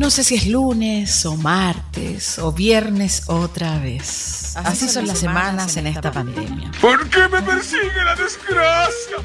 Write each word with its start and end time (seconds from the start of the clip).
No 0.00 0.08
sé 0.08 0.24
si 0.24 0.34
es 0.34 0.46
lunes 0.46 1.26
o 1.26 1.36
martes 1.36 2.38
o 2.38 2.52
viernes 2.52 3.24
otra 3.26 3.78
vez. 3.80 4.56
Así, 4.56 4.88
son 4.88 5.06
las 5.06 5.18
semanas 5.18 5.76
en 5.76 5.88
esta 5.88 6.10
pandemia. 6.10 6.70
¿Por 6.80 7.06
qué 7.10 7.28
me 7.28 7.42
persigue 7.42 8.02
la 8.02 8.16
desgracia? 8.16 9.16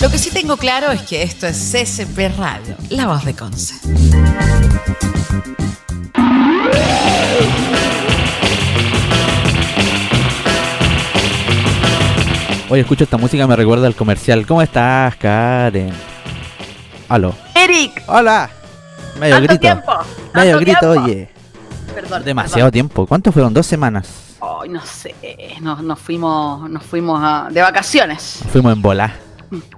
Lo 0.00 0.10
que 0.10 0.16
sí 0.16 0.30
tengo 0.30 0.56
claro 0.56 0.92
es 0.92 1.02
que 1.02 1.22
esto 1.22 1.46
es 1.46 1.58
CCP 1.58 2.38
Radio, 2.38 2.74
la 2.88 3.06
voz 3.06 3.26
de 3.26 3.34
Conce. 3.34 3.74
Oye, 12.70 12.80
escucho 12.80 13.04
esta 13.04 13.18
música, 13.18 13.46
me 13.46 13.56
recuerda 13.56 13.86
al 13.86 13.94
comercial. 13.94 14.46
¿Cómo 14.46 14.62
estás, 14.62 15.16
Karen? 15.16 16.13
Aló. 17.08 17.34
Eric, 17.54 18.02
Hola. 18.06 18.50
Medio 19.18 19.36
¿Tanto 19.36 19.48
grito. 19.48 19.60
tiempo? 19.60 19.92
Medio 20.34 20.50
¿Tanto 20.56 20.58
grito, 20.60 20.80
tiempo? 20.92 21.02
oye. 21.04 21.28
perdón. 21.94 22.24
Demasiado 22.24 22.70
tiempo. 22.70 23.06
¿Cuánto 23.06 23.30
fueron? 23.32 23.54
¿Dos 23.54 23.66
semanas? 23.66 24.08
Ay, 24.40 24.68
no 24.68 24.80
sé, 24.84 25.14
nos, 25.60 25.82
nos 25.82 25.98
fuimos, 25.98 26.68
nos 26.68 26.82
fuimos 26.84 27.20
a- 27.22 27.48
de 27.50 27.62
vacaciones. 27.62 28.40
Fuimos 28.52 28.72
en 28.72 28.82
bola. 28.82 29.14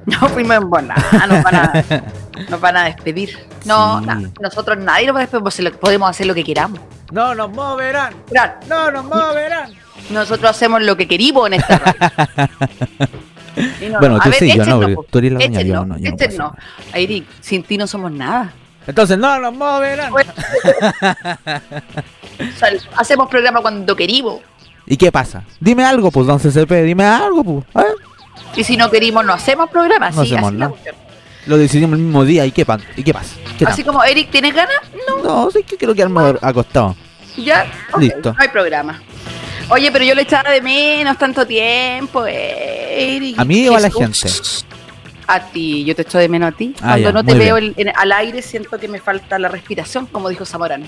Nos 0.07 0.33
fuimos 0.33 0.57
en 0.57 0.71
bola. 0.71 0.95
Nos 1.29 1.43
van 1.43 1.55
a, 1.55 1.85
nos 2.49 2.61
van 2.61 2.77
a 2.79 2.85
despedir. 2.85 3.37
No, 3.67 4.01
Sí. 4.01 4.07
na- 4.07 4.31
nosotros 4.41 4.79
nadie 4.79 5.07
nos 5.07 5.17
va 5.17 5.21
a 5.21 5.27
despedir, 5.27 5.65
lo- 5.65 5.79
podemos 5.79 6.09
hacer 6.09 6.27
lo 6.27 6.35
que 6.35 6.45
queramos. 6.45 6.81
No 7.13 7.35
nos 7.35 7.51
moverán. 7.53 8.15
No 8.69 8.91
nos 8.91 9.05
moverán. 9.05 9.73
nosotros 10.11 10.51
hacemos 10.51 10.83
lo 10.83 10.97
que 10.97 11.07
queremos 11.07 11.47
en 11.49 11.55
esta 11.55 11.79
radio. 11.79 12.59
No, 13.91 13.99
Bueno, 14.01 14.17
no, 14.17 14.21
tú 14.23 14.31
ver, 14.31 14.39
sí, 14.39 14.49
yo 14.49 14.57
no, 14.57 14.63
échennos, 14.63 14.79
porque 14.81 14.95
po. 14.95 15.07
tú 15.11 15.19
eres 15.19 15.33
la 15.33 15.39
dueña, 15.39 15.63
yo 15.63 15.85
no, 15.87 15.99
yo 15.99 16.11
no. 16.39 16.55
Eric, 16.93 17.25
sin 17.41 17.63
ti 17.63 17.79
no 17.79 17.87
somos 17.87 18.13
nada. 18.13 18.53
Entonces, 18.87 19.19
no 19.19 19.39
nos 19.41 19.55
moverán. 19.55 20.11
Bueno. 20.13 20.33
Hacemos 22.97 23.29
programa 23.29 23.61
cuando 23.61 23.97
queremos. 23.97 24.41
¿Y 24.87 24.97
qué 24.97 25.11
pasa? 25.11 25.43
Dime 25.59 25.85
algo, 25.85 26.11
pues, 26.11 26.27
don 26.27 26.39
CCP, 26.39 26.71
dime 26.85 27.05
algo, 27.05 27.43
pues. 27.43 27.87
¿eh? 27.87 27.91
Y 28.57 28.65
si 28.65 28.77
no 28.77 28.91
queremos, 28.91 29.25
no 29.25 29.33
hacemos 29.33 29.69
programa. 29.71 30.11
No 30.11 30.25
sí, 30.25 30.35
hacemos 30.35 30.53
así. 30.63 30.91
Lo 31.47 31.57
decidimos 31.57 31.99
el 31.99 32.05
mismo 32.05 32.25
día. 32.25 32.47
¿Y 32.47 32.53
qué, 32.53 32.65
pan? 32.65 32.81
¿Y 32.97 33.03
qué 33.03 33.13
pasa? 33.13 33.37
¿Qué 33.59 33.65
Así 33.65 33.85
como 33.85 34.03
Eric, 34.05 34.31
¿tienes 34.31 34.55
ganas? 34.55 34.77
No, 35.09 35.23
No, 35.23 35.51
sí 35.51 35.63
que 35.63 35.77
quiero 35.77 35.95
quedarme 35.95 36.35
acostado. 36.41 36.97
ya. 37.37 37.67
Listo. 37.99 38.33
No 38.33 38.41
hay 38.41 38.49
programa. 38.49 39.01
Oye, 39.69 39.91
pero 39.91 40.05
yo 40.05 40.15
le 40.15 40.23
echaba 40.23 40.51
de 40.51 40.61
menos 40.63 41.19
tanto 41.19 41.47
tiempo, 41.47 42.25
Eric. 42.27 43.39
¿A 43.39 43.45
mí 43.45 43.69
o 43.69 43.77
a 43.77 43.81
la 43.81 43.91
Jesús. 43.91 44.65
A 45.29 45.41
ti, 45.41 45.85
yo 45.85 45.97
te 45.97 46.03
echo 46.03 46.19
de 46.19 46.29
menos 46.29 46.53
a 46.55 46.57
ti. 46.57 46.73
Ah, 46.79 46.81
Cuando 46.91 47.09
ya, 47.09 47.13
no 47.13 47.25
te 47.25 47.35
veo 47.35 47.59
en- 47.59 47.75
en- 47.77 47.93
al 47.97 48.13
aire, 48.13 48.43
siento 48.43 48.79
que 48.79 48.87
me 48.87 49.01
falta 49.01 49.39
la 49.41 49.49
respiración, 49.49 50.07
como 50.07 50.29
dijo 50.29 50.45
Zamorano. 50.47 50.87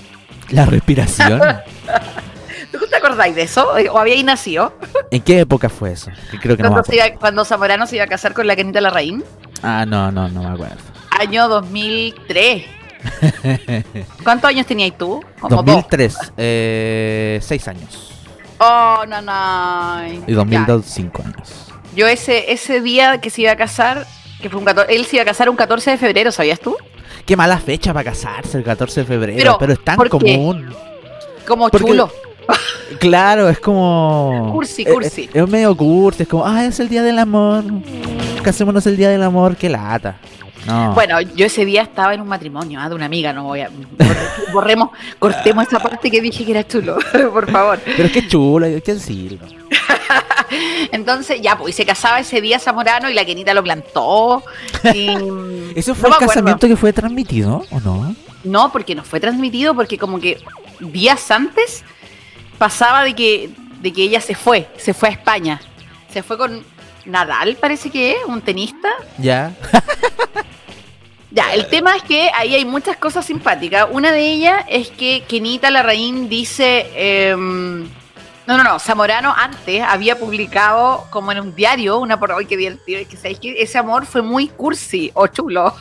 La 0.49 0.65
respiración. 0.65 1.41
¿Tú 2.71 2.79
te 2.89 2.95
acordáis 2.95 3.35
de 3.35 3.41
eso? 3.41 3.67
¿O 3.91 3.97
habíais 3.99 4.23
nacido? 4.23 4.73
¿En 5.11 5.21
qué 5.23 5.39
época 5.41 5.67
fue 5.67 5.91
eso? 5.91 6.09
Que 6.31 6.37
creo 6.39 6.55
que 6.55 6.63
no 6.63 6.69
Cuando, 6.69 6.85
se 6.89 6.95
iba- 6.95 7.13
cuando 7.19 7.43
Zamorano 7.43 7.85
se 7.85 7.95
iba 7.97 8.05
a 8.05 8.07
casar 8.07 8.33
con 8.33 8.47
la 8.47 8.55
Kenita 8.55 8.79
Larraín. 8.79 9.23
Ah, 9.61 9.85
no, 9.85 10.09
no, 10.11 10.29
no 10.29 10.43
me 10.43 10.49
acuerdo. 10.53 10.77
Año 11.19 11.49
2003. 11.49 12.63
¿Cuántos 14.23 14.49
años 14.49 14.65
tenías 14.65 14.97
tú? 14.97 15.21
Como 15.39 15.57
dos. 15.57 15.65
2003, 15.65 16.17
eh, 16.37 17.39
6 17.41 17.67
años. 17.67 18.18
Oh, 18.59 19.03
no, 19.07 19.21
no. 19.21 20.07
Y 20.27 20.33
2002, 20.33 20.85
5 20.85 21.23
años. 21.25 21.65
Yo 21.95 22.07
ese, 22.07 22.51
ese 22.51 22.81
día 22.81 23.19
que 23.21 23.29
se 23.29 23.41
iba 23.43 23.51
a 23.51 23.55
casar, 23.55 24.05
que 24.41 24.49
fue 24.49 24.59
un 24.59 24.65
14, 24.65 24.93
él 24.95 25.05
se 25.05 25.15
iba 25.15 25.23
a 25.23 25.25
casar 25.25 25.49
un 25.49 25.55
14 25.55 25.91
de 25.91 25.97
febrero, 25.97 26.31
¿sabías 26.31 26.59
tú? 26.59 26.75
Qué 27.25 27.35
mala 27.35 27.57
fecha 27.57 27.93
para 27.93 28.09
casarse 28.11 28.57
el 28.57 28.63
14 28.63 29.01
de 29.01 29.05
febrero, 29.05 29.37
pero, 29.37 29.57
Pero, 29.59 29.73
es 29.73 29.83
tan 29.83 29.97
común. 30.09 30.73
Como 31.47 31.69
Porque- 31.69 31.87
chulo. 31.87 32.11
Claro, 32.99 33.47
es 33.47 33.59
como. 33.59 34.49
Cursi, 34.51 34.81
es- 34.81 34.91
cursi. 34.91 35.29
Es, 35.31 35.35
es 35.43 35.47
medio 35.47 35.75
cursi, 35.77 36.23
es 36.23 36.29
como, 36.29 36.45
ah, 36.45 36.65
es 36.65 36.79
el 36.79 36.89
día 36.89 37.03
del 37.03 37.19
amor. 37.19 37.63
Casémonos 38.41 38.85
el 38.87 38.97
día 38.97 39.09
del 39.09 39.21
amor, 39.21 39.55
qué 39.55 39.69
lata. 39.69 40.17
No. 40.69 40.93
Bueno, 40.93 41.19
yo 41.19 41.47
ese 41.47 41.65
día 41.65 41.81
estaba 41.81 42.13
en 42.13 42.21
un 42.21 42.27
matrimonio 42.27 42.79
ah, 42.79 42.87
de 42.87 42.93
una 42.93 43.05
amiga, 43.05 43.33
no 43.33 43.45
voy 43.45 43.61
a. 43.61 43.71
Borremos, 44.53 44.91
cortemos 45.17 45.67
esa 45.67 45.79
parte 45.79 46.11
que 46.11 46.21
dije 46.21 46.45
que 46.45 46.51
era 46.51 46.67
chulo, 46.67 46.99
por 47.33 47.49
favor. 47.49 47.79
Pero 47.83 48.03
es 48.03 48.11
que 48.11 48.19
es 48.19 48.27
chulo, 48.27 48.67
hay 48.67 48.79
que 48.81 48.93
decirlo. 48.93 49.47
Entonces, 50.91 51.41
ya, 51.41 51.57
pues, 51.57 51.73
y 51.73 51.77
se 51.77 51.85
casaba 51.87 52.19
ese 52.19 52.39
día 52.39 52.59
Zamorano 52.59 53.09
y 53.09 53.15
la 53.15 53.25
Kenita 53.25 53.53
lo 53.55 53.63
plantó. 53.63 54.43
Y, 54.93 55.07
¿Eso 55.75 55.91
no 55.91 55.95
fue 55.95 56.09
me 56.09 56.15
el 56.15 56.27
casamiento 56.27 56.67
que 56.67 56.75
fue 56.75 56.93
transmitido 56.93 57.65
o 57.71 57.79
no? 57.79 58.15
No, 58.43 58.71
porque 58.71 58.93
no 58.93 59.03
fue 59.03 59.19
transmitido, 59.19 59.73
porque 59.73 59.97
como 59.97 60.19
que 60.19 60.37
días 60.79 61.31
antes 61.31 61.83
pasaba 62.59 63.03
de 63.03 63.15
que, 63.15 63.49
de 63.81 63.91
que 63.91 64.03
ella 64.03 64.21
se 64.21 64.35
fue, 64.35 64.67
se 64.77 64.93
fue 64.93 65.09
a 65.09 65.13
España. 65.13 65.59
Se 66.11 66.21
fue 66.21 66.37
con 66.37 66.63
Nadal, 67.05 67.55
parece 67.55 67.89
que 67.89 68.11
es, 68.11 68.17
un 68.27 68.41
tenista. 68.41 68.89
Ya. 69.17 69.51
Ya, 71.31 71.53
el 71.53 71.67
tema 71.67 71.95
es 71.95 72.03
que 72.03 72.31
ahí 72.35 72.55
hay 72.55 72.65
muchas 72.65 72.97
cosas 72.97 73.25
simpáticas. 73.25 73.87
Una 73.91 74.11
de 74.11 74.31
ellas 74.31 74.65
es 74.67 74.89
que 74.89 75.23
Kenita 75.27 75.69
Larraín 75.69 76.27
dice... 76.29 76.87
em, 76.95 77.87
no, 78.47 78.57
no, 78.57 78.63
no, 78.63 78.79
Zamorano 78.79 79.31
antes 79.37 79.79
había 79.83 80.17
publicado 80.17 81.05
como 81.11 81.31
en 81.31 81.39
un 81.39 81.53
diario 81.53 81.99
una 81.99 82.19
por 82.19 82.31
hoy 82.31 82.47
que 82.47 82.57
divertido, 82.57 82.99
es 82.99 83.07
que 83.07 83.15
sabéis 83.15 83.39
que 83.39 83.61
ese 83.61 83.77
amor 83.77 84.07
fue 84.07 84.23
muy 84.23 84.47
cursi 84.47 85.11
o 85.13 85.27
chulo. 85.27 85.71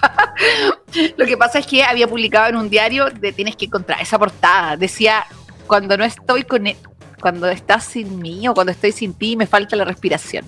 Lo 1.16 1.24
que 1.24 1.38
pasa 1.38 1.60
es 1.60 1.66
que 1.66 1.82
había 1.82 2.06
publicado 2.06 2.50
en 2.50 2.56
un 2.56 2.68
diario 2.68 3.06
de 3.06 3.32
tienes 3.32 3.56
que 3.56 3.64
encontrar 3.64 4.02
esa 4.02 4.18
portada. 4.18 4.76
Decía, 4.76 5.24
cuando 5.66 5.96
no 5.96 6.04
estoy 6.04 6.42
con 6.42 6.66
e- 6.66 6.76
cuando 7.22 7.48
estás 7.48 7.84
sin 7.84 8.18
mí 8.18 8.46
o 8.48 8.52
cuando 8.52 8.72
estoy 8.72 8.92
sin 8.92 9.14
ti 9.14 9.34
me 9.34 9.46
falta 9.46 9.74
la 9.74 9.84
respiración. 9.86 10.44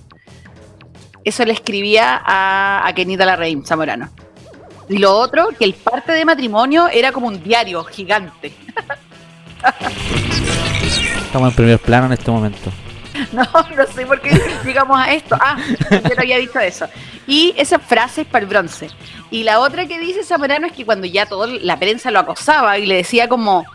Eso 1.24 1.42
le 1.46 1.54
escribía 1.54 2.20
a, 2.22 2.86
a 2.86 2.94
Kenita 2.94 3.24
Larraín, 3.24 3.64
Zamorano. 3.64 4.10
Y 4.90 4.98
lo 4.98 5.16
otro, 5.16 5.50
que 5.56 5.64
el 5.64 5.74
parte 5.74 6.10
de 6.10 6.24
matrimonio 6.24 6.88
era 6.88 7.12
como 7.12 7.28
un 7.28 7.40
diario 7.40 7.84
gigante. 7.84 8.52
Estamos 11.22 11.50
en 11.50 11.54
primer 11.54 11.78
plano 11.78 12.06
en 12.06 12.12
este 12.12 12.30
momento. 12.30 12.70
No, 13.32 13.44
no 13.44 13.86
sé 13.92 14.06
por 14.06 14.20
qué 14.20 14.30
llegamos 14.64 14.98
a 14.98 15.12
esto. 15.12 15.36
Ah, 15.38 15.58
yo 15.90 16.00
no 16.00 16.20
había 16.20 16.38
dicho 16.38 16.58
eso. 16.58 16.86
Y 17.26 17.52
esa 17.56 17.78
frase 17.78 18.22
es 18.22 18.26
para 18.26 18.44
el 18.44 18.48
bronce. 18.48 18.88
Y 19.30 19.42
la 19.42 19.60
otra 19.60 19.86
que 19.86 19.98
dice 19.98 20.24
Zamorano 20.24 20.66
es 20.66 20.72
que 20.72 20.86
cuando 20.86 21.06
ya 21.06 21.26
toda 21.26 21.46
la 21.46 21.78
prensa 21.78 22.10
lo 22.10 22.20
acosaba 22.20 22.78
y 22.78 22.86
le 22.86 22.96
decía 22.96 23.28
como, 23.28 23.66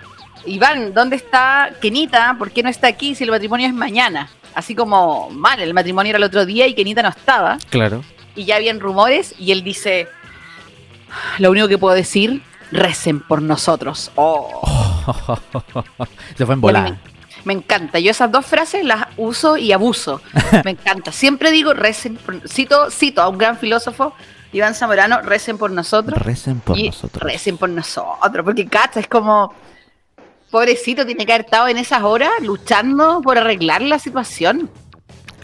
Iván, 0.46 0.94
¿dónde 0.94 1.18
está 1.18 1.70
Kenita? 1.80 2.36
¿Por 2.40 2.52
qué 2.52 2.64
no 2.64 2.70
está 2.70 2.88
aquí 2.88 3.14
si 3.14 3.24
el 3.24 3.30
matrimonio 3.30 3.68
es 3.68 3.74
mañana? 3.74 4.30
Así 4.56 4.74
como, 4.74 5.30
mal, 5.30 5.60
el 5.60 5.74
matrimonio 5.74 6.10
era 6.10 6.18
el 6.18 6.24
otro 6.24 6.46
día 6.46 6.66
y 6.66 6.74
Kenita 6.74 7.04
no 7.04 7.10
estaba. 7.10 7.58
Claro. 7.70 8.04
Y 8.36 8.46
ya 8.46 8.56
habían 8.56 8.80
rumores 8.80 9.36
y 9.38 9.52
él 9.52 9.64
dice, 9.64 10.08
lo 11.40 11.52
único 11.52 11.68
que 11.68 11.78
puedo 11.78 11.96
decir, 11.96 12.44
recen 12.72 13.20
por 13.20 13.42
nosotros. 13.42 14.12
Oh. 14.16 14.62
Se 16.38 16.46
fue 16.46 16.56
en 16.56 16.62
volada. 16.62 16.98
Me, 17.44 17.54
encanta. 17.54 18.00
Yo 18.00 18.12
esas 18.12 18.32
dos 18.32 18.46
frases 18.46 18.84
las 18.84 19.08
uso 19.18 19.58
y 19.58 19.72
abuso. 19.72 20.22
Me 20.64 20.72
encanta. 20.72 21.12
Siempre 21.12 21.52
digo 21.52 21.74
recen 21.74 22.16
por, 22.16 22.48
cito, 22.48 22.90
cito 22.90 23.22
a 23.22 23.30
un 23.30 23.38
gran 23.38 23.58
filósofo, 23.58 24.14
Iván 24.52 24.74
Zamorano, 24.74 25.22
recen 25.22 25.58
por 25.58 25.72
nosotros. 25.72 26.20
Recen 26.22 26.60
por 26.60 26.78
y 26.78 26.88
nosotros. 26.88 27.24
Recen 27.24 27.58
por 27.58 27.70
nosotros. 27.70 28.44
Porque 28.44 28.66
cacha, 28.66 29.00
es 29.00 29.08
como 29.08 29.54
pobrecito, 30.50 31.06
tiene 31.06 31.26
que 31.26 31.34
haber 31.34 31.46
estado 31.46 31.68
en 31.68 31.78
esas 31.78 32.04
horas 32.04 32.32
luchando 32.42 33.22
por 33.22 33.38
arreglar 33.38 33.82
la 33.82 34.00
situación. 34.00 34.70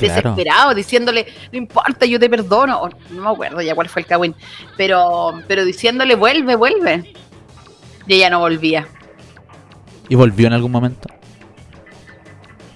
Claro. 0.07 0.31
Desesperado, 0.31 0.73
diciéndole, 0.73 1.27
no 1.51 1.57
importa, 1.57 2.05
yo 2.05 2.19
te 2.19 2.29
perdono. 2.29 2.81
O, 2.83 2.89
no 3.11 3.21
me 3.23 3.29
acuerdo 3.29 3.61
ya 3.61 3.75
cuál 3.75 3.89
fue 3.89 4.01
el 4.01 4.07
cagüín. 4.07 4.35
Pero, 4.77 5.41
pero 5.47 5.65
diciéndole, 5.65 6.15
vuelve, 6.15 6.55
vuelve. 6.55 7.13
Y 8.07 8.13
ella 8.15 8.29
no 8.29 8.39
volvía. 8.39 8.87
¿Y 10.09 10.15
volvió 10.15 10.47
en 10.47 10.53
algún 10.53 10.71
momento? 10.71 11.07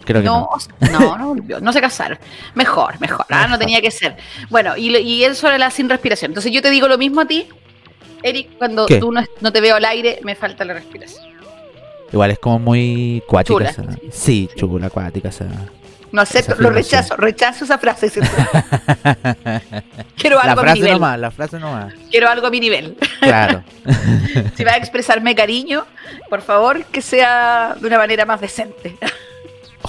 Creo 0.06 0.22
que 0.22 0.28
no. 0.28 0.50
No, 0.82 1.00
no, 1.00 1.18
no 1.18 1.28
volvió. 1.30 1.60
No 1.60 1.74
se 1.74 1.82
casaron. 1.82 2.20
Mejor, 2.54 3.00
mejor. 3.00 3.26
Ah, 3.30 3.48
no 3.48 3.58
tenía 3.58 3.82
que 3.82 3.90
ser. 3.92 4.16
Bueno, 4.50 4.78
y, 4.78 4.96
y 4.98 5.24
él 5.24 5.36
sobre 5.36 5.58
la 5.58 5.72
sin 5.72 5.90
respiración. 5.90 6.32
Entonces 6.32 6.52
yo 6.52 6.62
te 6.62 6.70
digo 6.70 6.88
lo 6.88 6.98
mismo 6.98 7.22
a 7.22 7.26
ti, 7.26 7.48
Eric, 8.22 8.58
cuando 8.58 8.86
¿Qué? 8.86 9.00
tú 9.00 9.12
no, 9.12 9.24
no 9.42 9.52
te 9.52 9.62
veo 9.62 9.76
al 9.76 9.86
aire, 9.86 10.20
me 10.24 10.36
falta 10.36 10.64
la 10.64 10.76
respiración. 10.76 11.26
Igual 12.14 12.32
es 12.32 12.40
como 12.40 12.60
muy 12.60 13.24
cuática. 13.28 13.54
Chula. 13.58 13.70
esa- 13.72 13.84
Sí, 14.12 14.48
chula, 14.56 14.88
acuática. 14.88 15.30
esa- 15.30 15.48
No 16.16 16.22
acepto, 16.22 16.56
lo 16.60 16.70
rechazo, 16.70 17.18
rechazo 17.18 17.66
esa 17.66 17.78
frase. 17.78 18.10
Quiero 20.16 20.38
La 20.38 20.44
algo 20.44 20.62
a 20.62 20.64
mi 20.64 20.74
nivel. 20.76 20.94
nomás, 20.94 21.20
la 21.20 21.30
frase 21.30 21.60
nomás. 21.60 21.94
Quiero 22.10 22.30
algo 22.30 22.48
a 22.48 22.50
mi 22.50 22.62
nivel. 22.62 22.96
Claro. 23.20 23.64
Si 24.56 24.64
va 24.64 24.72
a 24.72 24.78
expresarme 24.78 25.36
cariño, 25.36 25.86
por 26.30 26.42
favor, 26.42 26.86
que 26.86 27.02
sea 27.02 27.76
de 27.78 27.86
una 27.86 27.98
manera 27.98 28.26
más 28.26 28.40
decente. 28.40 28.96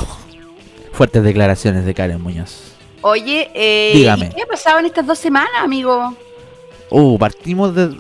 Fuertes 0.93 1.23
declaraciones 1.23 1.87
de 1.87 1.94
Karen 1.94 2.20
Muñoz. 2.20 2.72
Oye, 3.02 3.49
eh, 3.55 3.93
Dígame. 3.94 4.26
¿y 4.26 4.31
¿qué 4.31 4.43
ha 4.43 4.46
pasado 4.46 4.81
en 4.81 4.87
estas 4.87 5.06
dos 5.06 5.20
semanas, 5.20 5.62
amigo? 5.62 6.17
Uh, 6.90 7.17
partimos 7.19 7.72
de... 7.72 7.96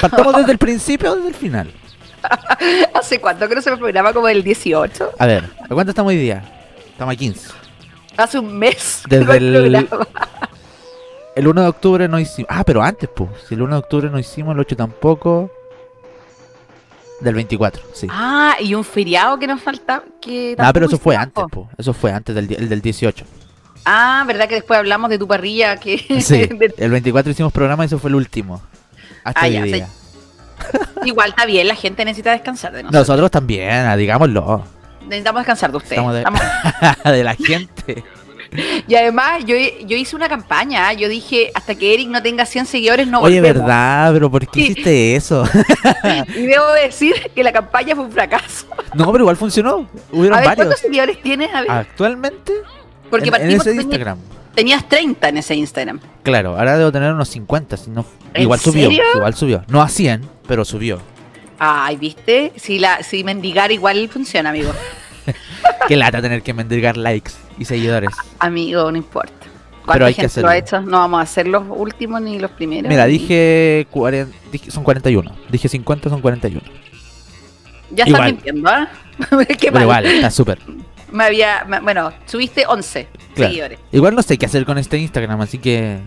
Partamos 0.00 0.36
desde 0.36 0.50
el 0.50 0.58
principio 0.58 1.12
o 1.12 1.14
desde 1.14 1.28
el 1.28 1.34
final. 1.36 1.72
¿Hace 2.92 3.20
cuánto 3.20 3.48
que 3.48 3.62
se 3.62 3.76
programa 3.76 4.12
como 4.12 4.26
el 4.26 4.42
18? 4.42 5.12
A 5.16 5.26
ver, 5.26 5.44
¿a 5.62 5.68
cuánto 5.68 5.90
estamos 5.92 6.10
hoy 6.10 6.16
día? 6.16 6.55
Estamos 6.96 7.12
a 7.12 7.16
15. 7.16 7.50
Hace 8.16 8.38
un 8.38 8.58
mes. 8.58 9.02
Desde 9.08 9.24
no 9.26 9.32
el-. 9.34 9.88
El 11.34 11.46
1 11.46 11.60
de 11.60 11.66
octubre 11.68 12.08
no 12.08 12.18
hicimos... 12.18 12.48
Ah, 12.50 12.64
pero 12.64 12.82
antes, 12.82 13.10
pues. 13.14 13.28
Si 13.46 13.54
el 13.54 13.60
1 13.60 13.74
de 13.74 13.78
octubre 13.78 14.08
no 14.08 14.18
hicimos, 14.18 14.54
el 14.54 14.60
8 14.60 14.76
tampoco. 14.76 15.50
Del 17.20 17.34
24, 17.34 17.82
sí. 17.92 18.06
Ah, 18.10 18.56
y 18.60 18.72
un 18.74 18.82
feriado 18.82 19.38
que 19.38 19.46
nos 19.46 19.60
falta. 19.60 20.02
Que 20.22 20.56
Ah, 20.58 20.72
pero 20.72 20.86
eso 20.86 20.96
fue 20.98 21.14
antes, 21.14 21.44
pues. 21.50 21.66
Eso 21.76 21.92
fue 21.92 22.12
antes 22.12 22.34
del, 22.34 22.50
el 22.54 22.68
del 22.70 22.80
18. 22.80 23.26
Ah, 23.84 24.24
¿verdad 24.26 24.48
que 24.48 24.54
después 24.54 24.78
hablamos 24.78 25.10
de 25.10 25.18
tu 25.18 25.28
parrilla? 25.28 25.76
Que 25.76 25.98
Sí, 26.22 26.48
el 26.78 26.90
24 26.90 27.30
hicimos 27.30 27.52
programa 27.52 27.84
y 27.84 27.88
eso 27.88 27.98
fue 27.98 28.08
el 28.08 28.14
último. 28.16 28.62
Hasta 29.22 29.40
Ah, 29.42 29.46
hoy 29.48 29.52
ya, 29.52 29.62
día. 29.64 29.88
Igual 31.04 31.30
está 31.30 31.44
bien, 31.44 31.68
la 31.68 31.74
gente 31.74 32.02
necesita 32.06 32.30
descansar 32.32 32.72
de 32.72 32.82
nosotros. 32.84 33.00
Nosotros 33.08 33.30
también, 33.30 33.68
ah, 33.86 33.96
digámoslo. 33.96 34.64
Necesitamos 35.06 35.40
descansar 35.40 35.70
de 35.70 35.76
ustedes. 35.78 35.92
Estamos 35.98 36.12
de, 36.14 36.18
Estamos- 36.20 37.02
de 37.04 37.24
la 37.24 37.34
gente. 37.34 38.04
Y 38.86 38.94
además, 38.94 39.44
yo, 39.44 39.56
yo 39.86 39.96
hice 39.96 40.14
una 40.14 40.28
campaña. 40.28 40.92
Yo 40.92 41.08
dije, 41.08 41.50
hasta 41.52 41.74
que 41.74 41.92
Eric 41.92 42.08
no 42.08 42.22
tenga 42.22 42.46
100 42.46 42.66
seguidores, 42.66 43.06
no 43.06 43.20
Oye, 43.20 43.40
volvemos. 43.40 43.62
¿verdad? 43.66 44.12
Pero 44.14 44.30
¿por 44.30 44.46
qué 44.48 44.60
hiciste 44.60 45.16
eso? 45.16 45.44
Y 46.36 46.46
debo 46.46 46.70
decir 46.72 47.14
que 47.34 47.42
la 47.42 47.52
campaña 47.52 47.94
fue 47.96 48.04
un 48.04 48.12
fracaso. 48.12 48.66
no, 48.94 49.10
pero 49.10 49.24
igual 49.24 49.36
funcionó. 49.36 49.88
Hubieron 50.12 50.38
A 50.38 50.40
ver, 50.40 50.48
varios. 50.50 50.66
¿cuántos 50.66 50.78
seguidores 50.80 51.20
tienes? 51.22 51.52
A 51.52 51.62
ver, 51.62 51.70
Actualmente, 51.70 52.52
porque 53.10 53.28
en, 53.28 53.34
en 53.34 53.40
partimos, 53.40 53.66
ese 53.66 53.76
teni- 53.76 53.82
Instagram. 53.82 54.18
tenías 54.54 54.88
30 54.88 55.28
en 55.28 55.36
ese 55.38 55.54
Instagram. 55.56 56.00
Claro, 56.22 56.56
ahora 56.56 56.78
debo 56.78 56.92
tener 56.92 57.12
unos 57.12 57.28
50. 57.28 57.76
Si 57.76 57.90
no, 57.90 58.06
¿En 58.32 58.42
igual 58.42 58.60
subió. 58.60 58.88
Igual 58.90 59.34
subió. 59.34 59.64
No 59.68 59.82
a 59.82 59.88
100, 59.88 60.22
pero 60.46 60.64
subió. 60.64 61.00
Ay, 61.58 61.96
¿viste? 61.96 62.52
Si, 62.56 62.78
la, 62.78 63.02
si 63.02 63.24
mendigar 63.24 63.72
igual 63.72 64.08
funciona, 64.08 64.50
amigo. 64.50 64.72
Qué 65.88 65.96
lata 65.96 66.20
tener 66.22 66.42
que 66.42 66.52
mendigar 66.54 66.96
likes 66.96 67.32
y 67.58 67.64
seguidores. 67.64 68.10
Amigo, 68.38 68.90
no 68.90 68.98
importa. 68.98 69.32
¿Cuánta 69.84 69.92
Pero 69.92 70.06
hay 70.06 70.14
que 70.14 70.22
gente 70.22 70.40
lo 70.42 70.48
ha 70.48 70.52
hacerlo. 70.52 70.78
hecho? 70.80 70.90
No 70.90 70.98
vamos 70.98 71.20
a 71.20 71.22
hacer 71.22 71.46
los 71.46 71.62
últimos 71.68 72.20
ni 72.20 72.38
los 72.38 72.50
primeros. 72.50 72.88
Mira, 72.88 73.06
ni- 73.06 73.12
dije, 73.12 73.86
40, 73.90 74.36
dije 74.50 74.70
son 74.70 74.82
41. 74.84 75.32
Dije 75.48 75.68
50, 75.68 76.10
son 76.10 76.20
41. 76.20 76.60
Ya 77.92 78.04
estás 78.04 78.24
mintiendo, 78.26 78.68
¿ah? 78.68 78.88
Qué 79.48 79.56
Pero 79.70 79.72
mal. 79.74 79.82
igual, 79.82 80.06
está 80.06 80.30
súper. 80.30 80.58
Me 81.12 81.24
había. 81.24 81.64
me- 81.68 81.80
bueno, 81.80 82.12
subiste 82.26 82.64
11 82.66 83.06
Claro. 83.36 83.50
seguidores. 83.50 83.78
Igual 83.92 84.14
no 84.16 84.22
sé 84.22 84.36
qué 84.38 84.46
hacer 84.46 84.64
con 84.66 84.76
este 84.78 84.98
Instagram, 84.98 85.40
así 85.40 85.58
que. 85.58 85.98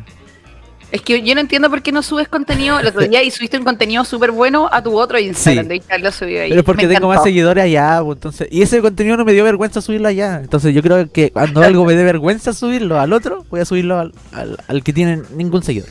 Es 0.92 1.02
que 1.02 1.22
yo 1.22 1.36
no 1.36 1.42
entiendo 1.42 1.70
por 1.70 1.82
qué 1.82 1.92
no 1.92 2.02
subes 2.02 2.28
contenido 2.28 2.80
el 2.80 2.88
otro 2.88 3.02
día 3.08 3.22
y 3.22 3.30
subiste 3.30 3.58
un 3.58 3.64
contenido 3.64 4.04
súper 4.06 4.32
bueno 4.32 4.70
a 4.72 4.82
tu 4.82 4.98
otro 4.98 5.20
Instagram. 5.20 5.68
Sí. 5.68 5.82
De 5.88 6.00
lo 6.00 6.12
subí 6.12 6.38
ahí. 6.38 6.50
Pero 6.50 6.62
es 6.62 6.66
porque 6.66 6.88
Me 6.88 6.96
tengo 6.96 7.08
más 7.08 7.22
seguidores 7.22 7.64
allá, 7.64 8.02
pues, 8.04 8.18
entonces. 8.18 8.48
Y 8.52 8.64
ese 8.64 8.82
contenido 8.82 9.16
no 9.16 9.26
me 9.26 9.34
dio 9.34 9.44
vergüenza 9.44 9.82
subirlo 9.82 10.08
allá. 10.08 10.40
Entonces 10.42 10.74
yo 10.74 10.82
creo 10.82 11.12
que 11.12 11.32
cuando 11.32 11.62
algo 11.62 11.86
me 11.86 11.96
dé 11.96 12.04
vergüenza 12.04 12.54
subirlo 12.54 13.00
al 13.00 13.14
otro, 13.14 13.46
voy 13.50 13.60
a 13.60 13.66
subirlo 13.66 14.00
al, 14.00 14.14
al, 14.32 14.58
al 14.68 14.84
que 14.84 14.94
tiene 14.94 15.22
ningún 15.36 15.62
seguidor. 15.62 15.90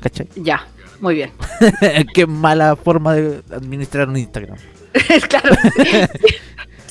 ¿Cachai? 0.00 0.28
Ya, 0.36 0.66
muy 1.00 1.16
bien. 1.16 1.32
Qué 2.14 2.26
mala 2.26 2.76
forma 2.76 3.14
de 3.14 3.42
administrar 3.50 4.08
un 4.08 4.16
Instagram. 4.16 4.56
claro. 5.28 5.56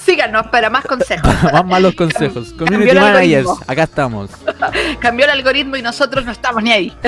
Síganos 0.07 0.47
para 0.47 0.69
más 0.69 0.85
consejos. 0.85 1.35
más 1.51 1.65
malos 1.65 1.93
consejos. 1.93 2.53
Community 2.53 2.95
managers, 2.95 3.49
acá 3.67 3.83
estamos. 3.83 4.31
Cambió 5.01 5.25
el 5.25 5.31
algoritmo 5.31 5.75
y 5.75 5.81
nosotros 5.81 6.23
no 6.23 6.31
estamos 6.31 6.63
ni 6.63 6.71
ahí. 6.71 6.93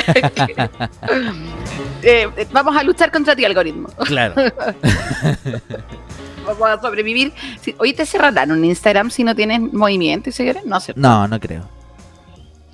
Eh, 2.01 2.29
eh, 2.37 2.47
vamos 2.53 2.77
a 2.77 2.83
luchar 2.83 3.11
contra 3.11 3.35
ti, 3.35 3.43
algoritmo. 3.43 3.89
Claro. 4.05 4.33
Vamos 6.45 6.69
a 6.69 6.79
sobrevivir. 6.79 7.33
Oye, 7.77 7.93
¿te 7.93 8.05
cerrarán 8.05 8.51
un 8.51 8.63
Instagram 8.63 9.11
si 9.11 9.25
no 9.25 9.35
tienes 9.35 9.59
movimiento 9.73 10.29
y 10.29 10.31
seguidores? 10.31 10.65
No 10.65 10.79
sé. 10.79 10.93
No, 10.95 11.27
no 11.27 11.37
creo. 11.41 11.67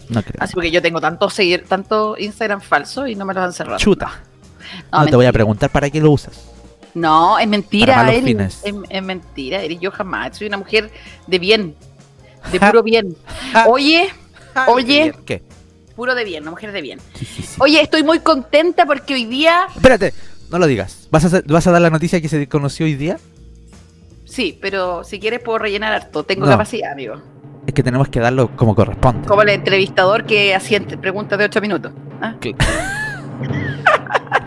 No 0.10 0.22
creo. 0.22 0.36
Así 0.38 0.54
porque 0.54 0.70
yo 0.70 0.80
tengo 0.80 1.02
tanto 1.02 1.28
seguir, 1.32 1.66
tanto 1.68 2.16
Instagram 2.20 2.62
falso 2.62 3.08
y 3.08 3.16
no 3.16 3.26
me 3.26 3.34
los 3.34 3.44
han 3.44 3.54
cerrado. 3.54 3.80
Chuta. 3.80 4.12
No, 4.92 5.00
No, 5.00 5.06
te 5.08 5.16
voy 5.16 5.26
a 5.26 5.32
preguntar 5.32 5.72
para 5.72 5.90
qué 5.90 6.00
lo 6.00 6.12
usas. 6.12 6.55
No, 6.96 7.38
es 7.38 7.48
mentira, 7.48 8.08
fines. 8.24 8.62
Es, 8.64 8.74
es 8.90 9.04
mentira, 9.04 9.62
Eri. 9.62 9.78
Yo 9.78 9.92
jamás 9.92 10.38
soy 10.38 10.48
una 10.48 10.58
mujer 10.58 10.90
de 11.28 11.40
bien. 11.40 11.76
De 12.52 12.60
puro 12.72 12.82
bien. 12.82 13.16
Oye, 13.68 14.10
Oye. 14.68 15.14
¿Qué? 15.26 15.44
puro 15.96 16.14
de 16.16 16.24
bien, 16.26 16.44
una 16.44 16.52
mujer 16.52 16.72
de 16.72 16.82
bien. 16.82 17.00
Sí, 17.14 17.26
sí, 17.26 17.42
sí. 17.44 17.56
Oye, 17.60 17.80
estoy 17.82 18.04
muy 18.04 18.20
contenta 18.20 18.86
porque 18.86 19.14
hoy 19.14 19.26
día. 19.26 19.68
Espérate, 19.76 20.14
no 20.50 20.58
lo 20.60 20.68
digas. 20.68 21.08
¿Vas 21.12 21.24
a, 21.26 21.28
hacer- 21.28 21.44
¿Vas 21.48 21.68
a 21.68 21.72
dar 21.72 21.82
la 21.82 21.90
noticia 21.90 22.20
que 22.22 22.28
se 22.30 22.48
conoció 22.50 22.86
hoy 22.86 22.96
día? 22.96 23.18
Sí, 24.26 24.58
pero 24.62 25.04
si 25.04 25.20
quieres 25.20 25.40
puedo 25.42 25.58
rellenar 25.60 25.94
harto. 25.94 26.24
Tengo 26.24 26.46
No. 26.46 26.52
capacidad, 26.52 26.92
amigo. 26.92 27.22
Es 27.68 27.74
que 27.74 27.82
tenemos 27.84 28.10
que 28.10 28.20
darlo 28.20 28.56
como 28.56 28.76
corresponde. 28.76 29.28
Como 29.28 29.42
el 29.42 29.50
entrevistador 29.50 30.26
que 30.26 30.54
hacía 30.56 30.80
preguntas 31.02 31.38
de 31.40 31.46
8 31.46 31.62
minutos. 31.62 31.92
¿ah? 32.22 32.36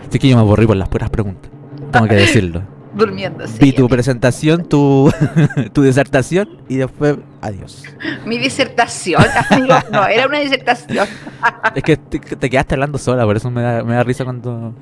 Así 0.07 0.19
que 0.19 0.27
yo 0.29 0.35
me 0.35 0.41
aburrí 0.41 0.65
por 0.65 0.77
las 0.77 0.87
puras 0.89 1.09
preguntas. 1.09 1.51
Tengo 1.91 2.07
que 2.07 2.15
decirlo. 2.15 2.63
Durmiendo. 2.93 3.45
sí, 3.47 3.57
Vi 3.59 3.71
tu 3.71 3.87
presentación, 3.87 4.65
tu, 4.67 5.11
tu 5.73 5.83
disertación 5.83 6.61
y 6.67 6.77
después 6.77 7.17
adiós. 7.39 7.83
Mi 8.25 8.39
disertación, 8.39 9.23
amigo. 9.49 9.75
No, 9.91 10.07
era 10.07 10.25
una 10.27 10.39
disertación. 10.39 11.07
Es 11.75 11.83
que 11.83 11.97
te, 11.97 12.19
te 12.19 12.49
quedaste 12.49 12.75
hablando 12.75 12.97
sola, 12.97 13.23
por 13.25 13.37
eso 13.37 13.49
me 13.51 13.61
da, 13.61 13.83
me 13.83 13.93
da 13.93 14.03
risa 14.03 14.23
cuando, 14.23 14.73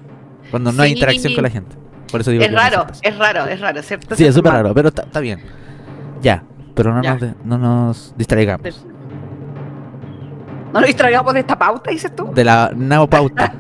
cuando 0.49 0.71
no 0.71 0.83
hay 0.83 0.93
interacción 0.93 1.33
con 1.33 1.43
la 1.43 1.49
gente. 1.49 1.75
Por 2.11 2.21
eso 2.21 2.31
digo 2.31 2.43
Es 2.43 2.49
que 2.49 2.55
raro, 2.55 2.87
es 3.01 3.17
raro, 3.17 3.45
es 3.45 3.59
raro, 3.59 3.83
¿cierto? 3.83 4.15
Sí, 4.15 4.25
es 4.25 4.33
súper 4.33 4.53
raro, 4.53 4.73
pero 4.73 4.87
está 4.87 5.19
bien. 5.19 5.41
Ya, 6.21 6.43
pero 6.73 6.93
no, 6.93 7.03
Ya. 7.03 7.15
Nos, 7.15 7.35
no 7.43 7.57
nos 7.57 8.13
distraigamos. 8.17 8.85
No 10.73 10.79
nos 10.79 10.87
distraigamos 10.87 11.33
de 11.33 11.41
esta 11.41 11.59
pauta, 11.59 11.91
dices 11.91 12.15
tú. 12.15 12.31
De 12.33 12.43
la 12.43 12.71
neopauta. 12.73 13.53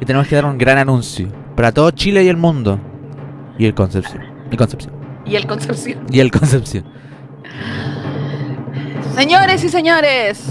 y 0.00 0.04
tenemos 0.04 0.28
que 0.28 0.36
dar 0.36 0.44
un 0.46 0.56
gran 0.56 0.78
anuncio 0.78 1.43
para 1.56 1.72
todo 1.72 1.90
Chile 1.90 2.24
y 2.24 2.28
el 2.28 2.36
mundo. 2.36 2.78
Y 3.58 3.66
el 3.66 3.74
Concepción. 3.74 4.22
Y 4.50 4.56
Concepción. 4.56 4.92
Y 5.24 5.36
el 5.36 5.46
Concepción. 5.46 6.00
Y 6.10 6.20
el 6.20 6.30
Concepción. 6.30 6.84
Señores 9.14 9.62
y 9.62 9.68
señores, 9.68 10.44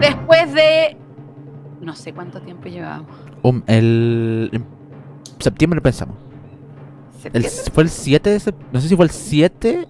después 0.00 0.52
de 0.54 0.96
no 1.82 1.94
sé 1.94 2.12
cuánto 2.14 2.40
tiempo 2.40 2.68
llevamos. 2.68 3.06
Um, 3.42 3.62
el 3.66 4.48
en 4.52 4.64
septiembre 5.38 5.80
pensamos. 5.80 6.16
El- 7.24 7.42
¿Septiembre? 7.44 7.72
fue 7.74 7.82
el 7.84 7.88
7 7.90 8.30
de 8.30 8.36
sep- 8.38 8.54
No 8.72 8.80
sé 8.80 8.88
si 8.88 8.96
fue 8.96 9.04
el 9.06 9.10
7 9.10 9.88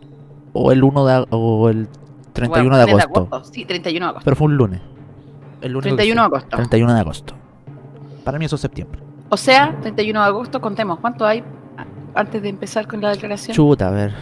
o 0.53 0.73
el 0.73 0.83
1 0.85 1.07
de, 1.07 1.27
o 1.31 1.69
el 1.69 1.89
31 2.33 2.71
Bueno, 2.71 2.79
de 2.79 2.87
fines 2.87 3.05
agosto. 3.05 3.45
Sí, 3.53 3.65
31 3.65 4.07
de 4.07 4.11
agosto. 4.11 4.25
Pero 4.25 4.37
fue 4.37 4.47
un 4.47 4.57
lunes. 4.57 4.81
El 5.61 5.73
lunes 5.73 5.85
31 5.95 6.21
de 6.23 6.27
agosto. 6.27 6.57
31 6.57 6.95
de 6.95 7.01
agosto. 7.01 7.35
Para 8.25 8.39
mí 8.39 8.45
eso 8.47 8.57
es 8.57 8.63
septiembre. 8.63 9.01
O 9.29 9.37
sea, 9.37 9.77
31 9.81 10.21
de 10.21 10.27
agosto, 10.27 10.61
contemos, 10.61 10.99
¿cuánto 11.01 11.27
hay 11.27 11.43
antes 12.15 12.43
de 12.43 12.49
empezar 12.49 12.87
con 12.87 13.01
la 13.01 13.11
declaración? 13.11 13.55
Chuta, 13.55 13.89
a 13.89 13.91
ver. 13.91 14.13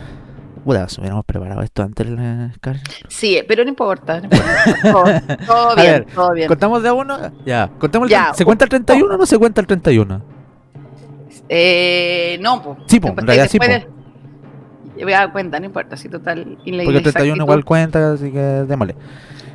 Puta, 0.64 0.88
si 0.88 1.00
hubiéramos 1.00 1.24
preparado 1.24 1.60
esto 1.62 1.82
antes 1.82 2.06
Scar. 2.54 2.76
Sí, 3.08 3.40
pero 3.48 3.64
no 3.64 3.70
importa. 3.70 4.20
no 4.20 4.26
importa. 4.26 4.72
Todo, 4.82 5.04
todo 5.46 5.70
A 5.70 5.74
bien, 5.74 5.86
ver, 5.92 6.06
todo 6.14 6.32
bien. 6.32 6.48
¿Contamos 6.48 6.82
de 6.82 6.88
a 6.88 6.92
uno? 6.92 7.18
Ya. 7.44 7.68
¿Contamos 7.78 8.08
Ya. 8.08 8.32
¿Se 8.34 8.44
cuenta 8.44 8.64
el 8.64 8.68
31 8.70 9.14
o 9.14 9.18
no 9.18 9.26
se 9.26 9.38
cuenta 9.38 9.60
el 9.60 9.66
31? 9.66 10.22
Eh, 11.48 12.38
no, 12.40 12.62
pues. 12.62 12.78
Sí, 12.86 13.00
po, 13.00 13.08
en 13.08 13.16
realidad 13.26 13.48
sí, 13.50 13.58
po. 13.58 13.64
Yo 14.96 15.04
voy 15.06 15.12
a 15.14 15.18
dar 15.20 15.32
cuenta, 15.32 15.58
no 15.58 15.66
importa, 15.66 15.96
si 15.96 16.08
total. 16.08 16.58
Porque 16.58 16.70
el 16.70 17.02
31 17.02 17.34
inexactitud- 17.34 17.42
igual 17.42 17.64
cuenta, 17.64 18.12
así 18.12 18.30
que 18.30 18.38
démosle. 18.38 18.94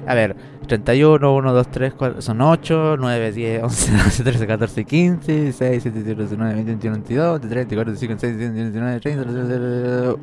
A 0.07 0.13
ver, 0.15 0.35
31, 0.67 1.35
1, 1.35 1.53
2, 1.53 1.67
3, 1.71 1.93
4, 1.93 2.21
son 2.21 2.41
8, 2.41 2.95
9, 2.97 3.31
10, 3.31 3.63
11, 3.63 3.91
12, 3.91 4.23
13, 4.23 4.47
14, 4.47 4.85
15, 4.85 5.41
16, 5.43 5.71
17, 5.83 5.99
18, 5.99 6.17
19, 6.21 6.53
20, 6.55 6.71
21, 6.71 6.93
22, 6.95 7.41
23, 7.41 7.67
24, 7.67 7.91
25, 7.91 8.09
26, 8.21 8.37
27, 8.37 8.99
29, 8.99 8.99
30, 8.99 10.15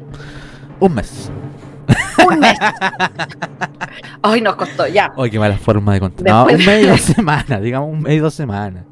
un 0.81 0.95
mes. 0.95 1.31
Un 2.27 2.39
mes. 2.41 2.57
Ay, 4.23 4.41
nos 4.41 4.57
costó, 4.57 4.87
ya. 4.87 5.13
Ay, 5.17 5.31
qué 5.31 5.39
mala 5.39 5.59
forma 5.59 5.93
de 5.93 6.01
contar. 6.01 6.27
No, 6.27 6.47
un 6.47 6.65
mes 6.65 6.83
y 6.85 6.87
dos 6.87 7.01
semanas, 7.17 7.61
digamos 7.61 7.91
un 7.93 8.01
mes 8.01 8.15
y 8.15 8.19
dos 8.19 8.33
semanas. 8.35 8.85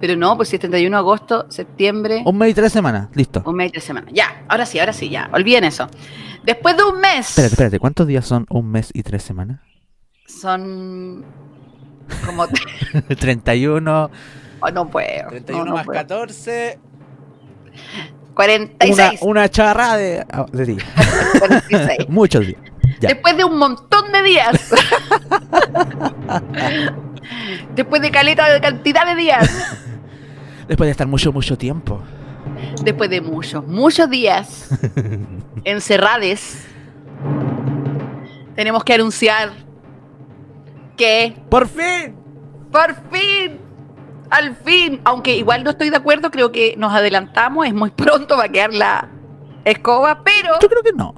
Pero 0.00 0.16
no, 0.16 0.36
pues 0.36 0.48
si 0.48 0.56
es 0.56 0.60
31 0.60 0.96
de 0.96 0.98
agosto, 0.98 1.46
septiembre, 1.48 2.22
Un 2.26 2.36
mes 2.36 2.50
y 2.50 2.54
tres 2.54 2.72
semanas, 2.72 3.08
listo. 3.14 3.42
un 3.46 3.54
mes 3.54 3.68
y 3.68 3.72
tres 3.72 3.84
semanas. 3.84 4.10
Ya, 4.12 4.42
ahora 4.48 4.66
sí, 4.66 4.78
ahora 4.80 4.92
sí, 4.92 5.08
ya. 5.08 5.30
Olviden 5.32 5.62
eso. 5.64 5.88
Después 6.44 6.76
de 6.76 6.82
un 6.82 7.00
mes. 7.00 7.28
Espérate, 7.30 7.52
espérate, 7.54 7.78
¿cuántos 7.78 8.06
días 8.08 8.26
son 8.26 8.46
un 8.50 8.68
mes 8.70 8.90
y 8.92 9.02
tres 9.04 9.22
semanas? 9.22 9.60
Son. 10.26 11.24
Como. 12.26 12.46
31, 13.18 14.10
Oh, 14.60 14.70
no 14.70 14.88
puedo. 14.88 15.28
31 15.28 15.64
no, 15.64 15.70
no 15.70 15.76
más 15.76 15.84
puedo. 15.84 16.00
14. 16.00 16.78
Una, 16.78 18.34
46. 18.34 19.20
una 19.22 19.48
charrada 19.48 19.96
de, 19.96 20.26
ah, 20.30 20.46
de 20.50 20.64
días. 20.64 20.84
46. 21.38 21.98
Muchos 22.08 22.46
días. 22.46 22.60
Ya. 23.00 23.10
Después 23.10 23.36
de 23.36 23.44
un 23.44 23.58
montón 23.58 24.10
de 24.12 24.22
días. 24.22 24.70
Después 27.74 28.00
de 28.02 28.10
caleta 28.10 28.50
de 28.50 28.60
cantidad 28.60 29.06
de 29.06 29.14
días. 29.16 29.78
Después 30.66 30.86
de 30.86 30.92
estar 30.92 31.06
mucho, 31.06 31.32
mucho 31.32 31.58
tiempo. 31.58 32.00
Después 32.82 33.10
de 33.10 33.20
muchos, 33.20 33.66
muchos 33.66 34.08
días 34.08 34.70
encerrades. 35.64 36.64
Tenemos 38.54 38.84
que 38.84 38.94
anunciar 38.94 39.63
que 40.96 41.36
¡Por 41.48 41.68
fin! 41.68 42.16
por 42.70 42.94
fin, 43.12 43.58
al 44.30 44.56
fin, 44.56 45.00
aunque 45.04 45.36
igual 45.36 45.62
no 45.62 45.70
estoy 45.70 45.90
de 45.90 45.96
acuerdo, 45.96 46.30
creo 46.32 46.50
que 46.50 46.74
nos 46.76 46.92
adelantamos, 46.92 47.66
es 47.66 47.74
muy 47.74 47.90
pronto 47.90 48.36
va 48.36 48.44
a 48.44 48.48
quedar 48.48 48.72
la 48.74 49.08
escoba, 49.64 50.22
pero 50.24 50.54
Yo 50.60 50.68
creo 50.68 50.82
que 50.82 50.92
no. 50.92 51.14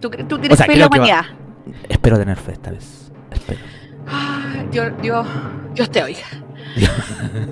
tú, 0.00 0.10
tú 0.10 0.38
tienes 0.38 0.52
O 0.52 0.56
sea, 0.56 0.66
fe 0.66 0.74
en 0.74 0.78
la 0.80 0.88
va- 0.88 0.96
humanidad. 0.96 1.24
Espero 1.88 2.18
tener 2.18 2.36
fe 2.36 2.52
esta 2.52 2.70
vez. 2.72 3.10
Espero. 3.30 3.60
Dios, 5.00 5.26
Dios 5.74 5.90
te 5.90 6.02
oiga. 6.02 6.26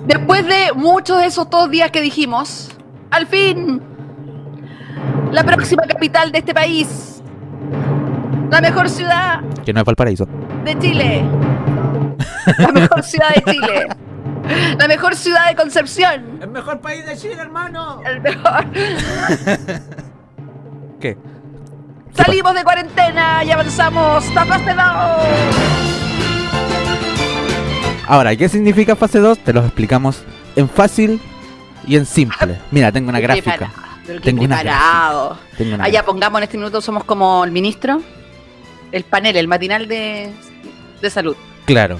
Después 0.05 0.45
de 0.45 0.71
muchos 0.75 1.19
de 1.19 1.25
esos 1.25 1.49
dos 1.49 1.69
días 1.71 1.89
que 1.91 2.01
dijimos, 2.01 2.69
al 3.11 3.25
fin, 3.27 3.81
la 5.31 5.43
próxima 5.43 5.83
capital 5.83 6.31
de 6.31 6.39
este 6.39 6.53
país, 6.53 7.18
la 8.49 8.61
mejor 8.61 8.89
ciudad 8.89 9.41
Que 9.65 9.73
no 9.73 9.79
es 9.81 9.85
Valparaíso. 9.85 10.25
de 10.63 10.77
Chile, 10.79 11.23
la 12.57 12.71
mejor 12.71 13.03
ciudad 13.03 13.29
de 13.35 13.43
Chile, 13.51 13.87
la 14.77 14.87
mejor 14.87 15.15
ciudad 15.15 15.49
de 15.49 15.55
Concepción, 15.55 16.39
¡El 16.41 16.49
mejor 16.49 16.79
país 16.81 17.05
de 17.05 17.15
Chile, 17.17 17.35
hermano! 17.39 18.01
el 18.05 18.21
mejor. 18.21 18.65
¿Qué? 20.99 21.17
Salimos 22.13 22.53
de 22.53 22.63
cuarentena 22.63 23.43
y 23.43 23.51
avanzamos 23.51 24.25
a 24.35 24.45
fase 24.45 24.73
dos. 24.73 25.27
Ahora, 28.07 28.35
¿qué 28.35 28.49
significa 28.49 28.95
fase 28.95 29.19
2? 29.19 29.37
Te 29.39 29.53
lo 29.53 29.61
explicamos 29.63 30.23
en 30.55 30.67
fácil 30.67 31.21
y 31.85 31.95
en 31.95 32.07
simple. 32.07 32.57
Mira, 32.71 32.91
tengo 32.91 33.09
una 33.09 33.19
gráfica. 33.19 33.69
Tengo 34.23 34.43
una 34.43 34.57
preparado. 34.57 35.37
Tengo 35.55 35.75
una 35.75 35.83
Allá 35.83 36.03
pongamos 36.03 36.39
en 36.39 36.43
este 36.45 36.57
minuto 36.57 36.81
somos 36.81 37.03
como 37.03 37.43
el 37.45 37.51
ministro, 37.51 38.01
el 38.91 39.03
panel, 39.03 39.35
el 39.37 39.47
matinal 39.47 39.87
de, 39.87 40.31
de 41.01 41.09
salud. 41.09 41.35
Claro. 41.65 41.97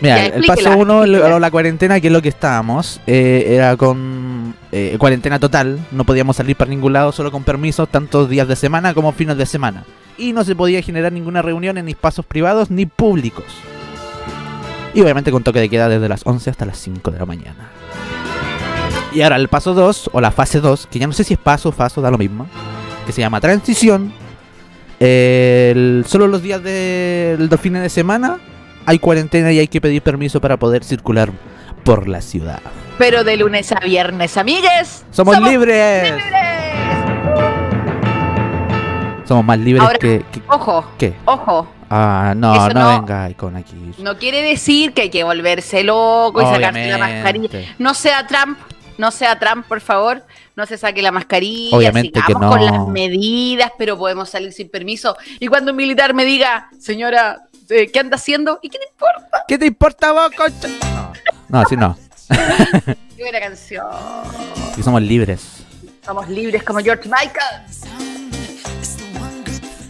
Mira, 0.00 0.16
Ya, 0.16 0.26
el 0.26 0.44
paso 0.44 0.76
1, 0.76 1.04
explíquela. 1.04 1.38
la 1.38 1.50
cuarentena, 1.50 2.00
que 2.00 2.08
es 2.08 2.12
lo 2.12 2.20
que 2.22 2.28
estábamos, 2.28 3.00
eh, 3.06 3.44
era 3.48 3.76
con 3.76 4.54
eh, 4.72 4.96
cuarentena 4.98 5.38
total. 5.38 5.78
No 5.92 6.04
podíamos 6.04 6.36
salir 6.36 6.56
para 6.56 6.70
ningún 6.70 6.92
lado, 6.92 7.12
solo 7.12 7.30
con 7.30 7.44
permisos, 7.44 7.88
tantos 7.88 8.28
días 8.28 8.48
de 8.48 8.56
semana 8.56 8.94
como 8.94 9.12
fines 9.12 9.36
de 9.36 9.46
semana. 9.46 9.84
Y 10.18 10.32
no 10.32 10.42
se 10.44 10.56
podía 10.56 10.82
generar 10.82 11.12
ninguna 11.12 11.40
reunión 11.40 11.78
en 11.78 11.86
ni 11.86 11.92
espacios 11.92 12.26
privados 12.26 12.70
ni 12.70 12.84
públicos. 12.86 13.44
Y 14.92 15.00
obviamente 15.00 15.30
con 15.30 15.42
toque 15.44 15.60
de 15.60 15.68
queda 15.68 15.88
desde 15.88 16.08
las 16.08 16.22
11 16.26 16.50
hasta 16.50 16.66
las 16.66 16.78
5 16.78 17.10
de 17.12 17.18
la 17.18 17.24
mañana. 17.26 17.70
Y 19.12 19.22
ahora 19.22 19.36
el 19.36 19.48
paso 19.48 19.72
2, 19.74 20.10
o 20.12 20.20
la 20.20 20.30
fase 20.32 20.60
2, 20.60 20.88
que 20.90 20.98
ya 20.98 21.06
no 21.06 21.12
sé 21.12 21.22
si 21.24 21.34
es 21.34 21.40
paso 21.40 21.68
o 21.68 21.72
faso, 21.72 22.00
da 22.00 22.10
lo 22.10 22.18
mismo, 22.18 22.46
que 23.06 23.12
se 23.12 23.20
llama 23.20 23.40
transición. 23.40 24.12
El- 25.04 26.04
solo 26.06 26.28
los 26.28 26.42
días 26.42 26.62
de 26.62 27.36
los 27.38 27.60
fines 27.60 27.82
de 27.82 27.88
semana 27.88 28.38
hay 28.86 28.98
cuarentena 29.00 29.50
y 29.52 29.58
hay 29.58 29.66
que 29.68 29.80
pedir 29.80 30.00
permiso 30.02 30.40
para 30.40 30.56
poder 30.58 30.84
circular 30.84 31.30
por 31.84 32.06
la 32.08 32.20
ciudad. 32.20 32.60
Pero 32.98 33.24
de 33.24 33.36
lunes 33.36 33.72
a 33.72 33.80
viernes, 33.80 34.36
amigues. 34.36 35.04
¡Somos, 35.10 35.36
libres! 35.40 36.04
libres. 36.04 36.24
Somos 39.26 39.44
más 39.44 39.58
libres 39.58 39.82
Ahora- 39.82 39.98
que, 39.98 40.24
que- 40.30 40.42
Ojo, 40.48 40.84
¿Qué? 40.98 41.14
ojo. 41.24 41.66
Ah, 41.90 42.32
no, 42.36 42.54
Eso 42.54 42.68
no, 42.70 42.80
no- 42.80 43.00
venga 43.00 43.28
con 43.36 43.56
aquí. 43.56 43.92
No 43.98 44.16
quiere 44.18 44.40
decir 44.42 44.92
que 44.94 45.02
hay 45.02 45.10
que 45.10 45.24
volverse 45.24 45.82
loco 45.84 46.40
y 46.42 46.44
sacarse 46.46 46.86
la 46.88 46.98
mascarilla. 46.98 47.48
No 47.78 47.94
sea 47.94 48.26
Trump, 48.26 48.56
no 48.98 49.10
sea 49.10 49.38
Trump, 49.38 49.66
por 49.66 49.80
favor. 49.80 50.22
No 50.54 50.66
se 50.66 50.76
saque 50.76 51.00
la 51.02 51.12
mascarilla. 51.12 51.76
Obviamente 51.76 52.20
que 52.20 52.26
sigamos 52.26 52.56
con 52.56 52.60
no. 52.66 52.72
las 52.72 52.88
medidas, 52.88 53.72
pero 53.78 53.96
podemos 53.96 54.28
salir 54.28 54.52
sin 54.52 54.68
permiso. 54.68 55.16
Y 55.40 55.46
cuando 55.46 55.70
un 55.70 55.76
militar 55.76 56.12
me 56.14 56.24
diga, 56.24 56.68
señora, 56.78 57.42
eh, 57.70 57.90
¿qué 57.90 57.98
anda 58.00 58.16
haciendo? 58.16 58.58
¿Y 58.62 58.68
qué 58.68 58.78
te 58.78 58.88
importa? 58.88 59.44
¿Qué 59.48 59.58
te 59.58 59.66
importa 59.66 60.12
vos, 60.12 60.30
concha? 60.36 60.68
No, 60.68 61.12
no, 61.48 61.60
así 61.60 61.76
no. 61.76 61.96
Qué 63.16 63.22
buena 63.22 63.40
canción. 63.40 63.86
Y 64.76 64.82
somos 64.82 65.00
libres. 65.02 65.64
Somos 66.04 66.28
libres 66.28 66.62
como 66.64 66.80
George 66.80 67.08
Michael. 67.08 67.62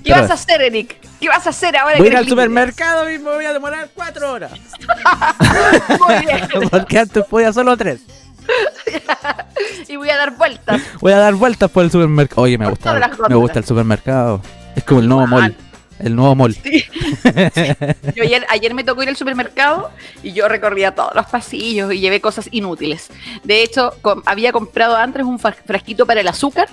¿Qué 0.04 0.10
Pero- 0.10 0.22
vas 0.22 0.30
a 0.30 0.34
hacer, 0.34 0.60
Eric? 0.62 0.96
¿Qué 1.20 1.28
vas 1.28 1.46
a 1.46 1.50
hacer 1.50 1.76
ahora? 1.76 1.98
Voy 1.98 2.08
a 2.08 2.10
que 2.10 2.12
ir 2.12 2.16
al 2.16 2.24
libre? 2.24 2.30
supermercado 2.30 3.10
y 3.10 3.18
me 3.18 3.30
voy 3.30 3.44
a 3.44 3.52
demorar 3.52 3.88
cuatro 3.94 4.32
horas. 4.32 4.50
Muy 6.00 6.26
bien. 6.26 6.48
Porque 6.70 6.98
antes 6.98 7.24
podía 7.26 7.52
solo 7.52 7.76
tres. 7.76 8.00
y 9.88 9.96
voy 9.96 10.10
a 10.10 10.16
dar 10.16 10.36
vueltas. 10.36 10.80
Voy 11.00 11.12
a 11.12 11.18
dar 11.18 11.34
vueltas 11.34 11.70
por 11.70 11.84
el 11.84 11.90
supermercado. 11.90 12.42
Oye, 12.42 12.58
me 12.58 12.64
Por 12.66 12.74
gusta, 12.74 13.10
me 13.28 13.34
gusta 13.34 13.58
el 13.58 13.64
supermercado. 13.64 14.40
Es 14.76 14.84
como 14.84 15.00
el 15.00 15.08
nuevo 15.08 15.26
mall. 15.26 15.56
El 15.98 16.16
nuevo 16.16 16.34
mall. 16.34 16.56
Yo 18.14 18.22
ayer, 18.24 18.44
ayer 18.48 18.74
me 18.74 18.82
tocó 18.82 19.02
ir 19.04 19.08
al 19.08 19.16
supermercado 19.16 19.90
y 20.22 20.32
yo 20.32 20.48
recorría 20.48 20.94
todos 20.94 21.14
los 21.14 21.26
pasillos 21.26 21.92
y 21.92 22.00
llevé 22.00 22.20
cosas 22.20 22.48
inútiles. 22.50 23.08
De 23.44 23.62
hecho, 23.62 23.94
com- 24.02 24.22
había 24.26 24.52
comprado 24.52 24.96
antes 24.96 25.22
un 25.22 25.38
frasquito 25.38 26.04
para 26.06 26.20
el 26.20 26.28
azúcar 26.28 26.68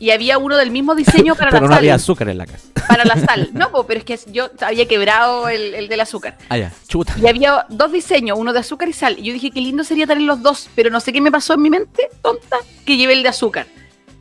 y 0.00 0.10
había 0.10 0.38
uno 0.38 0.56
del 0.56 0.72
mismo 0.72 0.96
diseño 0.96 1.36
para 1.36 1.50
Pero 1.52 1.60
la 1.62 1.68
no 1.68 1.72
sal. 1.74 1.78
había 1.78 1.94
azúcar 1.94 2.28
en 2.30 2.38
la 2.38 2.46
casa. 2.46 2.66
Para 2.88 3.04
la 3.04 3.16
sal. 3.16 3.50
No, 3.52 3.70
po, 3.70 3.86
pero 3.86 4.00
es 4.00 4.04
que 4.04 4.18
yo 4.32 4.50
había 4.62 4.88
quebrado 4.88 5.48
el, 5.48 5.74
el 5.76 5.86
del 5.86 6.00
azúcar. 6.00 6.36
Ah, 6.48 6.56
ya. 6.58 6.72
Chuta. 6.88 7.14
Y 7.22 7.28
había 7.28 7.64
dos 7.68 7.92
diseños, 7.92 8.36
uno 8.36 8.52
de 8.52 8.58
azúcar 8.58 8.88
y 8.88 8.92
sal. 8.92 9.16
Y 9.16 9.22
yo 9.22 9.32
dije, 9.32 9.52
qué 9.52 9.60
lindo 9.60 9.84
sería 9.84 10.08
tener 10.08 10.24
los 10.24 10.42
dos, 10.42 10.68
pero 10.74 10.90
no 10.90 10.98
sé 10.98 11.12
qué 11.12 11.20
me 11.20 11.30
pasó 11.30 11.54
en 11.54 11.62
mi 11.62 11.70
mente, 11.70 12.08
tonta, 12.20 12.56
que 12.84 12.96
llevé 12.96 13.12
el 13.12 13.22
de 13.22 13.28
azúcar. 13.28 13.66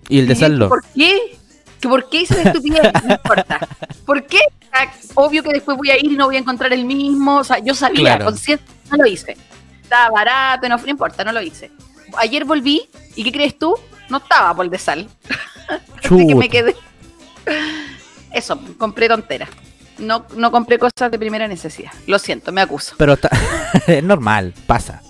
Y 0.08 0.20
el 0.20 0.28
de 0.28 0.34
Y 0.34 0.36
sal 0.36 0.52
dije, 0.52 0.60
no. 0.60 0.70
¿Por 0.70 0.84
qué? 0.96 1.18
¿Que 1.82 1.88
¿Por 1.90 2.10
qué 2.10 2.22
hice 2.22 2.36
la 2.44 2.52
estupidez? 2.52 2.82
No 3.06 3.14
importa. 3.16 3.68
¿Por 4.06 4.26
qué? 4.28 4.40
Ah, 4.72 4.92
Obvio 5.16 5.42
que 5.42 5.50
después 5.54 5.76
voy 5.78 5.90
a 5.90 5.98
ir 5.98 6.12
y 6.12 6.16
no 6.16 6.26
voy 6.28 6.36
a 6.36 6.40
encontrar 6.40 6.72
el 6.74 6.86
mismo. 6.86 7.38
O 7.38 7.44
sea, 7.44 7.58
yo 7.60 7.74
sabía, 7.74 8.02
Claro. 8.02 8.26
consciente, 8.26 8.66
no 8.92 8.98
lo 8.98 9.08
hice. 9.08 9.36
Estaba 9.82 10.10
barato, 10.12 10.70
no, 10.70 10.78
no 10.78 10.88
importa, 10.90 11.24
no 11.24 11.32
lo 11.32 11.42
hice. 11.42 11.72
Ayer 12.18 12.46
volví 12.46 12.88
y 13.16 13.24
¿qué 13.24 13.32
crees 13.32 13.58
tú? 13.58 13.74
No 14.10 14.18
estaba 14.18 14.56
por 14.56 14.66
el 14.66 14.72
de 14.72 14.78
sal. 14.78 15.08
Así 16.04 16.28
que 16.28 16.36
me 16.36 16.50
quedé. 16.50 16.76
Eso, 18.34 18.60
compré 18.78 19.08
tonteras. 19.08 19.50
No, 19.98 20.26
no 20.36 20.52
compré 20.52 20.80
cosas 20.80 21.12
de 21.12 21.20
primera 21.20 21.48
necesidad. 21.48 21.92
Lo 22.08 22.20
siento, 22.20 22.52
me 22.52 22.62
acuso. 22.62 22.96
Pero 22.98 23.14
está... 23.14 23.30
es 23.88 24.04
normal, 24.04 24.54
pasa. 24.66 25.02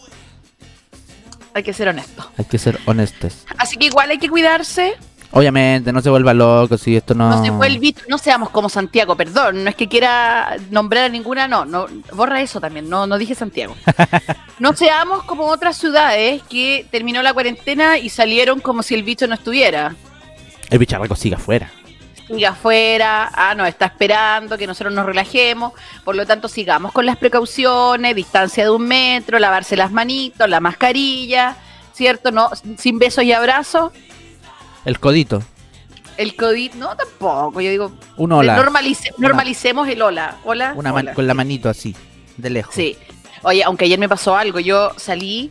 Hay 1.53 1.63
que 1.63 1.73
ser 1.73 1.89
honesto. 1.89 2.29
Hay 2.37 2.45
que 2.45 2.57
ser 2.57 2.79
honestos. 2.85 3.45
Así 3.57 3.77
que 3.77 3.87
igual 3.87 4.09
hay 4.09 4.19
que 4.19 4.29
cuidarse. 4.29 4.95
Obviamente, 5.31 5.93
no 5.93 6.01
se 6.01 6.09
vuelva 6.09 6.33
loco 6.33 6.77
si 6.77 6.95
esto 6.95 7.13
no. 7.13 7.29
No 7.29 7.43
se 7.43 7.77
bicho, 7.77 8.01
no 8.07 8.17
seamos 8.17 8.49
como 8.49 8.67
Santiago, 8.67 9.15
perdón, 9.15 9.63
no 9.63 9.69
es 9.69 9.75
que 9.75 9.87
quiera 9.87 10.57
nombrar 10.71 11.05
a 11.05 11.09
ninguna, 11.09 11.47
no, 11.47 11.65
no, 11.65 11.85
borra 12.13 12.41
eso 12.41 12.59
también, 12.59 12.89
no, 12.89 13.05
no 13.05 13.17
dije 13.17 13.35
Santiago. 13.35 13.75
No 14.59 14.75
seamos 14.75 15.23
como 15.23 15.45
otras 15.45 15.77
ciudades 15.77 16.43
que 16.49 16.85
terminó 16.91 17.23
la 17.23 17.31
cuarentena 17.31 17.97
y 17.97 18.09
salieron 18.09 18.59
como 18.59 18.83
si 18.83 18.93
el 18.93 19.03
bicho 19.03 19.25
no 19.25 19.35
estuviera. 19.35 19.95
El 20.69 20.79
bicharraco 20.79 21.15
sigue 21.15 21.35
afuera. 21.35 21.71
Sigue 22.27 22.45
afuera, 22.45 23.31
ah, 23.33 23.55
nos 23.55 23.69
está 23.69 23.85
esperando, 23.85 24.57
que 24.57 24.67
nosotros 24.67 24.93
nos 24.93 25.05
relajemos, 25.05 25.71
por 26.03 26.17
lo 26.17 26.25
tanto 26.25 26.49
sigamos 26.49 26.91
con 26.91 27.05
las 27.05 27.15
precauciones, 27.15 28.17
distancia 28.17 28.65
de 28.65 28.69
un 28.69 28.85
metro, 28.85 29.39
lavarse 29.39 29.77
las 29.77 29.93
manitos, 29.93 30.49
la 30.49 30.59
mascarilla, 30.59 31.55
¿cierto? 31.93 32.29
No, 32.31 32.49
sin 32.77 32.99
besos 32.99 33.23
y 33.23 33.31
abrazos. 33.31 33.93
El 34.85 34.99
codito. 34.99 35.41
El 36.17 36.35
COVID, 36.35 36.73
no 36.73 36.95
tampoco, 36.97 37.61
yo 37.61 37.69
digo, 37.69 37.91
Un 38.17 38.31
hola. 38.33 38.57
normalice- 38.57 39.13
normalicemos 39.17 39.87
el 39.87 40.01
hola, 40.01 40.37
hola. 40.43 40.73
Una 40.75 40.91
man- 40.91 41.05
hola. 41.05 41.13
con 41.13 41.27
la 41.27 41.33
manito 41.33 41.69
así, 41.69 41.95
de 42.35 42.49
lejos. 42.49 42.75
Sí. 42.75 42.97
Oye, 43.43 43.63
aunque 43.63 43.85
ayer 43.85 43.97
me 43.97 44.09
pasó 44.09 44.35
algo, 44.35 44.59
yo 44.59 44.91
salí, 44.97 45.49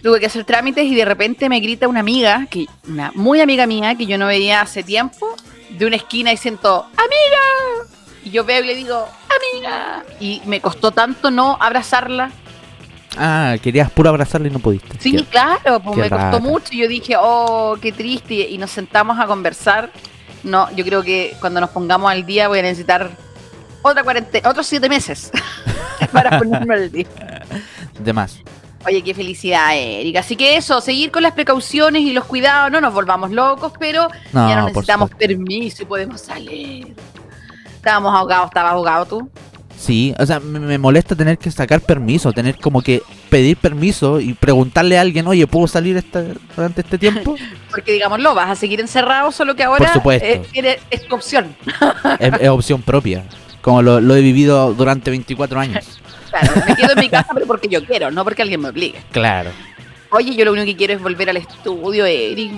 tuve 0.00 0.20
que 0.20 0.26
hacer 0.26 0.44
trámites 0.44 0.84
y 0.84 0.94
de 0.94 1.04
repente 1.04 1.48
me 1.48 1.58
grita 1.58 1.88
una 1.88 2.00
amiga, 2.00 2.46
que 2.48 2.66
una 2.88 3.10
muy 3.16 3.40
amiga 3.40 3.66
mía 3.66 3.96
que 3.96 4.06
yo 4.06 4.16
no 4.16 4.26
veía 4.26 4.60
hace 4.60 4.84
tiempo, 4.84 5.34
de 5.70 5.86
una 5.86 5.96
esquina 5.96 6.32
y 6.32 6.36
siento, 6.36 6.86
amiga. 6.96 7.88
Y 8.24 8.30
yo 8.30 8.44
veo 8.44 8.62
y 8.62 8.66
le 8.68 8.76
digo, 8.76 9.08
amiga. 9.54 10.04
Y 10.20 10.40
me 10.44 10.60
costó 10.60 10.92
tanto 10.92 11.32
no 11.32 11.56
abrazarla. 11.60 12.30
Ah, 13.18 13.56
querías 13.62 13.90
puro 13.90 14.08
abrazarle 14.10 14.48
y 14.48 14.52
no 14.52 14.58
pudiste. 14.60 14.96
Sí, 15.00 15.12
Qué- 15.16 15.24
claro, 15.24 15.80
pues 15.80 15.96
me 15.96 16.08
rata. 16.08 16.30
costó 16.30 16.40
mucho. 16.48 16.68
Y 16.72 16.78
yo 16.78 16.88
dije, 16.88 17.14
oh, 17.18 17.76
qué 17.80 17.92
triste. 17.92 18.34
Y 18.34 18.56
nos 18.58 18.70
sentamos 18.70 19.18
a 19.18 19.26
conversar. 19.26 19.90
No, 20.42 20.70
yo 20.74 20.84
creo 20.84 21.02
que 21.02 21.36
cuando 21.40 21.60
nos 21.60 21.70
pongamos 21.70 22.10
al 22.10 22.24
día 22.24 22.48
voy 22.48 22.60
a 22.60 22.62
necesitar 22.62 23.10
otra 23.82 24.02
cuarentena, 24.02 24.48
otros 24.48 24.66
siete 24.66 24.88
meses 24.88 25.30
para 26.12 26.38
ponerme 26.38 26.74
al 26.74 26.90
día. 26.92 27.06
De 27.98 28.12
más. 28.12 28.38
Oye, 28.86 29.02
qué 29.02 29.12
felicidad, 29.12 29.76
Erika. 29.76 30.20
Así 30.20 30.36
que 30.36 30.56
eso, 30.56 30.80
seguir 30.80 31.10
con 31.10 31.22
las 31.22 31.32
precauciones 31.32 32.00
y 32.02 32.12
los 32.14 32.24
cuidados, 32.24 32.70
no 32.72 32.80
nos 32.80 32.94
volvamos 32.94 33.30
locos, 33.30 33.72
pero 33.78 34.08
No, 34.32 34.48
ya 34.48 34.56
no 34.56 34.66
necesitamos 34.68 35.10
permiso 35.10 35.82
y 35.82 35.86
podemos 35.86 36.22
salir. 36.22 36.94
Estábamos 37.74 38.14
ahogados, 38.14 38.46
¿estabas 38.46 38.72
ahogado 38.72 39.04
tú? 39.04 39.30
Sí, 39.80 40.14
o 40.18 40.26
sea, 40.26 40.40
me, 40.40 40.60
me 40.60 40.76
molesta 40.76 41.16
tener 41.16 41.38
que 41.38 41.50
sacar 41.50 41.80
permiso, 41.80 42.32
tener 42.34 42.58
como 42.58 42.82
que 42.82 43.00
pedir 43.30 43.56
permiso 43.56 44.20
y 44.20 44.34
preguntarle 44.34 44.98
a 44.98 45.00
alguien, 45.00 45.26
oye, 45.26 45.46
¿puedo 45.46 45.66
salir 45.66 45.96
esta, 45.96 46.22
durante 46.54 46.82
este 46.82 46.98
tiempo? 46.98 47.34
Porque 47.70 47.92
digámoslo, 47.92 48.34
vas 48.34 48.50
a 48.50 48.56
seguir 48.56 48.78
encerrado, 48.80 49.32
solo 49.32 49.56
que 49.56 49.62
ahora 49.62 49.86
Por 49.86 49.94
supuesto. 49.94 50.26
eh, 50.26 50.42
eres- 50.52 50.80
es 50.90 51.06
tu 51.08 51.14
opción. 51.14 51.56
es, 52.18 52.32
es 52.40 52.48
opción 52.50 52.82
propia, 52.82 53.24
como 53.62 53.80
lo, 53.80 54.02
lo 54.02 54.14
he 54.16 54.20
vivido 54.20 54.74
durante 54.74 55.08
24 55.10 55.58
años. 55.60 55.98
Claro, 56.30 56.52
me 56.68 56.76
quedo 56.76 56.92
en 56.92 56.98
mi 57.00 57.08
casa, 57.08 57.26
pero 57.34 57.44
porque 57.44 57.66
yo 57.66 57.84
quiero, 57.84 58.12
no 58.12 58.22
porque 58.22 58.42
alguien 58.42 58.60
me 58.60 58.68
obligue. 58.68 59.00
Claro. 59.10 59.50
Oye, 60.10 60.36
yo 60.36 60.44
lo 60.44 60.52
único 60.52 60.64
que 60.66 60.76
quiero 60.76 60.92
es 60.92 61.02
volver 61.02 61.28
al 61.28 61.38
estudio, 61.38 62.04
Eric. 62.06 62.52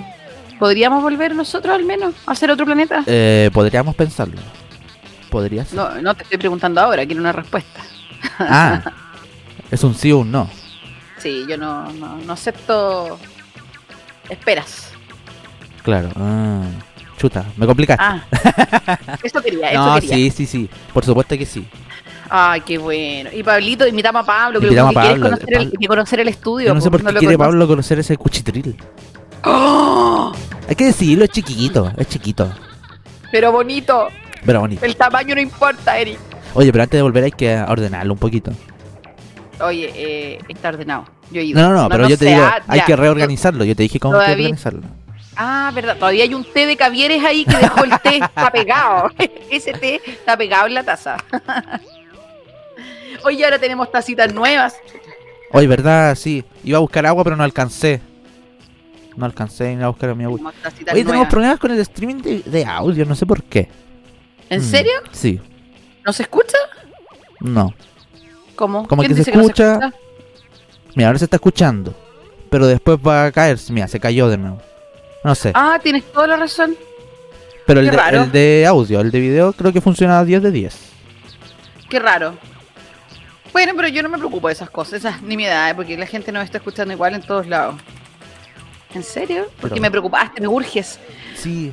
¿Podríamos 0.59 1.01
volver 1.01 1.33
nosotros 1.33 1.73
al 1.73 1.83
menos 1.83 2.13
a 2.27 2.33
hacer 2.33 2.51
otro 2.51 2.67
planeta? 2.67 3.01
Eh, 3.07 3.49
podríamos 3.51 3.95
pensarlo. 3.95 4.39
Podría 5.33 5.65
ser. 5.65 5.75
No, 5.75 5.99
no 5.99 6.13
te 6.13 6.21
estoy 6.21 6.37
preguntando 6.37 6.79
ahora, 6.79 7.03
quiero 7.07 7.19
una 7.19 7.31
respuesta. 7.31 7.81
Ah, 8.37 8.83
es 9.71 9.83
un 9.83 9.95
sí 9.95 10.11
o 10.11 10.19
un 10.19 10.31
no. 10.31 10.47
Sí, 11.17 11.43
yo 11.49 11.57
no, 11.57 11.91
no, 11.93 12.17
no 12.17 12.33
acepto 12.33 13.17
esperas. 14.29 14.91
Claro. 15.81 16.09
Ah, 16.15 16.61
chuta, 17.17 17.45
me 17.57 17.65
complicaste. 17.65 18.03
Ah, 18.03 18.23
eso 19.23 19.41
quería, 19.41 19.71
eso 19.71 19.83
no, 19.83 19.95
quería. 19.95 20.15
sí, 20.17 20.29
sí, 20.29 20.45
sí. 20.45 20.69
Por 20.93 21.03
supuesto 21.03 21.35
que 21.35 21.47
sí. 21.47 21.67
Ay, 22.29 22.61
qué 22.61 22.77
bueno. 22.77 23.31
Y 23.33 23.41
Pablito, 23.41 23.87
invitamos 23.87 24.21
a 24.21 24.25
Pablo, 24.27 24.59
que 24.59 24.67
Invitamos 24.67 24.95
a 24.95 25.01
Pablo, 25.01 25.23
conocer, 25.23 25.47
el, 25.49 25.71
Pablo. 25.71 25.87
conocer 25.87 26.19
el 26.19 26.27
estudio. 26.27 26.67
Yo 26.67 26.75
no 26.75 26.81
sé 26.81 26.91
po, 26.91 26.99
por 26.99 27.11
qué 27.11 27.17
quiere. 27.17 27.37
Pablo 27.39 27.67
conocer 27.67 27.97
ese 27.97 28.17
cuchitril. 28.17 28.75
¡Oh! 29.45 30.31
Hay 30.69 30.75
que 30.75 30.85
decirlo, 30.85 31.23
es 31.23 31.31
chiquito, 31.31 31.91
es 31.97 32.07
chiquito. 32.07 32.51
Pero 33.31 33.51
bonito, 33.51 34.09
Pero 34.45 34.59
bonito. 34.59 34.85
el 34.85 34.95
tamaño 34.95 35.35
no 35.35 35.41
importa, 35.41 35.97
Eric. 35.97 36.19
Oye, 36.53 36.71
pero 36.71 36.83
antes 36.83 36.97
de 36.97 37.01
volver 37.01 37.23
hay 37.23 37.31
que 37.31 37.57
ordenarlo 37.61 38.13
un 38.13 38.19
poquito. 38.19 38.51
Oye, 39.61 39.91
eh, 39.95 40.39
está 40.49 40.69
ordenado. 40.69 41.05
Yo 41.31 41.41
he 41.41 41.45
ido. 41.45 41.61
No, 41.61 41.69
no, 41.69 41.83
no, 41.83 41.89
pero 41.89 42.07
yo 42.07 42.17
te 42.17 42.25
digo, 42.25 42.43
hay 42.67 42.81
que 42.81 42.95
reorganizarlo. 42.95 43.63
Yo 43.63 43.75
te 43.75 43.83
dije 43.83 43.99
cómo 43.99 44.15
hay 44.15 44.19
que 44.19 44.25
Todavía- 44.25 44.45
organizarlo. 44.47 44.81
Ah, 45.35 45.71
verdad. 45.73 45.97
Todavía 45.97 46.23
hay 46.25 46.33
un 46.33 46.43
té 46.43 46.65
de 46.67 46.77
cavieres 46.77 47.23
ahí 47.23 47.43
que 47.45 47.57
dejó 47.57 47.83
el 47.85 47.91
té, 48.01 48.17
está 48.17 48.51
pegado. 48.51 49.09
Ese 49.49 49.73
té 49.73 49.99
está 50.05 50.37
pegado 50.37 50.67
en 50.67 50.75
la 50.75 50.83
taza. 50.83 51.17
Oye, 53.25 53.43
ahora 53.43 53.57
tenemos 53.59 53.91
tacitas 53.91 54.33
nuevas. 54.33 54.75
Oye, 55.51 55.67
¿verdad? 55.67 56.15
Sí. 56.15 56.43
Iba 56.63 56.77
a 56.77 56.81
buscar 56.81 57.05
agua, 57.05 57.23
pero 57.23 57.35
no 57.35 57.43
alcancé. 57.43 58.01
No 59.15 59.25
alcancé 59.25 59.73
ir 59.73 59.83
a 59.83 59.87
buscar 59.89 60.09
a 60.09 60.15
mi 60.15 60.23
agua. 60.23 60.37
Tenemos 60.39 60.53
Oye, 60.65 60.85
tenemos 60.85 61.05
nuevas. 61.13 61.29
problemas 61.29 61.59
con 61.59 61.71
el 61.71 61.79
streaming 61.79 62.21
de, 62.21 62.39
de 62.41 62.65
audio, 62.65 63.05
no 63.05 63.15
sé 63.15 63.25
por 63.25 63.43
qué. 63.43 63.69
¿En 64.53 64.61
Mm, 64.61 64.63
serio? 64.63 64.91
Sí. 65.11 65.39
¿No 66.05 66.13
se 66.13 66.23
escucha? 66.23 66.57
No. 67.39 67.73
¿Cómo? 68.55 68.87
Como 68.87 69.01
¿Quién 69.03 69.15
que 69.15 69.23
se 69.23 69.31
no 69.31 69.41
escucha. 69.41 69.79
Mira, 70.95 71.07
ahora 71.09 71.19
se 71.19 71.25
está 71.25 71.37
escuchando. 71.37 71.95
Pero 72.49 72.67
después 72.67 72.97
va 73.05 73.25
a 73.25 73.31
caer. 73.31 73.57
Mira, 73.69 73.87
se 73.87 73.99
cayó 73.99 74.29
de 74.29 74.37
nuevo. 74.37 74.61
No 75.23 75.33
sé. 75.35 75.51
Ah, 75.55 75.79
tienes 75.81 76.03
toda 76.11 76.27
la 76.27 76.37
razón. 76.37 76.75
pero 77.65 77.79
el 77.79 77.89
de, 77.89 77.97
el 78.11 78.31
de 78.31 78.65
audio, 78.67 78.99
el 79.01 79.09
de 79.09 79.19
video, 79.19 79.53
creo 79.53 79.71
que 79.73 79.81
funciona 79.81 80.19
a 80.19 80.25
10 80.25 80.43
de 80.43 80.51
10. 80.51 80.79
Qué 81.89 81.97
raro. 81.99 82.35
Bueno, 83.53 83.73
pero 83.75 83.87
yo 83.87 84.03
no 84.03 84.09
me 84.09 84.17
preocupo 84.17 84.47
de 84.47 84.53
esas 84.53 84.69
cosas, 84.69 84.93
esas 84.95 85.21
nimiedades, 85.21 85.73
porque 85.75 85.95
la 85.97 86.05
gente 86.07 86.31
nos 86.31 86.43
está 86.43 86.57
escuchando 86.57 86.93
igual 86.93 87.13
en 87.15 87.21
todos 87.21 87.47
lados. 87.47 87.75
¿En 88.93 89.03
serio? 89.03 89.45
Porque 89.61 89.75
Pero- 89.75 89.81
me 89.81 89.89
preocupaste, 89.91 90.41
me 90.41 90.47
urges. 90.47 90.99
Sí. 91.35 91.71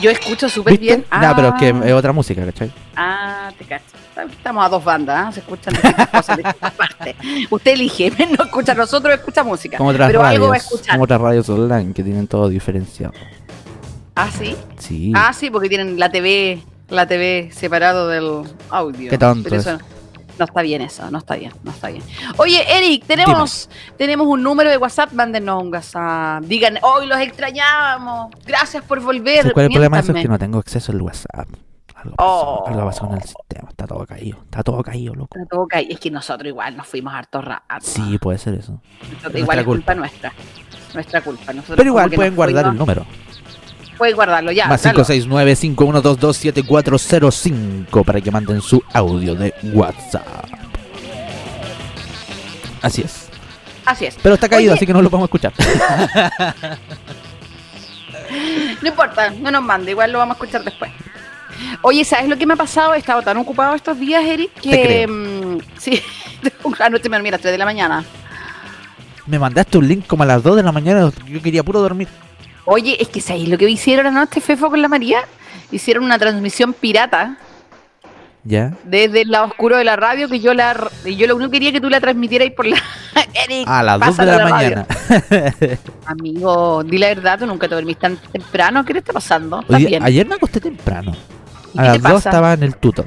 Yo 0.00 0.10
escucho 0.10 0.48
súper 0.48 0.78
bien. 0.78 1.04
No, 1.10 1.34
pero 1.36 1.48
es 1.48 1.54
que 1.54 1.68
Ah. 1.68 1.82
es 1.86 1.92
otra 1.92 2.12
música, 2.12 2.44
¿cachai? 2.44 2.72
Ah, 2.96 3.50
te 3.58 3.64
cacho. 3.64 3.84
Estamos 4.30 4.64
a 4.66 4.68
dos 4.68 4.84
bandas, 4.84 5.28
¿ah? 5.28 5.32
se 5.32 5.40
escuchan 5.40 5.72
distintas 5.72 6.08
cosas 6.10 6.36
de 6.36 6.42
distintas 6.42 6.72
partes. 6.72 7.16
Usted 7.48 7.72
elige, 7.72 8.10
no 8.38 8.44
escucha 8.44 8.74
nosotros, 8.74 9.14
escucha 9.14 9.42
música. 9.42 9.78
Como 9.78 9.90
otras 9.90 10.08
pero 10.08 10.22
algo 10.24 10.48
va 10.48 10.54
a 10.54 10.58
radios. 10.58 10.64
escuchar. 10.72 10.94
Como 10.94 11.04
otras 11.04 11.20
radios 11.20 11.48
online 11.48 11.92
que 11.94 12.02
tienen 12.02 12.26
todo 12.26 12.48
diferenciado. 12.48 13.14
Ah, 14.14 14.28
sí. 14.30 14.54
Sí. 14.78 15.12
Ah, 15.14 15.32
sí, 15.32 15.50
porque 15.50 15.68
tienen 15.68 15.98
la 15.98 16.10
TV, 16.10 16.62
la 16.88 17.06
TV 17.06 17.50
separado 17.52 18.08
del 18.08 18.42
audio. 18.68 19.08
Qué 19.10 19.16
tonto 19.18 19.48
Pero 19.48 19.60
eso 19.60 19.78
no 20.40 20.46
está 20.46 20.62
bien 20.62 20.80
eso, 20.80 21.10
no 21.10 21.18
está 21.18 21.36
bien, 21.36 21.52
no 21.62 21.70
está 21.70 21.88
bien. 21.88 22.02
Oye, 22.38 22.64
Eric, 22.76 23.04
tenemos, 23.06 23.68
tenemos 23.98 24.26
un 24.26 24.42
número 24.42 24.70
de 24.70 24.78
WhatsApp, 24.78 25.12
mándenos 25.12 25.62
un 25.62 25.72
WhatsApp. 25.72 26.42
Digan, 26.44 26.78
hoy 26.82 27.06
los 27.06 27.18
extrañábamos. 27.20 28.34
Gracias 28.46 28.82
por 28.84 29.00
volver. 29.00 29.42
¿Sabes 29.42 29.52
¿Cuál 29.52 29.66
es 29.66 29.70
el 29.70 29.72
problema 29.74 29.96
de 29.98 30.02
eso? 30.02 30.12
Es 30.16 30.22
que 30.22 30.28
no 30.28 30.38
tengo 30.38 30.58
acceso 30.58 30.92
al 30.92 31.02
WhatsApp. 31.02 31.46
Algo 31.94 32.16
pasó, 32.16 32.26
Oh. 32.26 32.64
algo 32.66 32.86
pasó 32.86 33.06
en 33.06 33.12
el 33.12 33.22
sistema. 33.22 33.68
Está 33.68 33.86
todo 33.86 34.06
caído. 34.06 34.38
Está 34.44 34.62
todo 34.62 34.82
caído, 34.82 35.14
loco. 35.14 35.38
Está 35.38 35.46
todo 35.54 35.66
caído. 35.66 35.92
Es 35.92 36.00
que 36.00 36.10
nosotros 36.10 36.48
igual 36.48 36.74
nos 36.74 36.86
fuimos 36.86 37.12
harto 37.12 37.42
rato. 37.42 37.64
Sí, 37.80 38.16
puede 38.18 38.38
ser 38.38 38.54
eso. 38.54 38.80
Nuestra 39.10 39.38
igual 39.38 39.58
es 39.58 39.64
culpa 39.66 39.92
culpa. 39.92 39.94
nuestra. 39.96 40.32
Nuestra 40.94 41.20
culpa. 41.20 41.52
Nosotros 41.52 41.76
Pero 41.76 41.88
igual 41.90 42.10
pueden 42.10 42.34
guardar 42.34 42.66
el 42.68 42.76
número. 42.78 43.04
Pueden 44.00 44.16
guardarlo 44.16 44.50
ya. 44.50 44.66
Más 44.66 44.82
dalo. 44.82 45.04
569-5122-7405 45.04 48.02
para 48.02 48.18
que 48.22 48.30
manden 48.30 48.62
su 48.62 48.82
audio 48.94 49.34
de 49.34 49.52
WhatsApp. 49.74 50.46
Así 52.80 53.02
es. 53.02 53.28
Así 53.84 54.06
es. 54.06 54.16
Pero 54.22 54.36
está 54.36 54.48
caído, 54.48 54.72
Oye. 54.72 54.78
así 54.78 54.86
que 54.86 54.94
no 54.94 55.02
lo 55.02 55.10
podemos 55.10 55.28
escuchar. 55.28 55.52
No 58.80 58.88
importa, 58.88 59.30
no 59.38 59.50
nos 59.50 59.62
mande, 59.62 59.90
igual 59.90 60.12
lo 60.12 60.18
vamos 60.18 60.36
a 60.36 60.38
escuchar 60.38 60.64
después. 60.64 60.90
Oye, 61.82 62.04
¿sabes 62.04 62.28
lo 62.28 62.38
que 62.38 62.46
me 62.46 62.54
ha 62.54 62.56
pasado? 62.56 62.94
He 62.94 62.98
estado 62.98 63.20
tan 63.22 63.36
ocupado 63.36 63.74
estos 63.74 63.98
días, 63.98 64.24
Eric, 64.24 64.52
Te 64.54 64.60
que 64.70 64.82
creo. 64.82 65.08
mm, 65.08 65.58
sí, 65.78 66.00
anoche 66.78 67.08
me 67.10 67.16
dormí 67.16 67.28
a 67.28 67.32
las 67.32 67.40
3 67.40 67.52
de 67.52 67.58
la 67.58 67.64
mañana. 67.66 68.04
Me 69.26 69.38
mandaste 69.38 69.76
un 69.76 69.88
link 69.88 70.06
como 70.06 70.22
a 70.22 70.26
las 70.26 70.42
2 70.42 70.56
de 70.56 70.62
la 70.62 70.72
mañana. 70.72 71.10
Yo 71.26 71.42
quería 71.42 71.62
puro 71.62 71.80
dormir. 71.80 72.08
Oye, 72.72 72.96
es 73.00 73.08
que 73.08 73.20
¿sabes 73.20 73.48
lo 73.48 73.58
que 73.58 73.68
hicieron 73.68 74.06
anoche 74.06 74.40
Fefo 74.40 74.70
con 74.70 74.80
la 74.80 74.86
María? 74.86 75.22
Hicieron 75.72 76.04
una 76.04 76.20
transmisión 76.20 76.72
pirata 76.72 77.36
¿Ya? 78.44 78.74
desde 78.84 79.22
el 79.22 79.30
lado 79.32 79.46
oscuro 79.46 79.76
de 79.76 79.82
la 79.82 79.96
radio 79.96 80.28
que 80.28 80.38
yo 80.38 80.54
la 80.54 80.88
yo 81.04 81.26
lo 81.26 81.34
único 81.34 81.50
que 81.50 81.56
quería 81.56 81.72
que 81.72 81.80
tú 81.80 81.90
la 81.90 82.00
transmitieras 82.00 82.48
por 82.52 82.66
la 82.66 82.76
Eric, 83.44 83.66
A 83.66 83.82
las 83.82 83.98
2 83.98 84.16
de 84.18 84.24
la, 84.24 84.48
mañana. 84.48 84.86
Amigo, 86.06 86.84
di 86.84 86.98
la 86.98 87.08
verdad, 87.08 87.40
tú 87.40 87.46
nunca 87.46 87.68
te 87.68 87.74
dormís 87.74 87.98
tan 87.98 88.16
temprano, 88.16 88.84
¿qué 88.84 88.92
te 88.92 89.00
está 89.00 89.12
pasando? 89.12 89.64
Ayer 89.68 90.28
me 90.28 90.36
acosté 90.36 90.60
temprano. 90.60 91.12
¿Y 91.74 91.78
A 91.80 91.82
las 91.82 91.94
2 91.94 92.02
pasa? 92.02 92.28
estaba 92.28 92.52
en 92.52 92.62
el 92.62 92.76
tuto. 92.76 93.04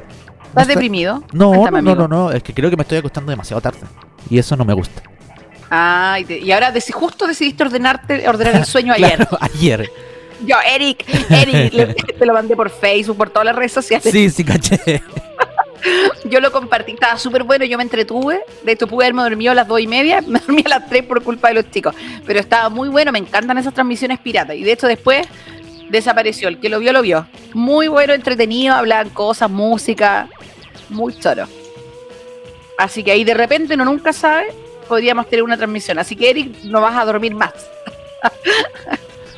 ¿Estás 0.50 0.68
deprimido? 0.68 1.24
No, 1.32 1.52
Cuéntame, 1.52 1.82
no, 1.82 1.96
no, 1.96 2.08
no. 2.10 2.32
Es 2.32 2.44
que 2.44 2.54
creo 2.54 2.70
que 2.70 2.76
me 2.76 2.82
estoy 2.82 2.98
acostando 2.98 3.30
demasiado 3.30 3.62
tarde. 3.62 3.80
Y 4.30 4.38
eso 4.38 4.58
no 4.58 4.66
me 4.66 4.74
gusta. 4.74 5.04
Ah, 5.76 6.18
y, 6.20 6.26
te- 6.26 6.38
y 6.38 6.52
ahora 6.52 6.72
justo 6.92 7.26
decidiste 7.26 7.64
ordenarte, 7.64 8.30
ordenar 8.30 8.56
el 8.58 8.66
sueño 8.66 8.94
ayer. 8.98 9.16
Claro, 9.16 9.38
ayer. 9.42 9.90
Yo, 10.46 10.56
Eric, 10.68 11.04
Eric, 11.32 11.74
le- 11.74 11.86
te 11.96 12.26
lo 12.28 12.34
mandé 12.34 12.56
por 12.56 12.70
Facebook, 12.70 13.18
por 13.18 13.30
todas 13.32 13.46
las 13.48 13.56
redes 13.56 13.72
sociales. 13.72 14.08
Sí, 14.12 14.30
sí, 14.30 14.44
caché. 14.44 15.02
Yo 16.30 16.40
lo 16.40 16.52
compartí, 16.52 16.94
estaba 16.94 17.18
súper 17.18 17.44
bueno, 17.44 17.66
yo 17.66 17.76
me 17.78 17.84
entretuve. 17.84 18.40
De 18.64 18.72
hecho, 18.72 18.88
pude 18.88 19.04
haberme 19.06 19.24
dormido 19.24 19.52
a 19.52 19.56
las 19.56 19.68
dos 19.68 19.82
y 19.82 19.88
media, 19.88 20.22
me 20.26 20.40
dormí 20.40 20.62
a 20.66 20.70
las 20.70 20.88
tres 20.88 21.04
por 21.04 21.22
culpa 21.22 21.50
de 21.50 21.56
los 21.56 21.70
chicos. 21.72 21.94
Pero 22.26 22.40
estaba 22.40 22.70
muy 22.70 22.88
bueno, 22.88 23.12
me 23.12 23.20
encantan 23.20 23.58
esas 23.58 23.74
transmisiones 23.74 24.18
piratas. 24.20 24.56
Y 24.56 24.64
de 24.64 24.72
hecho, 24.72 24.88
después 24.88 25.28
desapareció. 25.90 26.48
El 26.48 26.60
que 26.62 26.70
lo 26.70 26.80
vio, 26.80 26.94
lo 26.94 27.02
vio. 27.02 27.28
Muy 27.54 27.90
bueno, 27.90 28.14
entretenido, 28.14 28.74
hablaban 28.76 29.10
cosas, 29.10 29.50
música, 29.50 30.30
muy 30.88 31.20
choro. 31.20 31.48
Así 32.78 33.04
que 33.04 33.12
ahí 33.12 33.26
de 33.26 33.34
repente, 33.34 33.74
uno 33.74 33.84
nunca 33.84 34.14
sabe, 34.14 34.54
podríamos 34.84 35.28
tener 35.28 35.44
una 35.44 35.58
transmisión. 35.58 36.00
Así 36.00 36.16
que, 36.16 36.30
Eric, 36.30 36.64
no 36.64 36.82
vas 36.82 36.96
a 36.96 37.06
dormir 37.06 37.34
más. 37.36 37.54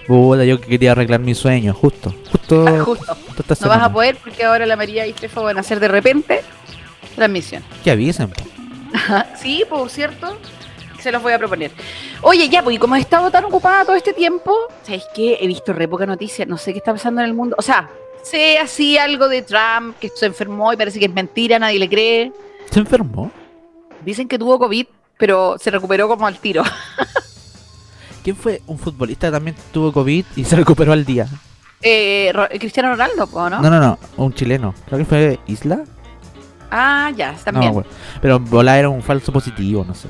Puta, 0.07 0.45
yo 0.45 0.59
que 0.61 0.67
quería 0.67 0.91
arreglar 0.91 1.19
mi 1.19 1.33
sueño, 1.33 1.73
justo. 1.73 2.13
Justo, 2.31 2.83
Justo. 2.85 3.15
justo 3.35 3.55
No 3.61 3.69
vas 3.69 3.81
a 3.81 3.91
poder 3.91 4.17
porque 4.23 4.43
ahora 4.43 4.65
la 4.65 4.75
María 4.75 5.07
y 5.07 5.13
Fefo 5.13 5.43
van 5.43 5.57
a 5.57 5.61
hacer 5.61 5.79
de 5.79 5.87
repente 5.87 6.41
transmisión. 7.15 7.63
Que 7.83 7.91
avisen. 7.91 8.31
Sí, 9.35 9.63
por 9.67 9.89
cierto. 9.89 10.37
Se 10.99 11.11
los 11.11 11.21
voy 11.21 11.33
a 11.33 11.37
proponer. 11.37 11.71
Oye, 12.21 12.49
ya, 12.49 12.63
y 12.69 12.77
como 12.79 12.95
he 12.95 12.99
estado 12.99 13.29
tan 13.29 13.45
ocupada 13.45 13.85
todo 13.85 13.95
este 13.95 14.13
tiempo, 14.13 14.55
¿sabes 14.81 15.05
qué? 15.13 15.37
He 15.39 15.45
visto 15.45 15.71
re 15.71 15.87
poca 15.87 16.05
noticia, 16.07 16.45
no 16.47 16.57
sé 16.57 16.71
qué 16.71 16.79
está 16.79 16.93
pasando 16.93 17.21
en 17.21 17.27
el 17.27 17.33
mundo. 17.35 17.55
O 17.59 17.61
sea, 17.61 17.89
sé 18.23 18.57
así 18.57 18.97
algo 18.97 19.27
de 19.27 19.43
Trump, 19.43 19.97
que 19.99 20.09
se 20.09 20.25
enfermó 20.25 20.73
y 20.73 20.77
parece 20.77 20.97
que 20.97 21.05
es 21.05 21.13
mentira, 21.13 21.59
nadie 21.59 21.77
le 21.77 21.89
cree. 21.89 22.31
¿Se 22.71 22.79
enfermó? 22.79 23.29
Dicen 24.03 24.27
que 24.27 24.39
tuvo 24.39 24.57
COVID, 24.57 24.87
pero 25.17 25.55
se 25.59 25.71
recuperó 25.71 26.07
como 26.07 26.27
al 26.27 26.39
tiro. 26.39 26.63
¿Quién 28.23 28.35
fue 28.35 28.61
un 28.67 28.79
futbolista 28.79 29.27
que 29.27 29.31
también 29.31 29.55
tuvo 29.71 29.91
COVID 29.93 30.25
y 30.35 30.43
se 30.45 30.55
recuperó 30.55 30.93
al 30.93 31.05
día? 31.05 31.27
Eh, 31.81 32.33
Cristiano 32.59 32.89
Ronaldo, 32.89 33.29
¿no? 33.33 33.49
No, 33.61 33.69
no, 33.69 33.79
no, 33.79 33.99
un 34.17 34.33
chileno. 34.33 34.73
Creo 34.87 34.99
que 34.99 35.05
fue 35.05 35.39
Isla. 35.45 35.83
Ah, 36.71 37.11
ya, 37.15 37.33
No, 37.33 37.37
también. 37.43 37.73
bueno. 37.73 37.89
Pero 38.21 38.39
Bola 38.39 38.79
era 38.79 38.89
un 38.89 39.03
falso 39.03 39.31
positivo, 39.31 39.85
no 39.87 39.93
sé. 39.93 40.07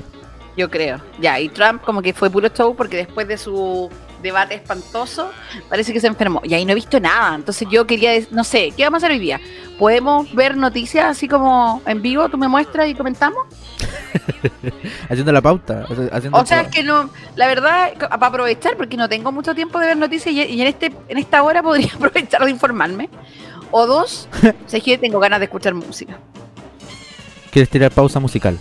Yo 0.56 0.70
creo. 0.70 0.98
Ya, 1.20 1.38
y 1.38 1.50
Trump 1.50 1.82
como 1.82 2.00
que 2.00 2.14
fue 2.14 2.30
puro 2.30 2.48
show 2.48 2.74
porque 2.74 2.96
después 2.96 3.28
de 3.28 3.36
su 3.36 3.90
debate 4.26 4.54
espantoso, 4.54 5.30
parece 5.68 5.92
que 5.92 6.00
se 6.00 6.08
enfermó. 6.08 6.40
Y 6.44 6.54
ahí 6.54 6.64
no 6.64 6.72
he 6.72 6.74
visto 6.74 7.00
nada. 7.00 7.34
Entonces 7.34 7.66
yo 7.70 7.86
quería, 7.86 8.12
no 8.30 8.44
sé, 8.44 8.72
¿qué 8.76 8.84
vamos 8.84 9.02
a 9.02 9.06
hacer 9.06 9.12
hoy 9.12 9.18
día? 9.18 9.40
¿Podemos 9.78 10.34
ver 10.34 10.56
noticias 10.56 11.06
así 11.06 11.28
como 11.28 11.82
en 11.86 12.02
vivo? 12.02 12.28
¿Tú 12.28 12.38
me 12.38 12.48
muestras 12.48 12.88
y 12.88 12.94
comentamos? 12.94 13.38
Haciendo 15.08 15.32
la 15.32 15.40
pauta. 15.40 15.86
Haciendo 16.12 16.38
O 16.38 16.46
sea, 16.46 16.62
es 16.62 16.68
que 16.68 16.82
no, 16.82 17.10
la 17.36 17.46
verdad, 17.46 17.94
para 17.98 18.26
aprovechar, 18.26 18.76
porque 18.76 18.96
no 18.96 19.08
tengo 19.08 19.32
mucho 19.32 19.54
tiempo 19.54 19.78
de 19.78 19.86
ver 19.86 19.96
noticias 19.96 20.34
y, 20.34 20.42
y 20.42 20.60
en 20.60 20.66
este 20.66 20.92
en 21.08 21.18
esta 21.18 21.42
hora 21.42 21.62
podría 21.62 21.92
aprovechar 21.94 22.44
de 22.44 22.50
informarme. 22.50 23.08
O 23.70 23.86
dos, 23.86 24.28
o 24.36 24.68
sea, 24.68 24.78
es 24.78 24.82
que 24.82 24.98
tengo 24.98 25.18
ganas 25.18 25.40
de 25.40 25.46
escuchar 25.46 25.74
música. 25.74 26.18
¿Quieres 27.50 27.68
tirar 27.68 27.90
pausa 27.90 28.20
musical? 28.20 28.58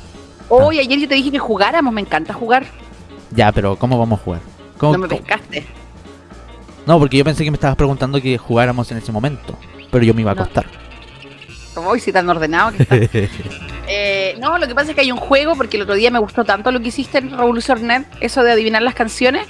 Hoy, 0.47 0.79
ayer 0.79 0.99
yo 0.99 1.07
te 1.07 1.15
dije 1.15 1.31
que 1.31 1.39
jugáramos, 1.39 1.93
me 1.93 2.01
encanta 2.01 2.33
jugar. 2.33 2.65
Ya, 3.31 3.51
pero 3.51 3.75
¿cómo 3.77 3.97
vamos 3.97 4.19
a 4.19 4.23
jugar? 4.23 4.54
¿Cómo- 4.77 4.93
No 4.93 4.99
me 4.99 5.07
cómo- 5.07 5.21
pescaste. 5.21 5.65
No, 6.85 6.99
porque 6.99 7.17
yo 7.17 7.23
pensé 7.23 7.43
que 7.43 7.51
me 7.51 7.55
estabas 7.55 7.75
preguntando 7.77 8.21
que 8.21 8.37
jugáramos 8.37 8.91
en 8.91 8.97
ese 8.97 9.11
momento. 9.11 9.57
Pero 9.91 10.03
yo 10.05 10.13
me 10.13 10.21
iba 10.21 10.31
a 10.31 10.35
No. 10.35 10.41
acostar. 10.41 10.65
Como 11.73 11.89
hoy, 11.89 11.99
si 11.99 12.11
tan 12.11 12.29
ordenado 12.29 12.71
que 12.71 12.83
está. 12.83 12.95
Eh, 13.87 14.35
no, 14.39 14.57
lo 14.57 14.67
que 14.67 14.73
pasa 14.73 14.89
es 14.89 14.95
que 14.95 15.01
hay 15.01 15.11
un 15.11 15.19
juego, 15.19 15.55
porque 15.55 15.77
el 15.77 15.83
otro 15.83 15.93
día 15.93 16.09
me 16.09 16.17
gustó 16.17 16.43
tanto 16.43 16.71
lo 16.71 16.79
que 16.79 16.87
hiciste 16.87 17.19
en 17.19 17.29
Revolution 17.29 17.85
Net, 17.85 18.07
eso 18.19 18.41
de 18.43 18.51
adivinar 18.51 18.81
las 18.81 18.95
canciones, 18.95 19.45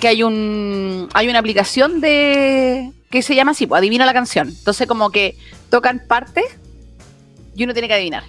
que 0.00 0.08
hay 0.08 0.24
un 0.24 1.08
hay 1.14 1.28
una 1.28 1.38
aplicación 1.38 2.00
de 2.00 2.90
que 3.12 3.22
se 3.22 3.36
llama 3.36 3.52
así, 3.52 3.68
pues, 3.68 3.78
adivina 3.78 4.04
la 4.04 4.12
canción. 4.12 4.48
Entonces 4.48 4.88
como 4.88 5.10
que 5.10 5.36
tocan 5.70 6.02
partes 6.08 6.44
y 7.54 7.62
uno 7.62 7.74
tiene 7.74 7.86
que 7.86 7.94
adivinar. 7.94 8.24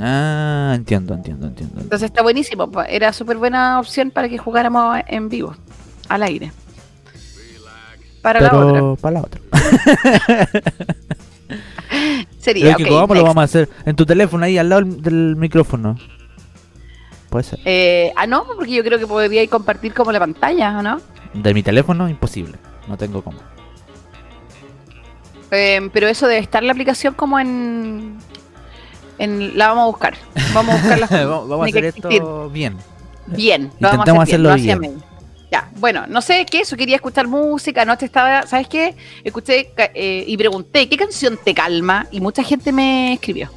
Ah, 0.00 0.72
entiendo, 0.74 1.14
entiendo, 1.14 1.46
entiendo. 1.46 1.80
Entonces 1.80 2.06
está 2.10 2.22
buenísimo, 2.22 2.70
era 2.88 3.12
súper 3.12 3.36
buena 3.36 3.78
opción 3.80 4.10
para 4.10 4.28
que 4.28 4.38
jugáramos 4.38 4.98
en 5.06 5.28
vivo, 5.28 5.54
al 6.08 6.22
aire. 6.22 6.52
Para 8.22 8.40
la 8.40 8.48
otra. 8.56 8.72
Pero 8.72 8.96
para 8.96 9.14
la 9.14 9.20
otra. 9.20 9.40
Sería, 12.38 12.64
Pero 12.66 12.76
que 12.76 12.84
ok, 12.84 13.00
¿Cómo 13.02 13.14
lo 13.14 13.22
vamos 13.22 13.38
a 13.42 13.44
hacer? 13.44 13.68
En 13.84 13.94
tu 13.96 14.04
teléfono, 14.06 14.44
ahí 14.44 14.58
al 14.58 14.68
lado 14.68 14.82
del- 14.82 15.02
del 15.02 15.36
micrófono. 15.36 15.96
Puede 17.30 17.44
ser. 17.44 17.58
Eh, 17.64 18.12
ah, 18.16 18.26
no, 18.26 18.44
porque 18.56 18.72
yo 18.72 18.84
creo 18.84 18.98
que 18.98 19.06
podría 19.06 19.46
compartir 19.48 19.92
como 19.94 20.12
la 20.12 20.18
pantalla, 20.20 20.78
¿o 20.78 20.82
no? 20.82 21.00
De 21.34 21.52
mi 21.54 21.62
teléfono, 21.62 22.08
imposible. 22.08 22.56
No 22.88 22.96
tengo 22.96 23.22
cómo. 23.22 23.38
Eh, 25.50 25.88
pero 25.92 26.08
eso 26.08 26.26
debe 26.26 26.40
estar 26.40 26.62
la 26.62 26.72
aplicación 26.72 27.14
como 27.14 27.38
en, 27.38 28.16
en 29.18 29.56
la 29.56 29.68
vamos 29.68 29.82
a 29.82 29.86
buscar. 29.86 30.14
Vamos 30.54 30.74
a 30.74 30.78
buscarla. 30.78 31.06
vamos 31.10 31.48
vamos 31.48 31.68
a 31.68 31.72
Tiene 31.72 31.88
hacer 31.88 32.04
esto 32.06 32.50
bien. 32.50 32.76
bien. 33.26 33.70
Lo 33.78 33.88
vamos 33.88 34.06
a 34.06 34.10
Intentemos 34.10 34.22
hacer 34.22 34.46
hacerlo 34.46 34.78
bien. 34.80 35.02
Ya, 35.50 35.70
bueno, 35.76 36.06
no 36.08 36.20
sé 36.22 36.44
qué, 36.50 36.60
eso 36.60 36.76
quería 36.76 36.96
escuchar 36.96 37.28
música, 37.28 37.82
anoche 37.82 38.04
estaba, 38.06 38.46
¿sabes 38.46 38.66
qué? 38.66 38.96
Escuché 39.22 39.72
eh, 39.94 40.24
y 40.26 40.36
pregunté, 40.36 40.88
¿qué 40.88 40.96
canción 40.96 41.38
te 41.42 41.54
calma? 41.54 42.08
Y 42.10 42.20
mucha 42.20 42.42
gente 42.42 42.72
me 42.72 43.12
escribió. 43.12 43.48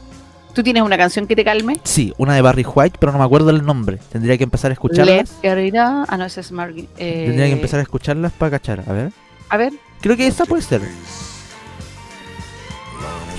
¿Tú 0.53 0.61
tienes 0.61 0.83
una 0.83 0.97
canción 0.97 1.25
que 1.25 1.35
te 1.35 1.43
calme? 1.43 1.79
Sí, 1.83 2.13
una 2.17 2.35
de 2.35 2.41
Barry 2.41 2.65
White, 2.65 2.97
pero 2.99 3.11
no 3.11 3.17
me 3.17 3.23
acuerdo 3.23 3.49
el 3.49 3.65
nombre. 3.65 3.97
Tendría 4.11 4.37
que 4.37 4.43
empezar 4.43 4.71
a 4.71 4.73
escucharlas. 4.73 5.31
Ah, 5.43 6.17
no, 6.17 6.25
ese 6.25 6.41
es 6.41 6.51
Margie. 6.51 6.87
Eh, 6.97 7.23
Tendría 7.27 7.47
que 7.47 7.53
empezar 7.53 7.79
a 7.79 7.83
escucharlas 7.83 8.33
para 8.33 8.51
cachar. 8.51 8.83
A 8.87 8.93
ver. 8.93 9.11
A 9.49 9.57
ver, 9.57 9.73
Creo 10.01 10.15
que 10.15 10.27
esa 10.27 10.45
puede 10.45 10.61
ser. 10.61 10.81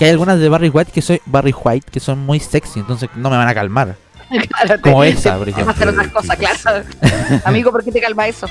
Que 0.00 0.06
hay 0.06 0.10
algunas 0.12 0.40
de 0.40 0.48
Barry 0.48 0.70
White 0.70 0.92
que 0.92 1.02
soy 1.02 1.20
Barry 1.26 1.52
White 1.52 1.90
que 1.92 2.00
son 2.00 2.18
muy 2.20 2.40
sexy, 2.40 2.80
entonces 2.80 3.10
no 3.16 3.28
me 3.28 3.36
van 3.36 3.46
a 3.48 3.54
calmar. 3.54 3.96
claro, 4.64 4.80
Como 4.80 5.02
te- 5.02 5.10
esa, 5.10 5.36
por 5.36 5.48
ejemplo. 5.50 5.70
hacer 5.72 5.88
otras 5.88 6.08
cosas, 6.08 6.36
claro. 6.38 6.84
Amigo, 7.44 7.70
¿por 7.70 7.84
qué 7.84 7.92
te 7.92 8.00
calma 8.00 8.26
eso? 8.26 8.46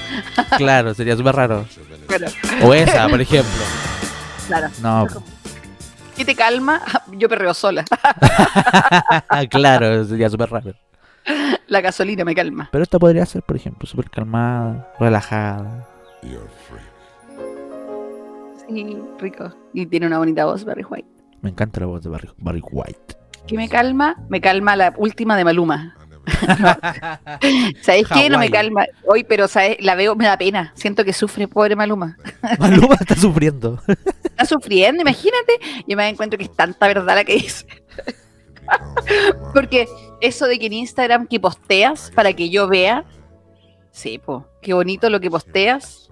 Claro, 0.57 0.93
sería 0.93 1.17
súper 1.17 1.35
raro. 1.35 1.65
Bueno, 2.07 2.27
O 2.62 2.73
esa, 2.75 3.07
por 3.09 3.19
ejemplo. 3.19 3.63
claro. 4.47 4.67
No, 4.81 5.07
¿Qué 6.15 6.23
te 6.23 6.35
calma? 6.35 6.81
Yo 7.13 7.27
perreo 7.27 7.53
sola. 7.55 7.83
claro, 9.49 10.03
sería 10.05 10.29
súper 10.29 10.51
raro. 10.51 10.73
La 11.67 11.81
gasolina 11.81 12.23
me 12.25 12.35
calma. 12.35 12.69
Pero 12.71 12.83
esta 12.83 12.99
podría 12.99 13.25
ser, 13.25 13.41
por 13.41 13.55
ejemplo, 13.55 13.88
súper 13.88 14.09
calmada, 14.12 14.91
relajada. 14.99 15.88
Sí, 18.67 18.97
rico. 19.19 19.51
Y 19.73 19.85
tiene 19.85 20.07
una 20.07 20.17
bonita 20.19 20.45
voz, 20.45 20.63
Barry 20.65 20.83
White. 20.83 21.07
Me 21.41 21.49
encanta 21.49 21.80
la 21.80 21.86
voz 21.88 22.04
de 22.04 22.10
Barry, 22.10 22.30
Barry 22.38 22.62
White. 22.71 23.15
¿Qué 23.47 23.56
me 23.58 23.69
calma? 23.69 24.15
Me 24.30 24.41
calma 24.41 24.75
la 24.75 24.93
última 24.97 25.36
de 25.38 25.43
Maluma. 25.43 25.95
¿Sabes 27.82 28.08
qué? 28.13 28.30
No 28.30 28.38
me 28.38 28.49
calma. 28.52 28.86
Hoy, 29.08 29.23
pero 29.23 29.47
¿sabes? 29.47 29.78
la 29.80 29.95
veo, 29.95 30.15
me 30.15 30.25
da 30.25 30.38
pena. 30.38 30.71
Siento 30.75 31.04
que 31.04 31.13
sufre, 31.13 31.47
pobre 31.47 31.75
Maluma. 31.75 32.17
Maluma 32.60 32.95
está 32.99 33.15
sufriendo. 33.15 33.82
Está 34.23 34.45
sufriendo, 34.45 35.02
imagínate. 35.02 35.60
Yo 35.88 35.97
me 35.97 36.08
encuentro 36.08 36.38
que 36.38 36.45
es 36.45 36.56
tanta 36.56 36.88
verdad 36.88 37.15
la 37.15 37.23
que 37.23 37.34
dice. 37.34 37.65
Porque 39.54 39.88
eso 40.21 40.45
de 40.45 40.60
que 40.60 40.67
en 40.67 40.73
Instagram 40.73 41.28
que 41.28 41.39
posteas 41.39 42.12
para 42.13 42.34
que 42.34 42.49
yo 42.49 42.67
vea. 42.67 43.06
Sí, 43.91 44.19
po. 44.19 44.45
Qué 44.62 44.73
bonito 44.73 45.10
lo 45.10 45.19
que 45.19 45.30
posteas. 45.32 46.10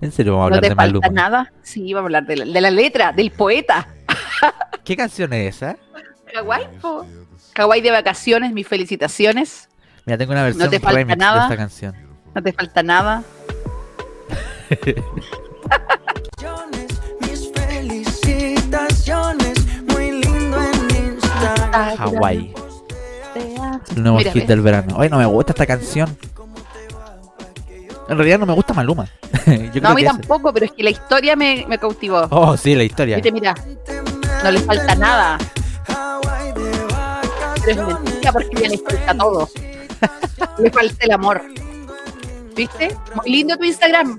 En 0.00 0.10
serio, 0.10 0.32
vamos 0.32 0.46
a 0.46 0.50
No 0.50 0.56
hablar 0.56 0.62
te 0.62 0.68
de 0.70 0.74
falta 0.74 0.98
Maluma. 1.00 1.08
nada. 1.08 1.52
Sí, 1.62 1.92
vamos 1.92 2.06
a 2.06 2.08
hablar 2.08 2.26
de 2.26 2.36
la, 2.36 2.44
de 2.46 2.60
la 2.60 2.70
letra, 2.70 3.12
del 3.12 3.30
poeta. 3.30 3.86
¿Qué 4.84 4.96
canción 4.96 5.32
es 5.32 5.56
esa? 5.56 5.76
Kawaii, 6.32 6.66
po. 6.80 7.06
Kawaii 7.52 7.82
de 7.82 7.90
vacaciones, 7.90 8.52
mis 8.52 8.66
felicitaciones. 8.66 9.68
Mira, 10.06 10.18
tengo 10.18 10.32
una 10.32 10.42
versión 10.42 10.70
te 10.70 10.80
falta 10.80 10.98
remix 10.98 11.18
nada. 11.18 11.36
de 11.36 11.42
esta 11.44 11.56
canción. 11.56 11.94
No 12.34 12.42
te 12.42 12.52
falta 12.52 12.82
nada. 12.82 13.22
Mis 17.20 17.52
felicitaciones, 17.52 19.58
muy 19.88 20.12
lindo 20.22 20.58
en 20.62 20.96
Instagram. 21.14 21.96
Hawái. 21.96 22.54
El 23.96 24.02
nuevo 24.02 24.18
Mira, 24.18 24.32
hit 24.32 24.46
del 24.46 24.60
verano. 24.62 24.96
Ay, 24.98 25.08
no 25.10 25.18
me 25.18 25.26
gusta 25.26 25.52
esta 25.52 25.66
canción. 25.66 26.16
En 28.08 28.16
realidad 28.18 28.38
no 28.38 28.46
me 28.46 28.52
gusta 28.52 28.74
Maluma. 28.74 29.06
Yo 29.72 29.80
No, 29.80 29.90
a 29.90 29.94
mí 29.94 30.02
ese. 30.02 30.10
tampoco, 30.12 30.52
pero 30.52 30.66
es 30.66 30.72
que 30.72 30.82
la 30.82 30.90
historia 30.90 31.36
me, 31.36 31.64
me 31.68 31.78
cautivó. 31.78 32.26
Oh, 32.30 32.56
sí, 32.56 32.74
la 32.74 32.84
historia. 32.84 33.16
Viste, 33.16 33.32
mira, 33.32 33.54
no 34.44 34.50
le 34.50 34.58
falta 34.60 34.94
nada. 34.96 35.38
Pero 37.64 37.88
es 37.88 38.00
mentira 38.00 38.32
porque 38.32 38.62
ya 38.62 38.68
le 38.68 38.78
falta 38.78 39.14
todo. 39.16 39.48
Le 40.58 40.70
falta 40.72 41.04
el 41.04 41.12
amor. 41.12 41.40
¿Viste? 42.56 42.96
Muy 43.14 43.30
lindo 43.30 43.56
tu 43.56 43.62
Instagram, 43.64 44.18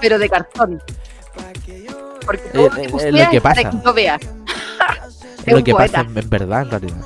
pero 0.00 0.16
de 0.18 0.28
cartón. 0.28 0.80
Porque 2.24 2.40
todo 2.52 2.66
Eh, 2.76 2.88
lo 2.88 2.96
que 2.98 3.08
eh, 3.08 3.12
lo 3.12 3.30
que 3.30 3.40
pasa. 3.40 3.70
que 3.70 3.76
yo 3.84 3.92
vea. 3.92 4.18
Es 5.44 5.52
lo 5.52 5.64
que 5.64 5.72
pasa 5.74 6.04
poeta. 6.04 6.10
en, 6.12 6.18
en 6.18 6.30
verdad, 6.30 6.62
en 6.62 6.70
realidad. 6.70 6.96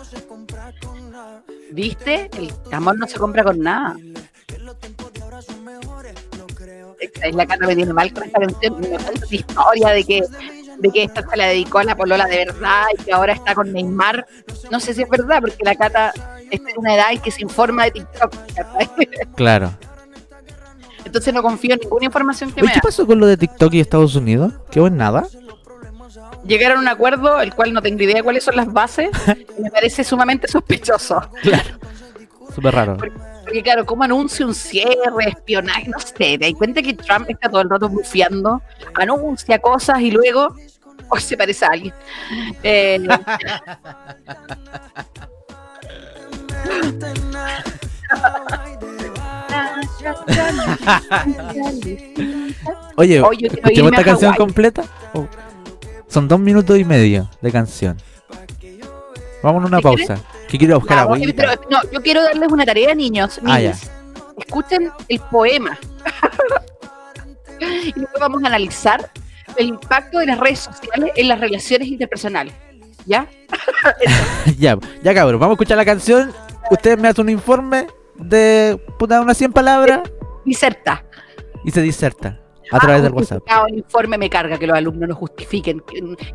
¿Viste? 1.72 2.30
El 2.36 2.52
amor 2.72 2.98
no 2.98 3.06
se 3.06 3.18
compra 3.18 3.42
con 3.42 3.58
nada. 3.60 3.96
Es 7.00 7.34
la 7.34 7.46
cara 7.46 7.66
me 7.66 7.76
tiene 7.76 7.92
mal 7.92 8.12
con 8.12 8.24
esta 8.24 8.40
canción. 8.40 8.80
Me 8.80 8.88
cuenta 8.88 9.26
una 9.26 9.36
historia 9.36 9.88
de 9.90 10.04
que, 10.04 10.22
de 10.78 10.90
que 10.90 11.02
esta 11.04 11.28
se 11.28 11.36
la 11.36 11.46
dedicó 11.46 11.78
a 11.78 11.84
la 11.84 11.96
polola 11.96 12.26
de 12.26 12.38
verdad 12.38 12.84
y 12.98 13.02
que 13.04 13.12
ahora 13.12 13.32
está 13.34 13.54
con 13.54 13.72
Neymar. 13.72 14.26
No 14.70 14.80
sé 14.80 14.94
si 14.94 15.02
es 15.02 15.08
verdad, 15.08 15.40
porque 15.40 15.62
la 15.62 15.74
Cata 15.74 16.12
está 16.50 16.70
en 16.70 16.78
una 16.78 16.94
edad 16.94 17.12
en 17.12 17.20
que 17.20 17.30
se 17.30 17.42
informa 17.42 17.84
de 17.84 17.90
TikTok. 17.92 18.34
Claro. 19.36 19.72
Entonces 21.04 21.32
no 21.32 21.42
confío 21.42 21.74
en 21.74 21.80
ninguna 21.80 22.06
información 22.06 22.52
que 22.52 22.60
Oye, 22.60 22.68
me 22.68 22.72
¿qué 22.74 22.78
da. 22.78 22.82
pasó 22.82 23.06
con 23.06 23.18
lo 23.18 23.26
de 23.26 23.36
TikTok 23.36 23.72
y 23.74 23.80
Estados 23.80 24.14
Unidos? 24.14 24.52
¿Qué 24.70 24.80
en 24.80 24.96
nada? 24.96 25.26
Llegaron 26.44 26.78
a 26.78 26.80
un 26.82 26.88
acuerdo, 26.88 27.40
el 27.40 27.54
cual 27.54 27.72
no 27.72 27.80
tengo 27.82 28.02
idea 28.02 28.22
cuáles 28.22 28.44
son 28.44 28.56
las 28.56 28.72
bases, 28.72 29.10
y 29.58 29.62
me 29.62 29.70
parece 29.70 30.04
sumamente 30.04 30.48
sospechoso. 30.48 31.20
Súper 32.54 32.74
raro. 32.74 32.96
Porque 32.96 33.18
claro, 33.62 33.86
¿cómo 33.86 34.04
anuncia 34.04 34.46
un 34.46 34.54
cierre, 34.54 35.28
espionaje? 35.28 35.88
No 35.88 35.98
sé, 36.00 36.12
te 36.14 36.38
das 36.38 36.52
cuenta 36.54 36.82
que 36.82 36.94
Trump 36.94 37.28
está 37.28 37.48
todo 37.48 37.60
el 37.60 37.70
rato 37.70 37.88
bufiando, 37.88 38.62
anuncia 38.94 39.58
cosas 39.58 40.00
y 40.00 40.10
luego 40.10 40.54
se 41.18 41.36
parece 41.36 41.64
a 41.64 41.68
alguien. 41.68 41.94
Eh, 42.62 43.06
Oye, 52.96 53.20
Oye, 53.22 53.48
yo 53.48 53.48
quiero 53.48 53.54
¿escuchemos 53.54 53.76
irme 53.76 53.88
esta 53.90 54.04
canción 54.04 54.34
completa? 54.34 54.84
Oh. 55.14 55.26
Son 56.08 56.26
dos 56.26 56.40
minutos 56.40 56.78
y 56.78 56.84
medio 56.84 57.28
de 57.40 57.52
canción. 57.52 57.96
Vamos 59.42 59.62
a 59.62 59.66
una 59.66 59.76
¿Qué 59.78 59.82
pausa. 59.82 60.18
Que 60.48 60.58
quiero 60.58 60.80
buscar 60.80 60.98
vamos, 60.98 61.18
agüita. 61.18 61.42
pero 61.42 61.60
no, 61.70 61.78
yo 61.92 62.02
quiero 62.02 62.22
darles 62.22 62.50
una 62.50 62.64
tarea, 62.64 62.94
niños. 62.94 63.38
Ah, 63.44 63.58
niños. 63.58 63.82
Escuchen 64.38 64.90
el 65.08 65.20
poema. 65.20 65.78
y 67.60 67.92
luego 67.94 68.12
vamos 68.18 68.42
a 68.44 68.46
analizar 68.46 69.10
el 69.56 69.66
impacto 69.68 70.18
de 70.18 70.26
las 70.26 70.38
redes 70.38 70.60
sociales 70.60 71.12
en 71.14 71.28
las 71.28 71.40
relaciones 71.40 71.88
interpersonales. 71.88 72.54
¿Ya? 73.04 73.26
ya, 74.58 74.78
ya 75.02 75.14
cabrón, 75.14 75.40
vamos 75.40 75.52
a 75.52 75.56
escuchar 75.56 75.76
la 75.76 75.84
canción. 75.84 76.32
Ustedes 76.70 76.98
me 76.98 77.08
hacen 77.08 77.24
un 77.24 77.30
informe 77.30 77.86
de 78.16 78.80
puta, 78.98 79.20
unas 79.20 79.36
100 79.36 79.52
palabras 79.52 80.00
Diserta. 80.44 81.04
y 81.64 81.70
se 81.70 81.80
diserta 81.82 82.40
a 82.70 82.78
través 82.78 83.00
Ah, 83.00 83.02
del 83.02 83.12
WhatsApp. 83.12 83.42
El 83.68 83.78
informe 83.78 84.18
me 84.18 84.28
carga 84.30 84.58
que 84.58 84.66
los 84.66 84.76
alumnos 84.76 85.08
no 85.08 85.14
justifiquen. 85.14 85.80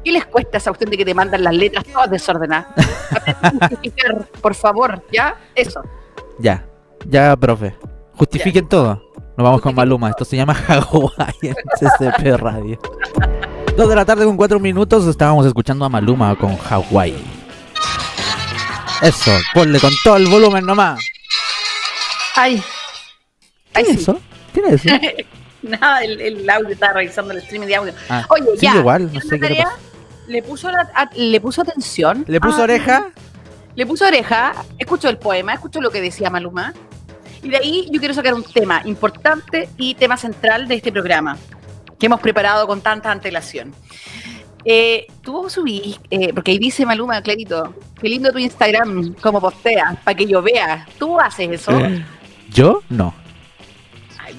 ¿Qué, 0.04 0.12
les 0.12 0.26
cuesta 0.26 0.58
esa 0.58 0.72
cuestión 0.72 0.92
de 0.92 0.98
que 0.98 1.06
te 1.06 1.14
mandan 1.14 1.44
las 1.44 1.54
letras 1.54 1.86
todas 1.86 2.10
desordenadas? 2.10 2.68
Justificar, 3.60 4.26
por 4.42 4.56
favor, 4.56 5.04
¿ya? 5.12 5.36
Eso. 5.56 5.82
Ya, 6.40 6.66
ya, 7.08 7.36
profe. 7.36 7.76
Justifiquen 8.16 8.68
todo. 8.68 9.02
Nos 9.36 9.46
vamos 9.46 9.62
con 9.62 9.74
Maluma. 9.74 10.10
Esto 10.10 10.26
se 10.26 10.38
llama 10.38 10.54
Hawái 10.68 11.36
en 11.42 11.56
CCP 11.80 12.38
Radio. 12.38 12.80
Dos 13.76 13.90
de 13.90 13.96
la 13.96 14.06
tarde 14.06 14.26
con 14.26 14.38
cuatro 14.38 14.60
minutos 14.60 15.08
estábamos 15.08 15.46
escuchando 15.46 15.86
a 15.86 15.90
Maluma 15.90 16.36
con 16.36 16.56
Hawái. 16.56 17.16
Eso, 19.02 19.32
ponle 19.54 19.80
con 19.80 19.92
todo 20.04 20.16
el 20.18 20.28
volumen 20.28 20.66
nomás. 20.66 21.04
Ay. 22.36 22.64
Ay, 23.74 23.84
¿Qué 23.86 23.92
es 23.92 24.00
eso? 24.00 24.20
¿Qué 24.54 24.62
es 24.62 24.86
eso? 24.86 24.96
Nada, 25.64 26.04
el, 26.04 26.20
el 26.22 26.50
audio 26.50 26.70
estaba 26.70 26.94
revisando 26.94 27.32
el 27.34 27.40
streaming 27.40 27.68
de 27.68 27.76
audio. 27.76 27.94
Ah, 28.10 28.26
Oye, 28.30 28.46
sí, 28.58 28.66
ya. 28.66 28.76
igual, 28.76 29.08
no 29.08 29.14
¿la 29.14 29.22
sé 29.22 29.30
qué 29.40 29.50
le 29.50 29.56
tarea? 29.56 29.70
Le 30.28 30.42
puso, 30.44 30.72
la- 30.72 30.90
a- 30.94 31.10
le 31.16 31.42
puso 31.42 31.62
atención. 31.62 32.24
Le 32.28 32.40
puso 32.40 32.60
Ah, 32.62 32.64
oreja. 32.64 33.06
Le 33.76 33.86
puso 33.88 34.06
oreja, 34.06 34.54
escuchó 34.78 35.10
el 35.10 35.18
poema, 35.18 35.54
escuchó 35.54 35.82
lo 35.82 35.90
que 35.90 36.00
decía 36.02 36.30
Maluma. 36.30 36.74
Y 37.42 37.50
de 37.50 37.58
ahí 37.58 37.88
yo 37.92 38.00
quiero 38.00 38.14
sacar 38.14 38.34
un 38.34 38.44
tema 38.44 38.82
importante 38.86 39.68
y 39.78 39.96
tema 39.96 40.16
central 40.16 40.68
de 40.68 40.76
este 40.76 40.92
programa, 40.92 41.38
que 42.00 42.06
hemos 42.06 42.20
preparado 42.22 42.68
con 42.68 42.82
tanta 42.82 43.12
antelación. 43.12 43.74
Eh, 44.66 45.08
tú 45.22 45.50
subís, 45.50 46.00
eh, 46.10 46.32
porque 46.34 46.52
ahí 46.52 46.58
dice 46.60 46.86
Maluma, 46.86 47.22
clarito, 47.22 47.74
qué 48.00 48.08
lindo 48.08 48.32
tu 48.32 48.38
Instagram, 48.38 49.14
como 49.16 49.42
posteas, 49.42 49.98
para 50.04 50.16
que 50.16 50.26
yo 50.26 50.42
vea. 50.42 50.88
¿Tú 50.98 51.20
haces 51.20 51.50
eso? 51.52 51.72
Yo 52.52 52.82
no. 52.90 53.14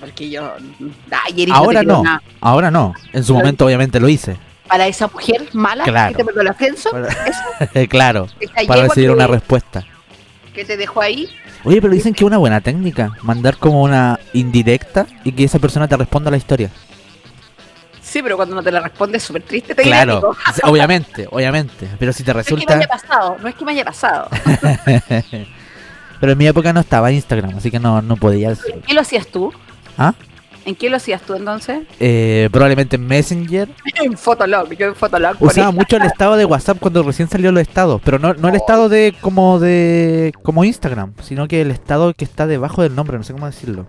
Porque 0.04 0.30
yo... 0.30 0.52
Ay, 1.10 1.42
Eris, 1.42 1.54
Ahora 1.54 1.82
no. 1.82 2.02
nada. 2.02 2.22
Ahora 2.40 2.70
no. 2.70 2.94
En 3.12 3.24
su 3.24 3.34
momento 3.34 3.64
obviamente 3.66 3.98
lo 4.00 4.08
hice. 4.08 4.36
Para 4.68 4.86
esa 4.86 5.08
mujer 5.08 5.48
mala 5.52 5.84
Claro. 5.84 6.12
que 6.12 6.16
te 6.18 6.24
mandó 6.24 6.40
el 6.40 6.48
ascenso, 6.48 6.90
Para- 6.90 7.86
claro. 7.88 8.28
Para 8.66 8.82
recibir 8.82 9.10
una 9.10 9.26
respuesta. 9.26 9.84
que 10.54 10.64
te 10.64 10.76
dejó 10.76 11.00
ahí. 11.02 11.28
Oye, 11.64 11.80
pero 11.80 11.92
dicen 11.92 12.12
que 12.14 12.24
es 12.24 12.26
una 12.26 12.38
buena 12.38 12.60
técnica. 12.60 13.12
Mandar 13.22 13.56
como 13.56 13.82
una 13.82 14.18
indirecta 14.32 15.06
y 15.24 15.32
que 15.32 15.44
esa 15.44 15.58
persona 15.58 15.88
te 15.88 15.96
responda 15.96 16.30
la 16.30 16.36
historia. 16.36 16.70
Sí, 18.00 18.22
pero 18.22 18.36
cuando 18.36 18.54
no 18.54 18.62
te 18.62 18.70
la 18.70 18.80
responde 18.80 19.16
es 19.18 19.22
súper 19.24 19.42
triste. 19.42 19.74
Te 19.74 19.82
Claro, 19.82 20.34
obviamente, 20.64 21.26
obviamente. 21.30 21.88
Pero 21.98 22.12
si 22.12 22.22
te 22.22 22.32
No 22.34 22.40
es 22.40 22.46
que 22.46 22.54
me 22.54 22.60
resulta. 22.60 22.74
haya 22.78 22.88
pasado, 22.88 23.36
no 23.42 23.48
es 23.48 23.54
que 23.54 23.64
me 23.64 23.72
haya 23.72 23.84
pasado. 23.84 24.28
pero 26.20 26.32
en 26.32 26.38
mi 26.38 26.46
época 26.46 26.72
no 26.72 26.80
estaba 26.80 27.10
Instagram, 27.12 27.56
así 27.56 27.70
que 27.70 27.78
no, 27.80 28.00
no 28.02 28.16
podía 28.16 28.50
hacerlo. 28.50 28.76
¿En 28.76 28.82
qué 28.82 28.94
lo 28.94 29.00
hacías 29.00 29.26
tú? 29.26 29.52
¿Ah? 29.98 30.14
¿En 30.64 30.74
qué 30.74 30.88
lo 30.88 30.96
hacías 30.96 31.20
tú 31.22 31.34
entonces? 31.34 31.82
Eh, 32.00 32.48
probablemente 32.50 32.96
en 32.96 33.06
Messenger. 33.06 33.68
En 34.02 34.16
Fotolog. 34.16 34.72
Yo 34.74 34.88
en 34.88 34.94
Fotolog 34.94 35.36
Usaba 35.40 35.70
mucho 35.70 35.96
el 35.96 36.02
estado 36.02 36.36
de 36.36 36.44
WhatsApp 36.44 36.78
cuando 36.78 37.02
recién 37.02 37.28
salió 37.28 37.52
los 37.52 37.62
estados, 37.62 38.00
pero 38.04 38.18
no, 38.18 38.34
no 38.34 38.48
el 38.48 38.56
estado 38.56 38.88
de 38.88 39.14
como 39.20 39.58
de 39.58 40.32
como 40.42 40.64
Instagram, 40.64 41.12
sino 41.22 41.48
que 41.48 41.60
el 41.60 41.70
estado 41.70 42.12
que 42.14 42.24
está 42.24 42.46
debajo 42.46 42.82
del 42.82 42.94
nombre, 42.94 43.16
no 43.16 43.24
sé 43.24 43.32
cómo 43.32 43.46
decirlo. 43.46 43.86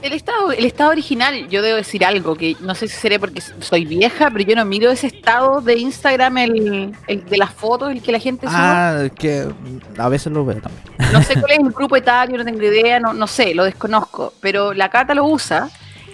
El 0.00 0.12
estado, 0.12 0.52
el 0.52 0.64
estado 0.64 0.90
original, 0.90 1.48
yo 1.48 1.60
debo 1.60 1.76
decir 1.76 2.04
algo, 2.04 2.36
que 2.36 2.56
no 2.60 2.74
sé 2.76 2.86
si 2.86 2.96
seré 2.96 3.18
porque 3.18 3.40
soy 3.40 3.84
vieja, 3.84 4.30
pero 4.30 4.44
yo 4.44 4.54
no 4.54 4.64
miro 4.64 4.90
ese 4.90 5.08
estado 5.08 5.60
de 5.60 5.76
Instagram, 5.76 6.38
el, 6.38 6.94
el 7.08 7.24
de 7.24 7.36
las 7.36 7.52
fotos, 7.52 7.90
el 7.90 8.00
que 8.00 8.12
la 8.12 8.20
gente 8.20 8.46
sube. 8.46 8.56
Ah, 8.56 9.08
que 9.16 9.48
a 9.96 10.08
veces 10.08 10.32
lo 10.32 10.44
veo 10.44 10.60
también. 10.60 10.84
No 11.12 11.20
sé 11.22 11.34
cuál 11.40 11.52
es 11.52 11.58
el 11.58 11.70
grupo 11.72 11.96
etario, 11.96 12.38
no 12.38 12.44
tengo 12.44 12.62
idea, 12.62 13.00
no, 13.00 13.12
no 13.12 13.26
sé, 13.26 13.54
lo 13.54 13.64
desconozco. 13.64 14.32
Pero 14.40 14.72
la 14.72 14.88
Cata 14.88 15.14
lo 15.14 15.24
usa 15.24 15.68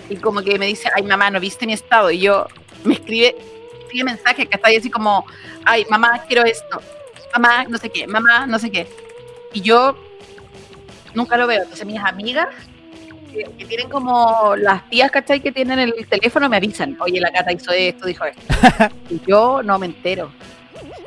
y 0.09 0.17
como 0.17 0.41
que 0.43 0.59
me 0.59 0.67
dice, 0.67 0.89
ay 0.95 1.03
mamá, 1.03 1.31
no 1.31 1.39
viste 1.39 1.67
mi 1.67 1.75
estado. 1.75 2.11
Y 2.11 2.21
yo 2.21 2.47
me 2.85 2.95
escribe, 2.95 3.37
escribe 3.83 4.05
mensaje 4.05 4.47
que 4.47 4.57
está 4.57 4.69
ahí 4.69 4.77
así 4.77 4.91
como, 4.91 5.27
ay 5.65 5.85
mamá, 5.91 6.23
quiero 6.27 6.45
esto. 6.45 6.81
Mamá, 7.35 7.65
no 7.65 7.77
sé 7.77 7.91
qué, 7.91 8.07
mamá, 8.07 8.47
no 8.47 8.59
sé 8.59 8.71
qué. 8.71 8.89
Y 9.53 9.61
yo 9.61 9.95
nunca 11.13 11.37
lo 11.37 11.47
veo. 11.47 11.63
Entonces 11.63 11.85
mis 11.87 12.01
amigas 12.01 12.49
que, 13.35 13.45
que 13.59 13.65
tienen 13.67 13.89
como 13.89 14.55
las 14.57 14.89
tías, 14.89 15.11
¿cachai? 15.11 15.41
Que 15.41 15.53
tienen 15.53 15.79
el 15.79 16.07
teléfono 16.09 16.49
me 16.49 16.57
avisan, 16.57 16.97
oye, 17.01 17.21
la 17.21 17.31
Cata 17.33 17.53
hizo 17.53 17.71
esto, 17.73 18.07
dijo 18.07 18.25
esto. 18.25 18.43
y 19.11 19.21
yo 19.27 19.63
no 19.63 19.79
me 19.79 19.87
entero. 19.87 20.31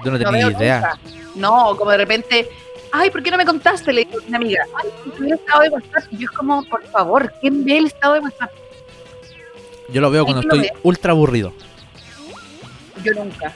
Yo 0.04 0.12
no 0.12 0.18
No 0.20 0.30
tenía 0.30 0.52
idea. 0.52 0.80
nunca. 1.04 1.20
No, 1.36 1.76
como 1.78 1.92
de 1.92 1.98
repente, 1.98 2.48
ay, 2.92 3.10
¿por 3.10 3.24
qué 3.24 3.32
no 3.32 3.38
me 3.38 3.46
contaste? 3.46 3.94
Le 3.94 4.06
digo 4.06 4.20
a 4.20 4.28
una 4.28 4.38
amiga, 4.38 4.64
ay, 4.76 4.90
tuviera 5.16 5.36
estado 5.36 5.62
de 5.62 5.70
WhatsApp. 5.70 6.04
Y 6.12 6.18
yo 6.18 6.26
es 6.26 6.32
como, 6.32 6.64
por 6.66 6.84
favor, 6.86 7.32
¿quién 7.42 7.64
ve 7.64 7.78
el 7.78 7.86
estado 7.88 8.16
de 8.16 8.20
WhatsApp? 8.22 8.52
Yo 9.90 10.02
lo 10.02 10.12
veo 10.12 10.26
cuando 10.26 10.42
¿Y 10.42 10.48
tú 10.48 10.56
lo 10.56 10.62
estoy 10.62 10.80
ultra 10.84 11.12
aburrido. 11.14 11.54
Yo 13.04 13.14
nunca. 13.14 13.54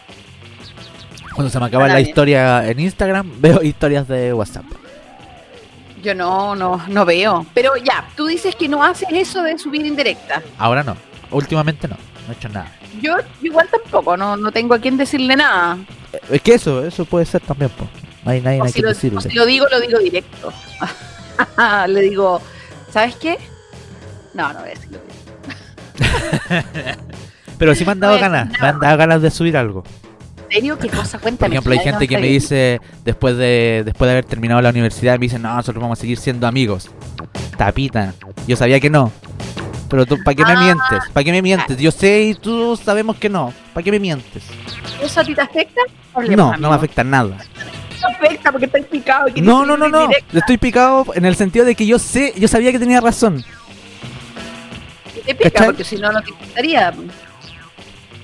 Cuando 1.33 1.49
se 1.49 1.59
me 1.59 1.65
acaba 1.65 1.87
la 1.87 1.99
historia 2.01 2.67
en 2.69 2.79
Instagram, 2.79 3.31
veo 3.41 3.61
historias 3.63 4.07
de 4.07 4.33
WhatsApp. 4.33 4.65
Yo 6.01 6.15
no, 6.15 6.55
no, 6.55 6.81
no 6.87 7.05
veo. 7.05 7.45
Pero 7.53 7.75
ya, 7.77 8.07
tú 8.15 8.25
dices 8.27 8.55
que 8.55 8.67
no 8.67 8.83
haces 8.83 9.07
eso 9.11 9.43
de 9.43 9.57
subir 9.57 9.85
indirecta. 9.85 10.41
Ahora 10.57 10.83
no. 10.83 10.95
Últimamente 11.31 11.87
no. 11.87 11.95
No 12.27 12.33
he 12.33 12.35
hecho 12.35 12.49
nada. 12.49 12.71
Yo 13.01 13.15
igual 13.41 13.67
tampoco, 13.71 14.17
no, 14.17 14.35
no 14.37 14.51
tengo 14.51 14.73
a 14.75 14.79
quién 14.79 14.97
decirle 14.97 15.35
nada. 15.35 15.77
Eh, 16.13 16.19
Es 16.31 16.41
que 16.41 16.53
eso, 16.55 16.85
eso 16.85 17.05
puede 17.05 17.25
ser 17.25 17.41
también, 17.41 17.71
pues. 17.77 17.89
No 18.23 18.31
hay 18.31 18.41
nadie 18.41 18.61
O 18.61 18.65
a 18.65 18.67
si, 18.67 18.73
quien 18.73 18.83
lo, 18.85 18.89
decirle. 18.89 19.21
si 19.21 19.29
lo 19.31 19.45
digo, 19.45 19.65
lo 19.69 19.79
digo 19.79 19.97
directo. 19.99 20.53
Le 21.87 22.01
digo, 22.01 22.41
¿sabes 22.91 23.15
qué? 23.15 23.37
No, 24.33 24.51
no 24.53 24.59
voy 24.59 24.69
a 24.69 24.73
decirlo. 24.73 24.99
Pero 27.57 27.75
sí 27.75 27.85
me 27.85 27.91
han 27.91 27.99
dado 27.99 28.15
No 28.15 28.21
ganas, 28.21 28.49
me 28.59 28.67
han 28.67 28.79
dado 28.79 28.97
ganas 28.97 29.21
de 29.21 29.31
subir 29.31 29.55
algo. 29.57 29.83
¿En 30.51 30.55
serio? 30.55 30.77
¿Qué 30.77 30.89
cosa? 30.89 31.17
Por 31.17 31.29
ejemplo, 31.31 31.71
hay 31.71 31.77
Ay, 31.79 31.83
gente 31.85 32.07
que 32.09 32.17
me 32.17 32.27
dice, 32.27 32.81
después 33.05 33.37
de 33.37 33.83
después 33.85 34.07
de 34.07 34.11
haber 34.11 34.25
terminado 34.25 34.61
la 34.61 34.69
universidad, 34.69 35.13
me 35.17 35.25
dicen, 35.27 35.41
no, 35.41 35.55
nosotros 35.55 35.81
vamos 35.81 35.97
a 35.97 36.01
seguir 36.01 36.17
siendo 36.17 36.45
amigos. 36.45 36.89
Tapita. 37.57 38.13
Yo 38.47 38.57
sabía 38.57 38.79
que 38.81 38.89
no. 38.89 39.11
Pero 39.89 40.05
tú, 40.05 40.17
¿para 40.23 40.35
qué 40.35 40.43
me 40.43 40.51
Ah. 40.51 40.59
mientes? 40.61 41.09
¿Para 41.13 41.23
qué 41.23 41.31
me 41.31 41.41
mientes? 41.41 41.77
Yo 41.77 41.89
sé 41.91 42.23
y 42.23 42.33
tú 42.35 42.77
sabemos 42.81 43.15
que 43.15 43.29
no. 43.29 43.53
¿Para 43.73 43.83
qué 43.83 43.91
me 43.91 43.99
mientes? 43.99 44.43
¿Eso 45.01 45.21
a 45.21 45.23
ti 45.23 45.33
te 45.33 45.41
afecta? 45.41 45.81
No, 46.35 46.57
no 46.57 46.69
me 46.69 46.75
afecta 46.75 47.03
nada. 47.03 47.37
No 48.01 48.07
afecta 48.09 48.51
porque 48.51 48.65
estás 48.65 48.83
picado. 48.85 49.27
y 49.33 49.39
No, 49.41 49.65
no, 49.65 49.77
no, 49.77 49.87
no. 49.87 50.09
Estoy 50.33 50.57
picado 50.57 51.05
en 51.15 51.23
el 51.25 51.35
sentido 51.37 51.63
de 51.63 51.75
que 51.75 51.85
yo 51.85 51.97
sé, 51.97 52.33
yo 52.37 52.49
sabía 52.49 52.73
que 52.73 52.79
tenía 52.79 52.99
razón. 52.99 53.41
Te 55.25 55.33
pica 55.35 55.49
¿Cachai? 55.51 55.67
porque 55.67 55.83
si 55.85 55.95
no, 55.97 56.11
no 56.11 56.21
te 56.21 56.31
gustaría. 56.31 56.91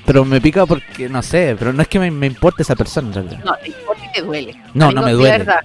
Pero 0.07 0.23
me 0.25 0.39
pica 0.41 0.65
porque, 0.65 1.07
no 1.09 1.21
sé, 1.21 1.55
pero 1.59 1.71
no 1.73 1.81
es 1.81 1.87
que 1.87 1.99
me, 1.99 2.09
me 2.09 2.25
importe 2.27 2.63
esa 2.63 2.75
persona 2.75 3.09
en 3.09 3.13
realidad. 3.13 3.39
No, 3.43 3.53
te 3.57 3.67
importa 3.67 4.03
y 4.05 4.11
te 4.13 4.21
duele. 4.21 4.55
No, 4.73 4.85
Amigo, 4.85 4.99
no 5.01 5.05
me 5.05 5.11
de 5.11 5.17
duele. 5.17 5.37
verdad, 5.39 5.59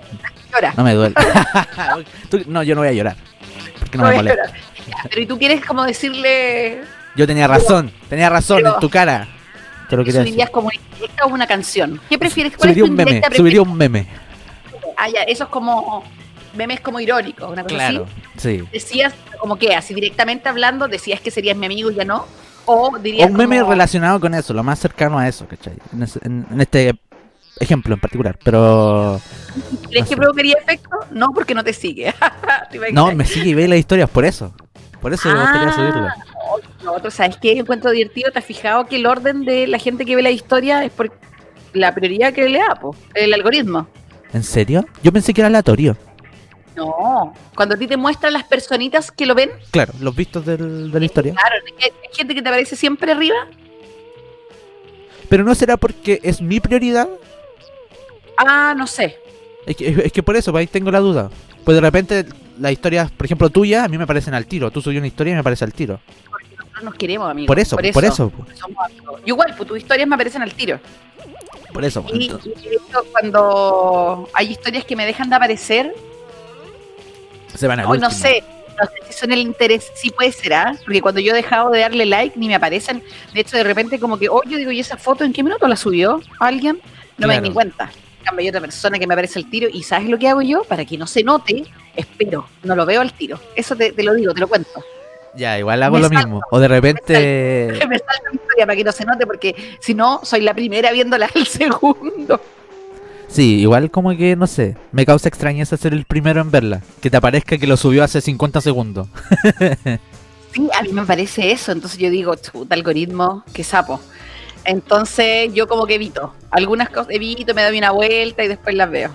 llora. 0.52 0.74
No 0.76 0.82
me 0.84 0.94
duele. 0.94 1.14
Tú- 2.28 2.42
no, 2.48 2.62
yo 2.64 2.74
no 2.74 2.80
voy 2.82 2.88
a 2.88 2.92
llorar. 2.92 3.16
Porque 3.78 3.96
no 3.98 4.04
No 4.04 4.10
me 4.10 4.16
molesta. 4.16 4.42
Ya, 4.88 4.96
Pero 5.08 5.20
y 5.22 5.26
tú 5.26 5.38
quieres 5.38 5.64
como 5.64 5.84
decirle. 5.84 6.82
Yo 7.14 7.26
tenía 7.26 7.46
razón, 7.46 7.90
tenía 8.10 8.28
razón 8.28 8.58
Pero- 8.58 8.74
en 8.74 8.80
tu 8.80 8.90
cara. 8.90 9.28
Te 9.88 9.96
lo 9.96 10.04
quería. 10.04 10.22
¿Subirías 10.22 10.50
como 10.50 10.66
una 10.68 10.76
indirecta 10.76 11.24
o 11.24 11.28
una 11.28 11.46
canción? 11.46 12.00
¿Qué 12.08 12.18
prefieres? 12.18 12.54
¿Cuál 12.56 12.70
Subiría 12.70 12.82
es 12.84 12.86
tu 12.88 12.90
un 12.92 12.96
meme, 12.96 13.10
indirecta 13.12 13.36
subiría 13.36 13.62
un 13.62 13.76
meme. 13.76 14.06
preferida? 14.06 14.94
Ah, 14.96 15.08
ya, 15.08 15.22
eso 15.22 15.44
es 15.44 15.50
como. 15.50 16.02
Memes 16.54 16.80
como 16.80 17.00
irónicos, 17.00 17.50
una 17.50 17.62
cosa 17.62 17.74
Claro, 17.76 18.06
así. 18.36 18.58
sí. 18.58 18.64
Decías, 18.72 19.14
como 19.38 19.56
que 19.56 19.74
así 19.74 19.94
directamente 19.94 20.48
hablando, 20.50 20.86
decías 20.86 21.18
que 21.20 21.30
serías 21.30 21.56
mi 21.56 21.64
amigo 21.66 21.90
y 21.90 21.94
ya 21.94 22.04
no. 22.04 22.26
O 22.66 22.88
un 22.90 23.02
meme 23.34 23.58
como- 23.60 23.70
relacionado 23.72 24.20
con 24.20 24.34
eso, 24.34 24.52
lo 24.54 24.62
más 24.62 24.78
cercano 24.78 25.18
a 25.18 25.28
eso, 25.28 25.46
¿cachai? 25.46 25.74
En, 25.92 26.02
ese- 26.02 26.20
en- 26.22 26.46
en 26.50 26.60
este 26.60 26.94
ejemplo 27.58 27.94
en 27.94 28.00
particular. 28.00 28.38
Pero 28.44 29.20
¿Crees 29.88 30.02
no 30.04 30.08
que 30.08 30.14
sé. 30.14 30.16
provocaría 30.16 30.54
efecto? 30.60 30.90
No, 31.10 31.30
porque 31.32 31.54
no 31.54 31.64
te 31.64 31.72
sigue. 31.72 32.14
No, 32.92 33.12
me 33.12 33.24
sigue 33.26 33.50
y 33.50 33.54
ve 33.54 33.68
las 33.68 33.78
historias 33.78 34.08
por 34.08 34.24
eso. 34.24 34.54
Por 35.00 35.12
eso 35.12 35.28
me 35.28 35.40
gustaría 35.40 35.68
Ah, 35.68 35.72
subirlo. 35.72 36.08
Lo 36.84 36.92
otro, 36.94 37.10
¿sabes 37.10 37.36
qué? 37.36 37.52
Encuentro 37.58 37.90
divertido. 37.90 38.30
¿Te 38.32 38.38
has 38.38 38.44
fijado 38.44 38.86
que 38.86 38.96
el 38.96 39.06
orden 39.06 39.44
de 39.44 39.66
la 39.66 39.78
gente 39.78 40.04
que 40.04 40.16
ve 40.16 40.22
la 40.22 40.30
historia 40.30 40.84
es 40.84 40.92
por 40.92 41.12
la 41.74 41.94
prioridad 41.94 42.32
que 42.32 42.48
le 42.48 42.58
da, 42.60 42.74
po, 42.80 42.94
el 43.14 43.32
algoritmo? 43.34 43.88
¿En 44.32 44.42
serio? 44.42 44.84
Yo 45.02 45.12
pensé 45.12 45.34
que 45.34 45.40
era 45.42 45.48
aleatorio. 45.48 45.96
No. 46.76 47.34
Cuando 47.54 47.74
a 47.74 47.78
ti 47.78 47.86
te 47.86 47.96
muestran 47.96 48.32
las 48.32 48.44
personitas 48.44 49.10
que 49.12 49.26
lo 49.26 49.34
ven, 49.34 49.50
Claro, 49.70 49.92
los 50.00 50.14
vistos 50.14 50.44
del- 50.46 50.90
de 50.90 50.98
la 51.00 51.04
historia. 51.06 51.32
claro, 51.34 51.56
hay 51.80 51.90
gente 52.16 52.34
que 52.34 52.42
te 52.42 52.48
aparece 52.48 52.76
siempre 52.76 53.12
arriba. 53.12 53.36
Pero 55.28 55.44
no 55.44 55.54
será 55.54 55.76
porque 55.76 56.20
es 56.22 56.40
mi 56.40 56.60
prioridad. 56.60 57.08
Ah, 58.36 58.74
no 58.76 58.86
sé. 58.86 59.18
Es 59.66 59.76
que, 59.76 59.88
es 60.04 60.12
que 60.12 60.22
por 60.22 60.36
eso, 60.36 60.54
ahí 60.56 60.66
tengo 60.66 60.90
la 60.90 61.00
duda. 61.00 61.30
Pues 61.64 61.74
de 61.76 61.80
repente 61.80 62.26
las 62.58 62.72
historias, 62.72 63.10
por 63.10 63.26
ejemplo, 63.26 63.48
tuyas, 63.50 63.84
a 63.84 63.88
mí 63.88 63.96
me 63.96 64.06
parecen 64.06 64.34
al 64.34 64.46
tiro. 64.46 64.70
Tú 64.70 64.82
subes 64.82 64.98
una 64.98 65.06
historia 65.06 65.32
y 65.32 65.36
me 65.36 65.42
parece 65.44 65.64
al 65.64 65.72
tiro. 65.72 66.00
Nosotros 66.58 66.84
nos 66.84 66.94
queremos, 66.94 67.30
amigos. 67.30 67.46
Por 67.46 67.58
eso, 67.58 67.76
por 67.76 68.04
eso. 68.04 68.30
po, 68.30 68.44
Somos 68.54 68.84
amigos. 68.84 69.20
Yo 69.20 69.26
igual, 69.34 69.54
pues 69.56 69.68
tus 69.68 69.78
historias 69.78 70.08
me 70.08 70.14
aparecen 70.16 70.42
al 70.42 70.52
tiro. 70.52 70.80
Por 71.72 71.84
eso. 71.84 72.02
po, 72.02 72.14
Y, 72.14 72.24
y 72.24 72.30
cuando 73.12 74.28
hay 74.34 74.50
historias 74.50 74.84
que 74.84 74.96
me 74.96 75.06
dejan 75.06 75.30
de 75.30 75.36
aparecer, 75.36 75.94
Se 77.54 77.66
van 77.66 77.80
al 77.80 77.86
Hoy 77.86 77.98
no 77.98 78.10
sé, 78.10 78.42
no 78.80 78.86
sé 78.86 78.92
si 79.06 79.12
son 79.12 79.32
el 79.32 79.40
interés, 79.40 79.90
sí 79.94 80.10
puede 80.10 80.32
ser, 80.32 80.54
¿ah? 80.54 80.74
Porque 80.84 81.00
cuando 81.00 81.20
yo 81.20 81.32
he 81.32 81.36
dejado 81.36 81.70
de 81.70 81.80
darle 81.80 82.06
like 82.06 82.38
ni 82.38 82.48
me 82.48 82.54
aparecen. 82.54 83.02
De 83.32 83.40
hecho, 83.40 83.56
de 83.56 83.64
repente 83.64 83.98
como 83.98 84.18
que, 84.18 84.28
oh, 84.28 84.42
yo 84.44 84.58
digo, 84.58 84.70
¿y 84.70 84.80
esa 84.80 84.96
foto 84.96 85.24
en 85.24 85.32
qué 85.32 85.42
minuto 85.42 85.66
la 85.68 85.76
subió 85.76 86.20
alguien? 86.40 86.80
No 87.18 87.28
me 87.28 87.34
di 87.40 87.48
ni 87.48 87.54
cuenta. 87.54 87.90
En 88.20 88.24
cambio, 88.24 88.42
hay 88.42 88.48
otra 88.48 88.60
persona 88.60 88.98
que 88.98 89.06
me 89.06 89.14
aparece 89.14 89.38
el 89.38 89.50
tiro 89.50 89.68
y 89.72 89.82
¿sabes 89.82 90.08
lo 90.08 90.18
que 90.18 90.28
hago 90.28 90.42
yo? 90.42 90.62
Para 90.64 90.84
que 90.84 90.96
no 90.96 91.06
se 91.06 91.22
note, 91.24 91.64
espero, 91.96 92.46
no 92.62 92.74
lo 92.76 92.86
veo 92.86 93.00
al 93.00 93.12
tiro. 93.12 93.38
Eso 93.56 93.76
te, 93.76 93.92
te 93.92 94.02
lo 94.02 94.14
digo, 94.14 94.32
te 94.32 94.40
lo 94.40 94.48
cuento. 94.48 94.82
Ya, 95.34 95.58
igual 95.58 95.82
hago 95.82 95.96
Me 95.96 96.02
lo 96.02 96.08
salto. 96.08 96.26
mismo. 96.28 96.40
O 96.50 96.60
de 96.60 96.68
repente. 96.68 97.68
me 97.88 97.98
salta 97.98 98.22
la 98.28 98.34
historia 98.34 98.66
para 98.66 98.76
que 98.76 98.84
no 98.84 98.92
se 98.92 99.04
note 99.04 99.26
porque 99.26 99.76
si 99.80 99.94
no, 99.94 100.20
soy 100.22 100.40
la 100.42 100.54
primera 100.54 100.92
viéndola 100.92 101.28
al 101.34 101.46
segundo. 101.46 102.40
Sí, 103.32 103.60
igual 103.60 103.90
como 103.90 104.10
que, 104.16 104.36
no 104.36 104.46
sé, 104.46 104.76
me 104.92 105.06
causa 105.06 105.26
extrañeza 105.28 105.76
ser 105.78 105.94
el 105.94 106.04
primero 106.04 106.40
en 106.42 106.50
verla. 106.50 106.82
Que 107.00 107.10
te 107.10 107.16
aparezca 107.16 107.56
que 107.56 107.66
lo 107.66 107.76
subió 107.78 108.04
hace 108.04 108.20
50 108.20 108.60
segundos. 108.60 109.08
Sí, 110.54 110.68
a 110.78 110.82
mí 110.82 110.92
me 110.92 111.06
parece 111.06 111.50
eso. 111.50 111.72
Entonces 111.72 111.98
yo 111.98 112.10
digo, 112.10 112.34
chuta, 112.34 112.74
algoritmo, 112.74 113.42
qué 113.54 113.64
sapo. 113.64 113.98
Entonces 114.66 115.52
yo 115.54 115.66
como 115.66 115.86
que 115.86 115.94
evito. 115.94 116.34
Algunas 116.50 116.90
cosas 116.90 117.06
evito, 117.08 117.54
me 117.54 117.64
doy 117.64 117.78
una 117.78 117.90
vuelta 117.90 118.44
y 118.44 118.48
después 118.48 118.74
las 118.74 118.90
veo. 118.90 119.10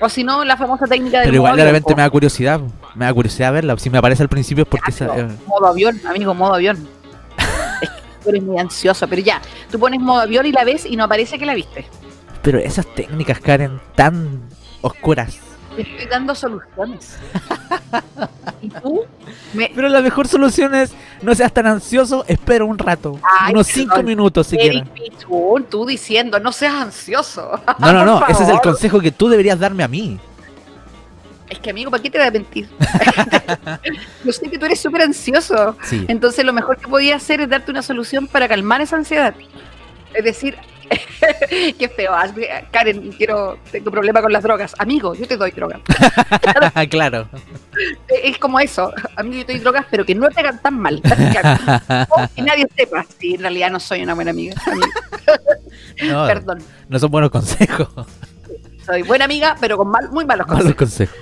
O 0.00 0.08
si 0.08 0.24
no, 0.24 0.44
la 0.46 0.56
famosa 0.56 0.86
técnica 0.86 1.18
del 1.18 1.26
Pero 1.26 1.36
igual 1.36 1.56
de 1.58 1.64
repente 1.64 1.94
me 1.94 2.00
da 2.00 2.08
curiosidad. 2.08 2.60
Me 2.94 3.04
da 3.04 3.12
curiosidad 3.12 3.52
verla. 3.52 3.76
Si 3.76 3.90
me 3.90 3.98
aparece 3.98 4.22
al 4.22 4.30
principio 4.30 4.62
es 4.64 4.68
porque... 4.70 4.90
esa- 4.90 5.06
Claro, 5.12 5.30
eh, 5.30 5.36
Modo 5.46 5.66
avión, 5.66 6.00
amigo, 6.08 6.32
modo 6.32 6.54
avión. 6.54 6.88
es 7.82 7.90
que 7.90 7.96
tú 8.24 8.30
eres 8.30 8.42
muy 8.42 8.58
ansioso, 8.58 9.06
pero 9.08 9.20
ya, 9.20 9.42
tú 9.70 9.78
pones 9.78 10.00
modo 10.00 10.20
avión 10.22 10.46
y 10.46 10.52
la 10.52 10.64
ves 10.64 10.86
y 10.86 10.96
no 10.96 11.04
aparece 11.04 11.38
que 11.38 11.44
la 11.44 11.52
viste. 11.54 11.86
Pero 12.48 12.60
esas 12.60 12.86
técnicas, 12.94 13.40
Karen, 13.40 13.78
tan 13.94 14.40
oscuras. 14.80 15.38
Estoy 15.76 16.06
dando 16.06 16.34
soluciones. 16.34 17.18
y 18.62 18.70
tú 18.70 19.04
me, 19.52 19.70
Pero 19.74 19.90
la 19.90 20.00
mejor 20.00 20.26
solución 20.26 20.74
es 20.74 20.94
no 21.20 21.34
seas 21.34 21.52
tan 21.52 21.66
ansioso, 21.66 22.24
espera 22.26 22.64
un 22.64 22.78
rato. 22.78 23.20
Ay, 23.22 23.52
unos. 23.52 23.66
5 23.66 24.02
minutos 24.02 24.46
siquiera. 24.46 24.82
Pichun, 24.94 25.64
tú 25.64 25.84
diciendo, 25.84 26.40
no 26.40 26.50
seas 26.50 26.72
ansioso. 26.72 27.60
No, 27.80 27.92
no, 27.92 28.02
no, 28.06 28.26
ese 28.26 28.44
es 28.44 28.48
el 28.48 28.62
consejo 28.62 28.98
que 28.98 29.12
tú 29.12 29.28
deberías 29.28 29.58
darme 29.58 29.84
a 29.84 29.88
mí. 29.88 30.18
Es 31.50 31.58
que, 31.58 31.68
amigo, 31.68 31.90
¿para 31.90 32.02
qué 32.02 32.08
te 32.08 32.16
voy 32.16 32.28
a 32.28 32.30
mentir? 32.30 32.66
Yo 34.24 34.32
sé 34.32 34.48
que 34.48 34.58
tú 34.58 34.64
eres 34.64 34.80
súper 34.80 35.02
ansioso. 35.02 35.76
Sí. 35.82 36.06
Entonces, 36.08 36.46
lo 36.46 36.54
mejor 36.54 36.78
que 36.78 36.88
podía 36.88 37.16
hacer 37.16 37.42
es 37.42 37.50
darte 37.50 37.70
una 37.70 37.82
solución 37.82 38.26
para 38.26 38.48
calmar 38.48 38.80
esa 38.80 38.96
ansiedad. 38.96 39.34
Es 40.14 40.24
decir, 40.24 40.56
qué 41.78 41.88
feo. 41.88 42.12
ah, 42.12 42.26
Karen, 42.70 43.12
quiero, 43.12 43.58
tengo 43.70 43.90
problema 43.90 44.20
con 44.22 44.32
las 44.32 44.42
drogas. 44.42 44.74
Amigo, 44.78 45.14
yo 45.14 45.26
te 45.26 45.36
doy 45.36 45.50
drogas. 45.50 45.80
claro. 46.90 47.28
Es 48.22 48.38
como 48.38 48.58
eso. 48.60 48.92
Amigo, 49.16 49.38
yo 49.40 49.46
te 49.46 49.52
doy 49.52 49.60
drogas, 49.60 49.86
pero 49.90 50.04
que 50.04 50.14
no 50.14 50.28
te 50.30 50.40
hagan 50.40 50.60
tan 50.60 50.78
mal. 50.78 51.00
O 52.10 52.28
que 52.34 52.42
nadie 52.42 52.66
sepa. 52.76 53.04
Sí, 53.18 53.34
en 53.34 53.40
realidad 53.42 53.70
no 53.70 53.80
soy 53.80 54.02
una 54.02 54.14
buena 54.14 54.30
amiga. 54.30 54.54
No, 56.04 56.26
Perdón. 56.26 56.62
no 56.88 56.98
son 56.98 57.10
buenos 57.10 57.30
consejos. 57.30 57.88
Soy 58.84 59.02
buena 59.02 59.24
amiga, 59.26 59.56
pero 59.60 59.76
con 59.76 59.88
mal, 59.88 60.08
muy 60.10 60.24
malos 60.24 60.46
Malos 60.48 60.74
consejos. 60.74 61.16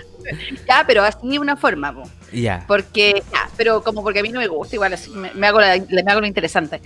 Ya, 0.68 0.82
pero 0.86 1.02
así 1.04 1.18
de 1.28 1.38
una 1.38 1.56
forma, 1.56 1.92
po. 1.94 2.02
Ya. 2.32 2.64
Porque, 2.66 3.22
ya, 3.32 3.48
pero 3.56 3.82
como 3.82 4.02
porque 4.02 4.20
a 4.20 4.22
mí 4.22 4.30
no 4.30 4.40
me 4.40 4.48
gusta, 4.48 4.74
igual 4.76 4.92
así 4.92 5.10
me, 5.10 5.32
me 5.34 5.46
hago, 5.46 5.60
la- 5.60 5.76
me 5.88 6.02
hago 6.10 6.20
lo 6.20 6.26
interesante. 6.26 6.80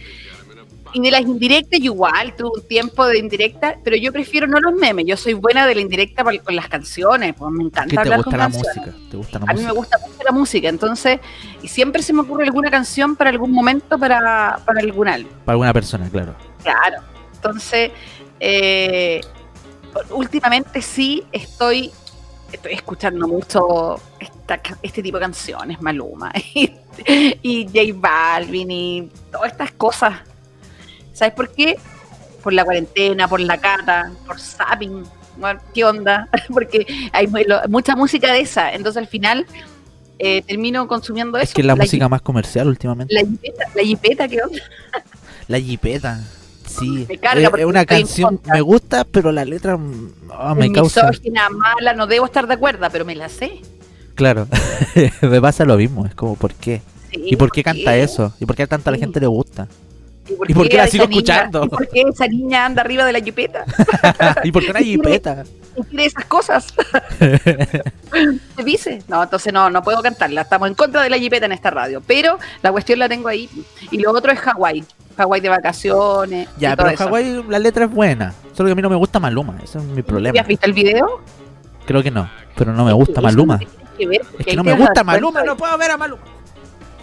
Y 0.93 1.01
de 1.01 1.11
las 1.11 1.21
indirectas, 1.23 1.79
igual 1.81 2.35
tuve 2.37 2.51
un 2.61 2.67
tiempo 2.69 3.07
de 3.07 3.19
indirecta, 3.19 3.77
pero 3.85 3.97
yo 3.97 4.13
prefiero 4.13 4.47
no 4.47 4.59
los 4.61 4.75
memes. 4.75 5.05
Yo 5.07 5.17
soy 5.17 5.35
buena 5.35 5.67
de 5.67 5.75
la 5.75 5.81
indirecta 5.81 6.25
con 6.25 6.57
las 6.57 6.69
canciones, 6.69 7.35
pues 7.37 7.53
me 7.53 7.65
encanta 7.65 7.89
¿Qué 7.91 7.95
te 7.97 8.01
hablar 8.01 8.19
gusta 8.19 8.31
con 8.31 8.39
la 8.39 8.45
canciones. 8.45 8.77
música? 8.87 9.11
¿Te 9.11 9.17
gusta 9.17 9.39
la 9.39 9.45
A 9.45 9.55
mí 9.55 9.61
me 9.61 9.67
música? 9.67 9.73
gusta 9.73 9.99
mucho 9.99 10.23
la 10.25 10.33
música, 10.33 10.69
entonces, 10.69 11.21
y 11.63 11.69
siempre 11.69 12.03
se 12.03 12.13
me 12.13 12.21
ocurre 12.23 12.45
alguna 12.45 12.71
canción 12.71 13.17
para 13.17 13.31
algún 13.31 13.53
momento, 13.53 13.99
para, 13.99 14.61
para 14.65 14.81
algún 14.81 15.09
álbum. 15.09 15.31
Para 15.45 15.55
alguna 15.55 15.73
persona, 15.73 16.09
claro. 16.11 16.35
Claro. 16.63 17.03
Entonces, 17.35 17.91
eh, 18.41 19.21
últimamente 20.11 20.83
sí 20.83 21.25
estoy, 21.33 21.91
estoy 22.53 22.73
escuchando 22.73 23.29
mucho 23.29 24.01
esta 24.19 24.61
este 24.83 25.03
tipo 25.03 25.19
de 25.19 25.23
canciones, 25.23 25.81
Maluma 25.81 26.33
y, 26.55 26.73
y 27.43 27.65
J 27.67 27.81
Balvin 27.99 28.71
y 28.71 29.11
todas 29.31 29.53
estas 29.53 29.71
cosas. 29.73 30.15
¿Sabes 31.13 31.35
por 31.35 31.51
qué? 31.51 31.77
Por 32.43 32.53
la 32.53 32.65
cuarentena, 32.65 33.29
por 33.29 33.41
la 33.41 33.59
cata, 33.59 34.13
por 34.27 34.41
zapping. 34.41 35.05
¿Qué 35.75 35.85
onda? 35.85 36.29
Porque 36.53 36.87
hay 37.13 37.29
mucha 37.69 37.97
música 37.97 38.33
de 38.33 38.41
esa. 38.41 38.73
Entonces 38.73 38.99
al 38.99 39.09
final 39.09 39.47
eh, 40.19 40.43
termino 40.43 40.87
consumiendo 40.87 41.39
eso. 41.39 41.45
Es 41.45 41.55
que 41.55 41.63
es 41.63 41.67
la, 41.67 41.75
La 41.75 41.83
música 41.83 42.09
más 42.09 42.21
comercial 42.21 42.69
últimamente. 42.69 43.15
La 43.15 43.21
jipeta, 43.21 43.65
la 43.75 43.83
jipeta, 43.83 44.29
¿qué 44.29 44.43
onda? 44.43 44.59
La 45.49 45.59
jipeta. 45.59 46.21
Sí. 46.67 47.07
Me 47.09 47.19
carga 47.19 47.43
es, 47.43 47.49
porque 47.51 47.63
es 47.63 47.69
una 47.69 47.87
canción, 47.87 48.41
me 48.45 48.61
gusta, 48.61 49.05
pero 49.05 49.33
la 49.33 49.45
letra 49.45 49.79
ah, 50.33 50.55
me 50.55 50.71
causa. 50.71 51.09
misógina, 51.09 51.49
mala, 51.51 51.95
no 51.95 52.07
debo 52.07 52.27
estar 52.27 52.47
de 52.47 52.55
acuerdo, 52.55 52.87
pero 52.93 53.05
me 53.05 53.17
la 53.17 53.29
sé. 53.29 53.61
Claro. 54.15 54.47
me 55.23 55.41
pasa 55.41 55.65
lo 55.65 55.77
mismo. 55.77 56.07
Es 56.07 56.15
como, 56.15 56.37
¿por 56.37 56.55
qué? 56.55 56.83
Sí, 57.11 57.23
¿Y 57.25 57.37
por 57.37 57.51
qué 57.51 57.65
canta 57.65 57.97
eso? 57.97 58.33
¿Y 58.39 58.47
por 58.47 58.55
qué 58.55 58.65
a 58.65 58.67
tanta 58.67 58.91
la 58.91 58.99
gente 58.99 59.19
le 59.21 59.27
gusta? 59.27 59.67
¿Y 60.49 60.53
¿Y 60.53 60.55
por 60.55 60.69
qué 60.69 60.77
la 60.77 60.87
sigo 60.87 61.05
niña- 61.07 61.19
escuchando? 61.19 61.65
¿Y 61.65 61.69
por 61.69 61.89
qué 61.89 62.03
esa 62.03 62.27
niña 62.27 62.65
anda 62.67 62.83
arriba 62.83 63.05
de 63.05 63.13
la 63.13 63.21
jipeta? 63.21 63.65
¿Y 64.45 64.53
por 64.53 64.65
qué 64.65 64.71
una 64.71 64.81
jipeta? 64.81 65.45
¿Y 65.77 65.83
quiere 65.85 66.05
esas 66.07 66.25
cosas? 66.27 66.67
¿Te 68.57 68.65
dice? 68.65 69.03
No, 69.09 69.23
entonces 69.23 69.53
no, 69.53 69.71
no 69.71 69.83
puedo 69.83 70.03
cantarla. 70.03 70.43
Estamos 70.43 70.69
en 70.69 70.75
contra 70.75 71.03
de 71.03 71.11
la 71.11 71.19
jipeta 71.19 71.47
en 71.47 71.53
esta 71.53 71.71
radio. 71.71 72.03
Pero 72.07 72.39
la 72.63 72.73
cuestión 72.73 72.99
la 72.99 73.09
tengo 73.09 73.29
ahí. 73.29 73.49
Y 73.91 73.99
lo 73.99 74.11
otro 74.13 74.33
es 74.33 74.39
Hawái. 74.41 74.85
Hawái 75.17 75.41
de 75.41 75.49
vacaciones. 75.49 76.49
Ya, 76.59 76.73
y 76.73 76.77
todo 76.77 76.87
pero. 76.87 76.99
Hawái 76.99 77.45
la 77.49 77.59
letra 77.59 77.85
es 77.85 77.91
buena. 77.91 78.35
Solo 78.53 78.69
que 78.69 78.73
a 78.73 78.75
mí 78.75 78.83
no 78.83 78.91
me 78.91 78.97
gusta 78.97 79.21
Maluma. 79.21 79.57
Ese 79.63 79.79
es 79.79 79.85
mi 79.85 80.03
problema. 80.03 80.35
¿Ya 80.35 80.43
has 80.43 80.47
visto 80.49 80.67
el 80.67 80.73
video? 80.73 81.21
Creo 81.87 82.03
que 82.03 82.11
no. 82.11 82.29
Pero 82.57 82.73
no 82.73 82.85
me 82.85 82.93
gusta 82.93 83.21
Maluma. 83.21 83.59
que 83.99 84.07
ver, 84.07 84.23
Es 84.39 84.47
que 84.47 84.57
no 84.57 84.65
me 84.65 84.75
gusta 84.75 85.05
Maluma. 85.05 85.43
No 85.45 85.57
puedo 85.57 85.77
ver 85.79 85.91
a 85.93 85.97
Maluma. 85.97 86.23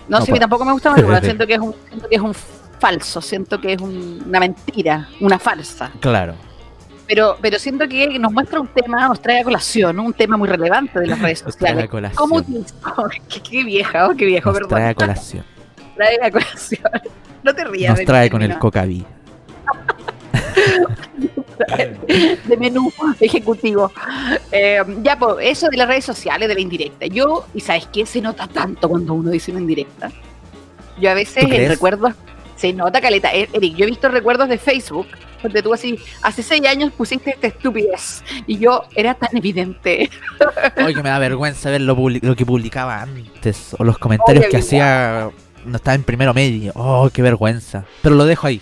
No, 0.07 0.19
No 0.19 0.25
sí, 0.25 0.31
puedo. 0.31 0.39
tampoco 0.41 0.65
me 0.65 0.71
gusta 0.73 0.91
Maluma. 0.91 1.19
siento 1.21 1.47
que 1.47 1.53
es 1.55 1.59
un, 1.59 1.73
siento 1.89 2.09
que 2.09 2.15
es 2.15 2.21
un 2.21 2.33
falso. 2.79 3.21
Siento 3.21 3.59
que 3.61 3.73
es 3.73 3.81
un- 3.81 4.23
una 4.27 4.39
mentira, 4.39 5.07
una 5.19 5.37
farsa. 5.39 5.91
Claro. 5.99 6.35
Pero, 7.07 7.37
pero 7.41 7.57
siento 7.57 7.87
que 7.87 8.19
nos 8.19 8.33
muestra 8.33 8.59
un 8.59 8.67
tema, 8.67 9.07
nos 9.07 9.21
trae 9.21 9.39
a 9.39 9.43
colación, 9.43 9.97
un 9.99 10.11
tema 10.13 10.35
muy 10.35 10.49
relevante 10.49 10.99
de 10.99 11.07
las 11.07 11.19
redes 11.21 11.43
Nos 11.45 11.55
trae 11.55 11.71
a 11.71 11.75
sociales. 11.87 12.15
¿Cómo 12.15 12.41
qué, 13.29 13.41
qué 13.41 13.63
vieja, 13.63 14.07
oh, 14.07 14.15
qué 14.15 14.25
viejo, 14.25 14.49
Nos 14.49 14.57
perdón. 14.59 14.69
trae 14.69 14.89
a 14.89 14.93
colación. 14.95 15.45
Trae 15.95 16.19
a 16.21 16.29
colación. 16.31 16.81
No 17.43 17.55
te 17.55 17.63
rías. 17.63 17.95
Nos 17.95 18.05
trae 18.05 18.29
con 18.29 18.41
el 18.43 18.57
cocaví. 18.59 19.03
de 22.47 22.57
menú 22.57 22.91
ejecutivo. 23.19 23.91
Eh, 24.51 24.81
ya, 25.01 25.17
pues, 25.17 25.37
eso 25.41 25.69
de 25.69 25.77
las 25.77 25.87
redes 25.87 26.05
sociales, 26.05 26.47
de 26.47 26.53
la 26.55 26.61
indirecta. 26.61 27.05
Yo, 27.07 27.45
y 27.53 27.61
sabes 27.61 27.87
qué, 27.91 28.05
se 28.05 28.21
nota 28.21 28.47
tanto 28.47 28.89
cuando 28.89 29.13
uno 29.13 29.31
dice 29.31 29.51
una 29.51 29.61
indirecta. 29.61 30.11
Yo 30.99 31.09
a 31.11 31.13
veces 31.13 31.45
¿Tú 31.45 31.51
en 31.51 31.67
recuerdos, 31.67 32.13
se 32.57 32.73
nota 32.73 32.99
caleta. 32.99 33.33
Eh, 33.33 33.47
Eric, 33.53 33.75
yo 33.75 33.85
he 33.85 33.89
visto 33.89 34.09
recuerdos 34.09 34.49
de 34.49 34.57
Facebook, 34.57 35.07
donde 35.41 35.61
tú 35.61 35.73
así, 35.73 35.97
hace 36.21 36.43
seis 36.43 36.65
años 36.67 36.91
pusiste 36.91 37.29
esta 37.31 37.47
estupidez, 37.47 38.23
y 38.45 38.57
yo 38.57 38.83
era 38.95 39.13
tan 39.13 39.35
evidente. 39.37 40.09
Oye, 40.83 40.93
que 40.93 41.03
me 41.03 41.09
da 41.09 41.19
vergüenza 41.19 41.69
ver 41.69 41.81
lo, 41.81 41.95
que 42.35 42.45
publicaba 42.45 43.01
antes. 43.01 43.75
O 43.79 43.83
los 43.83 43.97
comentarios 43.97 44.43
Oye, 44.45 44.51
que 44.51 44.57
hacía. 44.57 45.29
No 45.65 45.77
estaba 45.77 45.95
en 45.95 46.03
primero 46.03 46.33
medio. 46.33 46.71
Oh, 46.75 47.09
qué 47.11 47.21
vergüenza. 47.21 47.85
Pero 48.01 48.15
lo 48.15 48.25
dejo 48.25 48.47
ahí. 48.47 48.61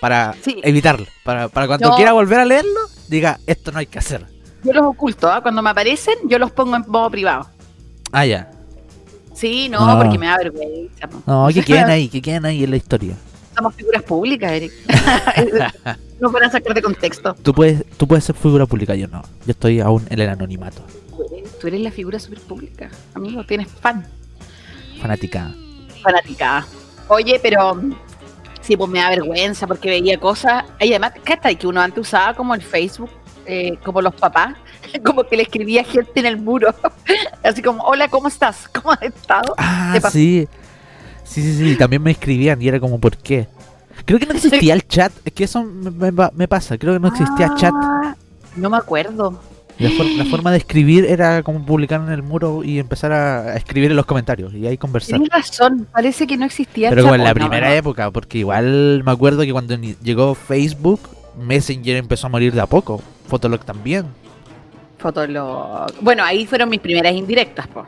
Para 0.00 0.34
Sí. 0.42 0.60
evitarlo. 0.64 1.06
Para, 1.24 1.48
para 1.48 1.66
cuando 1.66 1.90
No. 1.90 1.96
quiera 1.96 2.12
volver 2.12 2.40
a 2.40 2.44
leerlo, 2.44 2.80
diga, 3.08 3.38
esto 3.46 3.72
no 3.72 3.78
hay 3.78 3.86
que 3.86 3.98
hacer. 3.98 4.26
Yo 4.64 4.72
los 4.72 4.84
oculto, 4.84 5.30
¿ah? 5.30 5.40
cuando 5.40 5.62
me 5.62 5.70
aparecen, 5.70 6.14
yo 6.28 6.38
los 6.38 6.52
pongo 6.52 6.76
en 6.76 6.84
modo 6.86 7.10
privado. 7.10 7.48
Ah, 8.12 8.24
ya. 8.26 8.50
Sí, 9.34 9.68
no, 9.68 9.86
No. 9.86 10.02
porque 10.02 10.18
me 10.18 10.26
da 10.26 10.36
vergüenza. 10.38 11.08
No, 11.26 11.48
que 11.52 11.62
queden 11.64 11.90
ahí, 11.90 12.08
que 12.08 12.20
queden 12.22 12.44
ahí 12.44 12.64
en 12.64 12.70
la 12.70 12.76
historia. 12.76 13.14
Somos 13.56 13.74
figuras 13.74 14.02
públicas, 14.02 14.50
Eric. 14.52 14.72
no 16.20 16.30
van 16.30 16.44
a 16.44 16.50
sacar 16.50 16.74
de 16.74 16.82
contexto. 16.82 17.34
Tú 17.34 17.52
puedes, 17.52 17.84
tú 17.96 18.06
puedes 18.06 18.24
ser 18.24 18.34
figura 18.34 18.66
pública, 18.66 18.94
yo 18.94 19.08
no. 19.08 19.22
Yo 19.44 19.50
estoy 19.52 19.80
aún 19.80 20.06
en 20.08 20.20
el 20.20 20.28
anonimato. 20.28 20.82
Tú 21.10 21.22
eres, 21.34 21.58
tú 21.58 21.66
eres 21.66 21.80
la 21.80 21.90
figura 21.90 22.18
super 22.18 22.40
pública. 22.40 22.88
Amigo, 23.14 23.44
tienes 23.44 23.68
fan. 23.68 24.06
Fanática. 25.00 25.52
Fanática. 26.02 26.66
Oye, 27.08 27.38
pero 27.42 27.78
sí, 28.60 28.76
pues 28.76 28.88
me 28.90 29.00
da 29.00 29.10
vergüenza 29.10 29.66
porque 29.66 29.90
veía 29.90 30.18
cosas. 30.18 30.64
Y 30.80 30.90
además, 30.90 31.12
¿qué 31.24 31.34
está? 31.34 31.54
Que 31.54 31.66
uno 31.66 31.80
antes 31.80 32.00
usaba 32.00 32.34
como 32.34 32.54
el 32.54 32.62
Facebook, 32.62 33.10
eh, 33.46 33.76
como 33.84 34.00
los 34.00 34.14
papás, 34.14 34.54
como 35.04 35.24
que 35.24 35.36
le 35.36 35.42
escribía 35.44 35.84
gente 35.84 36.20
en 36.20 36.26
el 36.26 36.36
muro. 36.38 36.74
Así 37.42 37.62
como, 37.62 37.82
hola, 37.84 38.08
¿cómo 38.08 38.28
estás? 38.28 38.68
¿Cómo 38.72 38.92
has 38.92 39.02
estado? 39.02 39.54
Ah, 39.58 39.98
sí. 40.10 40.46
Sí, 41.24 41.42
sí, 41.42 41.56
sí. 41.56 41.76
También 41.76 42.02
me 42.02 42.10
escribían 42.10 42.60
y 42.60 42.68
era 42.68 42.78
como, 42.80 42.98
¿por 43.00 43.16
qué? 43.16 43.48
Creo 44.04 44.18
que 44.18 44.26
no 44.26 44.34
existía 44.34 44.74
el 44.74 44.86
chat. 44.86 45.12
Es 45.24 45.32
que 45.32 45.44
eso 45.44 45.62
me, 45.62 46.10
me- 46.10 46.30
me 46.34 46.48
pasa. 46.48 46.76
Creo 46.78 46.94
que 46.94 47.00
no 47.00 47.08
existía 47.08 47.54
chat. 47.56 47.72
Ah, 47.74 48.16
No 48.56 48.68
me 48.70 48.76
acuerdo. 48.76 49.40
La, 49.78 49.90
for- 49.90 50.06
la 50.06 50.24
forma 50.26 50.50
de 50.50 50.58
escribir 50.58 51.06
era 51.06 51.42
como 51.42 51.64
publicar 51.64 52.00
en 52.02 52.10
el 52.12 52.22
muro 52.22 52.62
y 52.62 52.78
empezar 52.78 53.10
a, 53.12 53.56
escribir 53.56 53.90
en 53.90 53.96
los 53.96 54.06
comentarios 54.06 54.52
y 54.54 54.66
ahí 54.66 54.76
conversar. 54.76 55.18
Tienes 55.18 55.30
razón, 55.30 55.88
parece 55.92 56.26
que 56.26 56.36
no 56.36 56.44
existía. 56.44 56.90
Pero 56.90 57.02
como 57.02 57.14
en 57.14 57.24
la 57.24 57.34
primera 57.34 57.68
no. 57.68 57.74
época, 57.74 58.10
porque 58.10 58.38
igual 58.38 59.02
me 59.04 59.10
acuerdo 59.10 59.42
que 59.42 59.52
cuando 59.52 59.74
llegó 59.76 60.34
Facebook, 60.34 61.00
Messenger 61.40 61.96
empezó 61.96 62.26
a 62.26 62.30
morir 62.30 62.52
de 62.52 62.60
a 62.60 62.66
poco. 62.66 63.00
Fotolog 63.28 63.64
también. 63.64 64.06
Fotolog. 65.02 65.92
Bueno, 66.00 66.24
ahí 66.24 66.46
fueron 66.46 66.68
mis 66.70 66.80
primeras 66.80 67.12
indirectas, 67.12 67.66
po. 67.66 67.86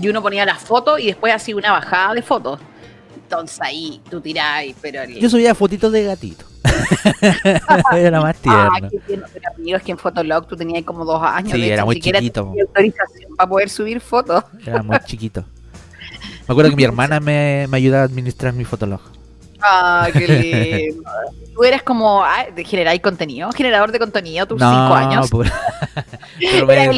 Y 0.00 0.08
uno 0.08 0.22
ponía 0.22 0.44
las 0.46 0.58
fotos 0.62 0.98
y 1.00 1.06
después 1.06 1.34
hacía 1.34 1.54
una 1.56 1.72
bajada 1.72 2.14
de 2.14 2.22
fotos. 2.22 2.58
Entonces 3.14 3.58
ahí 3.60 4.00
tú 4.10 4.20
tirás, 4.20 4.64
pero 4.80 5.02
el... 5.02 5.14
Yo 5.18 5.28
subía 5.28 5.54
fotitos 5.54 5.92
de 5.92 6.04
gatito. 6.04 6.44
era 7.94 8.20
más 8.20 8.36
Ah, 8.46 8.68
tierno. 8.80 8.90
qué 8.90 8.98
tierno, 9.06 9.26
pero 9.32 9.44
amigo, 9.54 9.76
es 9.76 9.82
que 9.82 9.92
en 9.92 9.98
Fotolog 9.98 10.46
tú 10.46 10.56
tenías 10.56 10.82
como 10.84 11.04
dos 11.04 11.22
años. 11.22 11.52
Sí, 11.52 11.58
de 11.58 11.64
hecho, 11.66 11.74
era 11.74 11.84
muy 11.84 11.94
siquiera 11.96 12.18
chiquito. 12.20 12.40
autorización 12.60 13.36
para 13.36 13.48
poder 13.48 13.68
subir 13.68 14.00
fotos. 14.00 14.44
Era 14.64 14.82
muy 14.82 14.98
chiquito. 15.04 15.44
Me 16.46 16.52
acuerdo 16.52 16.70
que 16.70 16.76
mi 16.76 16.84
hermana 16.90 17.20
me, 17.20 17.66
me 17.68 17.76
ayudaba 17.76 18.02
a 18.02 18.06
administrar 18.06 18.52
mi 18.54 18.64
Fotolog. 18.64 19.00
Ah, 19.60 20.08
qué 20.12 20.26
lindo. 20.94 21.10
Tú 21.58 21.64
eres 21.64 21.82
como 21.82 22.22
ah, 22.24 22.46
de 22.54 22.62
generar 22.64 23.00
contenido, 23.00 23.50
generador 23.50 23.90
de 23.90 23.98
contenido, 23.98 24.46
tus 24.46 24.60
cinco 24.60 24.94
años. 24.94 25.28
por- 25.28 25.50
pero 26.38 26.70
Era 26.70 26.92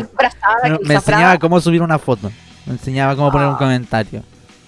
me, 0.85 0.95
enseñaba 0.95 1.39
cómo 1.39 1.59
subir 1.63 1.81
una 1.81 1.99
foto. 1.99 2.31
Me 2.67 2.75
enseñaba 2.75 3.17
cómo 3.17 3.33
poner 3.33 3.49
un 3.49 3.55
Ah. 3.55 3.59
comentario. 3.59 4.23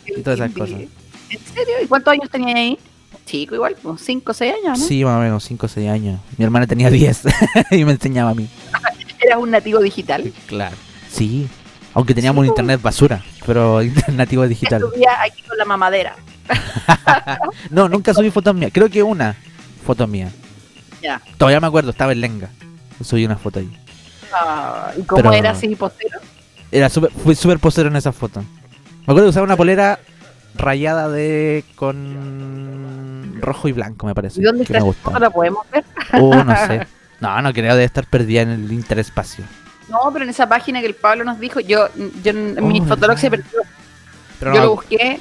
y 0.07 0.22
todas 0.22 0.40
esas 0.40 0.51
cosas. 0.53 0.80
¿En 0.80 1.38
serio? 1.55 1.74
¿Y 1.84 1.86
cuántos 1.86 2.11
años 2.11 2.30
tenías 2.30 2.57
ahí? 2.57 2.78
Chico, 3.26 3.55
igual, 3.55 3.76
como 3.82 3.99
5 3.99 4.30
o 4.30 4.34
6 4.34 4.55
años, 4.64 4.78
¿no? 4.78 4.84
Sí, 4.86 5.05
más 5.05 5.18
o 5.18 5.20
menos 5.20 5.45
5 5.45 5.66
o 5.66 5.68
6 5.68 5.90
años. 5.90 6.20
Mi 6.38 6.45
hermana 6.47 6.66
tenía 6.66 6.88
10 6.88 7.24
y 7.72 7.84
me 7.84 7.93
enseñaba 7.93 8.30
a 8.30 8.34
mí. 8.34 8.49
Eras 9.20 9.38
un 9.38 9.51
nativo 9.51 9.78
digital. 9.80 10.32
Claro. 10.47 10.74
Sí. 11.11 11.47
Aunque 11.93 12.14
teníamos 12.14 12.43
Sí, 12.43 12.49
un 12.49 12.53
internet 12.55 12.80
basura, 12.80 13.22
pero 13.45 13.80
nativo 14.09 14.49
digital. 14.49 14.80
Subía 14.80 15.20
aquí 15.22 15.43
con 15.43 15.59
la 15.59 15.66
mamadera. 15.66 16.16
No, 17.70 17.90
nunca 17.90 18.14
subí 18.14 18.30
fotos 18.30 18.55
mías. 18.55 18.70
Creo 18.72 18.88
que 18.88 19.03
una 19.03 19.36
foto 19.82 20.06
mía. 20.06 20.30
Ya. 21.02 21.20
Todavía 21.36 21.60
me 21.60 21.66
acuerdo, 21.66 21.90
estaba 21.90 22.12
en 22.12 22.20
Lenga. 22.20 22.48
Subí 23.02 23.24
una 23.26 23.36
foto 23.36 23.58
ahí. 23.58 23.70
Ah, 24.32 24.92
¿Y 24.96 25.02
cómo 25.02 25.22
Pero- 25.22 25.32
era 25.34 25.50
así 25.50 25.74
postero? 25.74 26.18
Era 26.70 26.88
super, 26.88 27.10
fui 27.12 27.34
súper 27.34 27.58
posero 27.58 27.88
en 27.88 27.96
esa 27.96 28.12
foto. 28.12 28.40
Me 28.40 29.02
acuerdo 29.04 29.24
que 29.24 29.28
usaba 29.30 29.44
una 29.44 29.56
polera 29.56 29.98
rayada 30.54 31.08
de 31.08 31.64
con 31.74 33.38
rojo 33.40 33.68
y 33.68 33.72
blanco, 33.72 34.06
me 34.06 34.14
parece. 34.14 34.40
¿Y 34.40 34.44
dónde 34.44 34.62
está 34.64 34.80
foto? 34.80 35.18
¿La 35.18 35.28
podemos 35.30 35.66
ver? 35.70 35.84
Oh, 36.14 36.34
no 36.42 36.56
sé. 36.66 36.86
No, 37.20 37.40
no 37.42 37.52
creo, 37.52 37.72
debe 37.74 37.84
estar 37.84 38.06
perdida 38.06 38.42
en 38.42 38.50
el 38.50 38.72
interespacio. 38.72 39.44
No, 39.88 39.98
pero 40.12 40.24
en 40.24 40.30
esa 40.30 40.48
página 40.48 40.80
que 40.80 40.86
el 40.86 40.94
Pablo 40.94 41.24
nos 41.24 41.38
dijo, 41.38 41.60
yo, 41.60 41.88
yo 42.22 42.32
Oh, 42.58 42.62
mi 42.62 42.80
fotolog 42.80 43.18
se 43.18 43.30
perdió. 43.30 43.60
Pero 44.38 44.54
yo 44.54 44.60
no, 44.60 44.64
lo 44.66 44.74
busqué. 44.76 45.20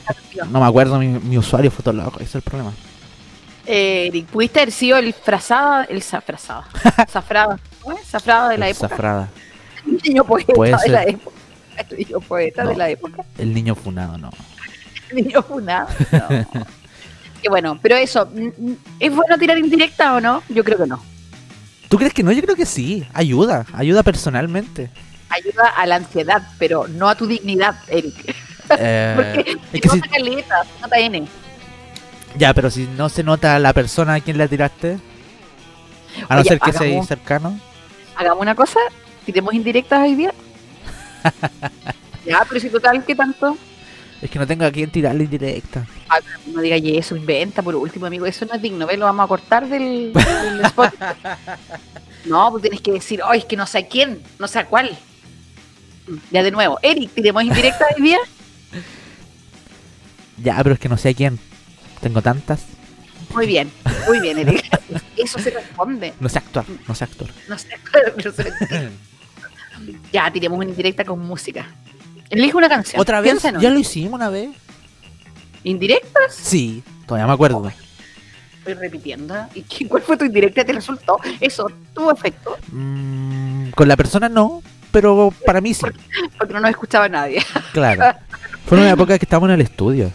no 0.50 0.60
me 0.62 0.66
acuerdo 0.66 0.98
mi, 0.98 1.08
mi 1.08 1.38
usuario 1.38 1.70
Fotolog, 1.70 2.16
ese 2.16 2.24
es 2.24 2.36
el 2.36 2.42
problema. 2.42 2.72
Eh, 3.66 4.08
Eric, 4.08 4.26
¿pudiste 4.28 4.60
haber 4.60 4.72
sido 4.72 4.98
el 4.98 5.14
frazada, 5.14 5.84
el 5.86 6.02
zafrazada? 6.02 6.66
Zafrada. 7.10 7.60
¿Cómo 7.82 7.98
es? 7.98 8.06
Zafrada 8.08 8.50
de 8.50 8.58
la 8.58 8.66
El 8.68 8.72
época. 8.76 8.90
Zafrada. 8.90 9.30
El 9.86 9.98
niño 10.04 10.24
poeta 10.26 10.54
Puede 10.54 10.72
de 10.72 10.78
ser. 10.80 10.92
la 10.92 11.04
época. 11.06 11.36
El 11.90 11.98
niño 11.98 12.20
poeta 12.22 12.64
de 12.64 12.72
No. 12.74 12.78
la 12.78 12.90
época. 12.90 13.24
El 13.38 13.54
niño 13.54 13.76
funado, 13.76 14.18
no. 14.18 14.30
El 15.10 15.16
niño 15.18 15.42
funado. 15.44 15.88
No. 16.12 16.66
Qué 17.42 17.50
bueno, 17.50 17.80
pero 17.82 17.96
eso, 17.96 18.28
mm, 18.28 18.48
mm, 18.58 18.78
¿es 19.00 19.16
bueno 19.16 19.38
tirar 19.40 19.58
indirecta 19.58 20.14
o 20.16 20.22
no? 20.22 20.44
Yo 20.50 20.64
creo 20.64 20.78
que 20.78 20.86
no. 20.86 21.04
¿Tú 21.90 21.98
crees 21.98 22.14
que 22.14 22.24
no? 22.24 22.32
Yo 22.32 22.42
creo 22.42 22.56
que 22.56 22.66
sí. 22.68 23.06
Ayuda, 23.14 23.66
ayuda 23.74 24.04
personalmente. 24.04 24.90
Ayuda 25.30 25.70
a 25.76 25.86
la 25.88 25.96
ansiedad, 25.96 26.42
pero 26.60 26.88
no 26.88 27.10
a 27.10 27.16
tu 27.16 27.26
dignidad, 27.26 27.76
Eric. 27.88 28.36
Eh, 28.78 29.14
Porque 29.16 29.58
es 29.74 29.82
que 29.82 29.88
no 29.88 29.94
si- 29.96 30.02
N. 31.06 31.28
ya, 32.38 32.54
pero 32.54 32.70
si 32.72 32.88
no 32.88 33.10
se 33.10 33.24
nota 33.24 33.58
la 33.60 33.74
persona 33.74 34.16
a 34.16 34.20
quien 34.22 34.38
le 34.38 34.48
tiraste, 34.48 34.98
a 36.28 36.36
no 36.36 36.42
Oye, 36.42 36.50
ser 36.50 36.60
que 36.60 36.72
sea 36.72 36.82
hagamos- 36.82 37.08
cercano. 37.08 37.60
Hagamos 38.16 38.42
una 38.42 38.56
cosa, 38.56 38.80
tiremos 39.26 39.54
indirectas 39.54 40.02
hoy 40.02 40.16
día. 40.16 40.34
ya, 42.26 42.44
pero 42.48 42.60
si 42.60 42.70
total, 42.70 43.04
¿qué 43.06 43.16
tanto? 43.16 43.58
Es 44.22 44.30
que 44.30 44.38
no 44.38 44.46
tengo 44.46 44.66
a 44.66 44.72
quien 44.72 44.92
tirarle 44.92 45.24
indirecta. 45.24 45.86
Pero 46.08 46.56
no 46.56 46.62
diga 46.62 46.78
y 46.78 46.96
eso, 46.98 47.16
inventa 47.16 47.64
por 47.64 47.76
último, 47.76 48.06
amigo. 48.06 48.26
Eso 48.28 48.46
no 48.46 48.54
es 48.54 48.62
digno, 48.62 48.86
¿ves? 48.86 49.00
Lo 49.00 49.06
vamos 49.06 49.24
a 49.26 49.28
cortar 49.28 49.68
del, 49.68 50.14
del 50.14 50.62
Spotify. 50.66 51.06
No, 52.26 52.52
pues 52.52 52.62
tienes 52.62 52.82
que 52.82 52.92
decir, 52.92 53.20
oh, 53.28 53.34
es 53.34 53.46
que 53.46 53.58
no 53.58 53.66
sé 53.66 53.80
a 53.80 53.88
quién, 53.88 54.22
no 54.38 54.48
sé 54.48 54.60
a 54.60 54.68
cuál. 54.68 54.96
Mm, 56.08 56.18
Ya 56.30 56.44
de 56.44 56.52
nuevo, 56.52 56.78
Eric, 56.84 57.10
tiremos 57.16 57.42
indirecta 57.44 57.84
hoy 57.98 58.04
día. 58.04 58.20
Ya, 60.38 60.58
pero 60.58 60.74
es 60.74 60.80
que 60.80 60.90
no 60.90 60.98
sé 60.98 61.10
a 61.10 61.14
quién. 61.16 61.40
Tengo 62.02 62.22
tantas. 62.22 62.66
Muy 63.34 63.46
bien, 63.48 63.72
muy 64.08 64.20
bien, 64.20 64.38
Eric. 64.40 64.66
Eso 65.18 65.40
se 65.40 65.52
responde. 65.52 66.14
No 66.20 66.28
sé 66.28 66.40
actuar, 66.40 66.66
no 66.88 66.96
sé 66.96 67.04
actuar. 67.06 67.30
No 67.48 67.58
sé, 67.58 67.68
pero 67.92 68.32
se 68.34 68.44
lo 68.44 68.50
entiendo. 68.50 68.92
Ya, 70.12 70.30
tiremos 70.32 70.58
una 70.60 70.68
indirecta 70.70 71.06
con 71.06 71.20
música. 71.20 71.66
Elige 72.30 72.56
una 72.58 72.70
canción. 72.70 73.02
¿Otra 73.02 73.22
vez? 73.22 73.42
¿Ya 73.60 73.70
lo 73.70 73.80
hicimos 73.80 74.14
una 74.14 74.30
vez? 74.30 74.50
¿Indirectas? 75.64 76.34
Sí, 76.34 76.84
todavía 77.06 77.28
me 77.28 77.34
acuerdo. 77.34 77.72
Estoy 78.60 78.74
repitiendo. 78.76 79.36
¿Y 79.56 79.62
qué- 79.64 79.88
cuál 79.88 80.02
fue 80.04 80.18
tu 80.18 80.26
indirecta? 80.26 80.64
¿Te 80.66 80.74
resultó? 80.74 81.18
Eso, 81.40 81.72
tuvo 81.94 82.12
efecto, 82.12 82.58
Mm, 82.72 83.70
con 83.72 83.88
la 83.88 83.96
persona 83.98 84.30
no, 84.30 84.62
pero 84.92 85.34
para 85.46 85.62
mí 85.62 85.74
sí, 85.74 85.82
porque 86.38 86.54
no 86.54 86.60
nos 86.60 86.70
escuchaba 86.72 87.08
nadie. 87.10 87.44
claro. 87.74 88.18
Fue 88.66 88.78
una 88.78 88.90
época 88.92 89.18
que 89.18 89.26
estábamos 89.26 89.50
en 89.50 89.56
el 89.56 89.62
estudio. 89.62 90.12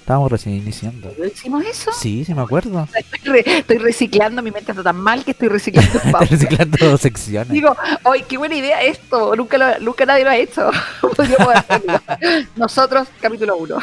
Estábamos 0.00 0.32
recién 0.32 0.56
iniciando. 0.56 1.12
¿No 1.16 1.24
hicimos 1.24 1.64
eso? 1.64 1.92
Sí, 1.92 2.24
sí 2.24 2.34
me 2.34 2.42
acuerdo. 2.42 2.88
Estoy, 2.94 3.20
re- 3.42 3.58
estoy 3.58 3.78
reciclando, 3.78 4.42
mi 4.42 4.50
mente 4.50 4.72
está 4.72 4.82
tan 4.82 4.96
mal 4.96 5.24
que 5.24 5.30
estoy 5.32 5.48
reciclando 5.48 5.98
Estoy 6.04 6.26
reciclando 6.26 6.96
secciones. 6.98 7.50
Digo, 7.52 7.76
¡ay, 8.04 8.24
qué 8.28 8.36
buena 8.36 8.56
idea 8.56 8.82
esto! 8.82 9.36
Nunca, 9.36 9.56
lo- 9.58 9.78
nunca 9.80 10.04
nadie 10.06 10.24
lo 10.24 10.30
ha 10.30 10.36
hecho. 10.36 10.70
Nosotros, 12.56 13.08
capítulo 13.20 13.56
1. 13.56 13.76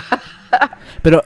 Pero 1.02 1.24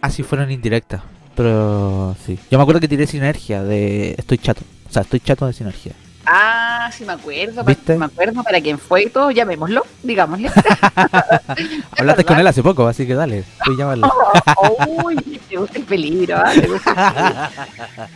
así 0.00 0.22
fueron 0.22 0.50
indirectas. 0.50 1.02
Pero 1.34 2.14
sí. 2.26 2.38
Yo 2.50 2.58
me 2.58 2.62
acuerdo 2.62 2.80
que 2.80 2.88
tiré 2.88 3.06
sinergia 3.06 3.62
de 3.64 4.14
estoy 4.18 4.38
chato. 4.38 4.60
O 4.88 4.92
sea, 4.92 5.02
estoy 5.02 5.20
chato 5.20 5.46
de 5.46 5.52
sinergia. 5.52 5.92
Ah, 6.26 6.90
sí 6.96 7.04
me 7.04 7.12
acuerdo. 7.14 7.64
¿Viste? 7.64 7.96
Me 7.96 8.04
acuerdo 8.04 8.42
para 8.42 8.60
quién 8.60 8.78
fue 8.78 9.04
y 9.04 9.10
todo. 9.10 9.30
Llamémoslo, 9.30 9.84
digámosle. 10.02 10.50
Hablaste 11.98 12.24
con 12.24 12.38
él 12.38 12.46
hace 12.46 12.62
poco, 12.62 12.86
así 12.86 13.06
que 13.06 13.14
dale. 13.14 13.44
Oh, 14.56 15.04
uy, 15.04 15.16
te 15.48 15.56
gusta 15.56 15.78
el 15.78 15.84
peligro. 15.84 16.42
Te 16.54 16.66
gusta 16.66 16.90
el 16.90 18.08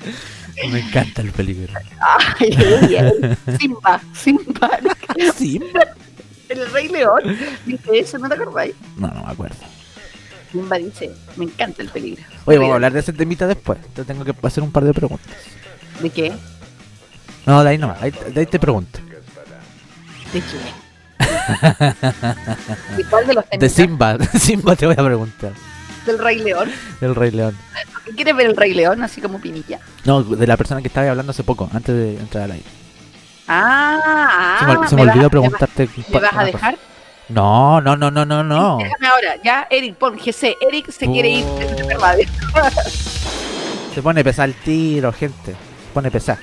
peligro. 0.54 0.72
Me 0.72 0.80
encanta 0.80 1.22
el 1.22 1.32
peligro. 1.32 1.74
Ay. 2.00 3.36
Simba, 3.58 4.00
Simba. 4.14 4.70
Simba. 5.36 5.80
El 6.48 6.70
Rey 6.70 6.88
León. 6.88 7.36
Dice 7.66 7.98
eso, 7.98 8.18
¿no 8.18 8.28
te 8.28 8.34
acordáis? 8.34 8.74
No, 8.96 9.08
no 9.08 9.24
me 9.24 9.32
acuerdo. 9.32 9.56
Simba 10.52 10.78
dice, 10.78 11.10
me 11.36 11.44
encanta 11.44 11.82
el 11.82 11.88
peligro. 11.88 12.24
Oye, 12.44 12.58
vamos 12.58 12.72
a 12.72 12.74
hablar 12.76 12.92
de 12.92 13.00
ese 13.00 13.12
temita 13.12 13.46
después. 13.46 13.78
Te 13.94 14.04
tengo 14.04 14.24
que 14.24 14.34
hacer 14.42 14.62
un 14.62 14.70
par 14.70 14.84
de 14.84 14.94
preguntas. 14.94 15.26
¿De 16.00 16.10
qué? 16.10 16.32
No, 17.46 17.62
de 17.64 17.70
ahí 17.70 17.78
nomás. 17.78 18.02
Ahí, 18.02 18.10
de 18.10 18.40
ahí 18.40 18.46
te 18.46 18.58
pregunto. 18.58 18.98
¿De 20.32 20.40
qué? 20.40 20.58
¿De 22.96 23.04
cuál 23.10 23.26
de 23.26 23.34
los 23.34 23.44
De 23.44 23.50
temitas? 23.58 23.72
Simba. 23.72 24.18
De 24.18 24.26
Simba 24.40 24.76
te 24.76 24.86
voy 24.86 24.94
a 24.98 25.04
preguntar. 25.04 25.52
Del 26.04 26.18
Rey 26.18 26.38
León. 26.40 26.70
El 27.00 27.14
Rey 27.14 27.30
León. 27.30 27.56
¿Quieres 28.14 28.36
ver 28.36 28.46
el 28.46 28.56
Rey 28.56 28.74
León 28.74 29.02
así 29.02 29.20
como 29.20 29.40
pinilla? 29.40 29.80
No, 30.04 30.22
de 30.22 30.46
la 30.46 30.56
persona 30.56 30.80
que 30.80 30.88
estaba 30.88 31.08
hablando 31.10 31.30
hace 31.30 31.42
poco, 31.42 31.68
antes 31.72 31.94
de 31.94 32.16
entrar 32.18 32.44
al 32.44 32.52
aire. 32.52 32.64
Ah, 33.48 34.56
se 34.60 34.66
me, 34.66 34.72
ah, 34.72 34.88
se 34.88 34.96
me 34.96 35.04
vas- 35.04 35.08
olvidó 35.16 35.16
me 35.16 35.22
vas- 35.22 35.30
preguntarte. 35.30 35.88
¿Me 35.96 36.20
vas 36.20 36.24
a 36.24 36.34
cosa. 36.34 36.44
dejar? 36.44 36.78
No, 37.28 37.80
no, 37.80 37.96
no, 37.96 38.10
no, 38.12 38.24
no, 38.24 38.44
no. 38.44 38.78
Déjame 38.78 39.06
ahora, 39.08 39.34
ya, 39.42 39.66
Eric, 39.70 39.96
pon 39.96 40.16
GC. 40.16 40.56
Eric 40.60 40.90
se 40.92 41.06
quiere 41.10 41.30
ir 41.30 41.44
de 41.44 41.96
de. 42.16 42.28
Se 43.94 44.02
pone 44.02 44.22
pesar 44.22 44.48
el 44.50 44.54
tiro, 44.56 45.12
gente. 45.12 45.52
Se 45.52 45.92
pone 45.94 46.10
pesar. 46.10 46.38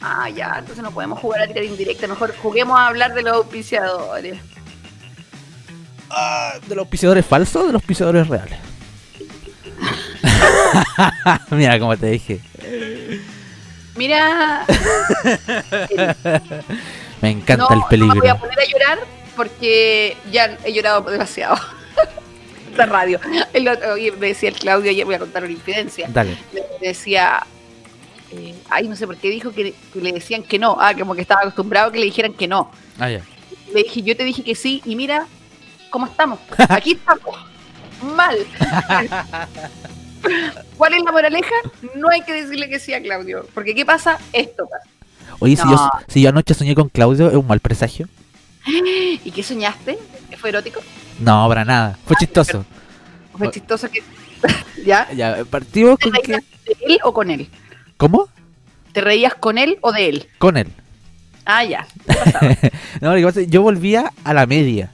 Ah, 0.00 0.28
ya, 0.28 0.56
entonces 0.58 0.82
no 0.84 0.90
podemos 0.90 1.18
jugar 1.18 1.42
a 1.42 1.46
tirar 1.46 1.64
indirecta. 1.64 2.06
Mejor 2.06 2.34
juguemos 2.36 2.78
a 2.78 2.86
hablar 2.88 3.14
de 3.14 3.22
los 3.22 3.32
auspiciadores. 3.34 4.38
¿De 6.68 6.74
los 6.74 6.82
auspiciadores 6.84 7.26
falsos 7.26 7.62
o 7.62 7.66
de 7.66 7.72
los 7.72 7.80
auspiciadores 7.80 8.28
reales? 8.28 8.58
Mira, 11.50 11.78
como 11.78 11.96
te 11.96 12.06
dije. 12.06 12.40
Mira, 13.96 14.64
Me 17.22 17.30
encanta 17.30 17.66
no, 17.70 17.80
el 17.82 17.82
peligro. 17.88 18.14
no 18.14 18.14
me 18.16 18.20
voy 18.20 18.28
a 18.28 18.38
poner 18.38 18.58
a 18.60 18.64
llorar 18.64 18.98
porque 19.34 20.16
ya 20.30 20.56
he 20.64 20.72
llorado 20.72 21.00
demasiado. 21.10 21.56
La 22.76 22.84
radio. 22.86 23.18
El 23.54 23.66
otro- 23.68 23.94
me 24.18 24.26
decía 24.28 24.50
el 24.50 24.56
Claudio 24.56 24.90
ayer, 24.90 25.04
voy 25.06 25.14
a 25.14 25.18
contar 25.18 25.42
una 25.44 25.52
infidencia. 25.52 26.06
Dale. 26.10 26.36
Me 26.52 26.60
decía, 26.88 27.46
eh, 28.32 28.54
ay, 28.70 28.88
no 28.88 28.96
sé 28.96 29.06
por 29.06 29.16
qué 29.16 29.30
dijo 29.30 29.52
que, 29.52 29.74
que 29.92 30.00
le 30.00 30.12
decían 30.12 30.42
que 30.42 30.58
no. 30.58 30.76
Ah, 30.80 30.94
como 30.94 31.14
que 31.14 31.22
estaba 31.22 31.42
acostumbrado 31.42 31.88
a 31.88 31.92
que 31.92 31.98
le 31.98 32.06
dijeran 32.06 32.34
que 32.34 32.48
no. 32.48 32.70
Ah, 32.98 33.10
ya. 33.10 33.22
Le 33.72 33.82
dije, 33.84 34.02
yo 34.02 34.16
te 34.16 34.24
dije 34.24 34.42
que 34.42 34.54
sí, 34.54 34.82
y 34.84 34.96
mira 34.96 35.26
cómo 35.90 36.06
estamos. 36.06 36.38
Aquí 36.68 36.92
estamos. 36.92 37.36
Mal. 38.14 38.36
¿Cuál 40.76 40.94
es 40.94 41.02
la 41.04 41.12
moraleja? 41.12 41.54
No 41.94 42.08
hay 42.08 42.22
que 42.22 42.32
decirle 42.32 42.68
que 42.68 42.78
sí 42.78 42.92
a 42.92 43.02
Claudio. 43.02 43.46
Porque 43.54 43.74
¿qué 43.74 43.86
pasa? 43.86 44.18
Esto 44.32 44.68
pasa. 44.68 44.88
Oye, 45.38 45.56
si, 45.56 45.62
yo, 45.62 45.90
si 46.08 46.22
yo 46.22 46.30
anoche 46.30 46.54
soñé 46.54 46.74
con 46.74 46.88
Claudio, 46.88 47.28
¿es 47.28 47.36
un 47.36 47.46
mal 47.46 47.60
presagio? 47.60 48.08
¿Y 48.66 49.30
qué 49.30 49.42
soñaste? 49.42 49.98
¿Fue 50.38 50.50
erótico? 50.50 50.80
No, 51.20 51.46
para 51.48 51.64
nada. 51.64 51.98
Fue 52.06 52.16
chistoso. 52.16 52.64
¿Fue 53.36 53.50
chistoso 53.50 53.88
que... 53.90 54.02
¿Ya? 54.84 55.10
Ya, 55.12 55.44
partimos 55.48 55.98
¿Te 55.98 56.10
con 56.10 56.20
que... 56.22 56.34
él 56.34 56.98
o 57.02 57.12
con 57.12 57.30
él? 57.30 57.48
¿Cómo? 57.96 58.28
¿Te 58.92 59.00
reías 59.00 59.34
con 59.34 59.58
él 59.58 59.78
o 59.82 59.92
de 59.92 60.08
él? 60.08 60.28
Con 60.38 60.56
él. 60.56 60.68
Ah, 61.44 61.64
ya. 61.64 61.86
No, 63.00 63.10
lo 63.12 63.16
que 63.18 63.24
pasa 63.24 63.40
es 63.40 63.46
que 63.46 63.52
yo 63.52 63.62
volvía 63.62 64.10
a 64.24 64.32
la 64.34 64.46
media 64.46 64.90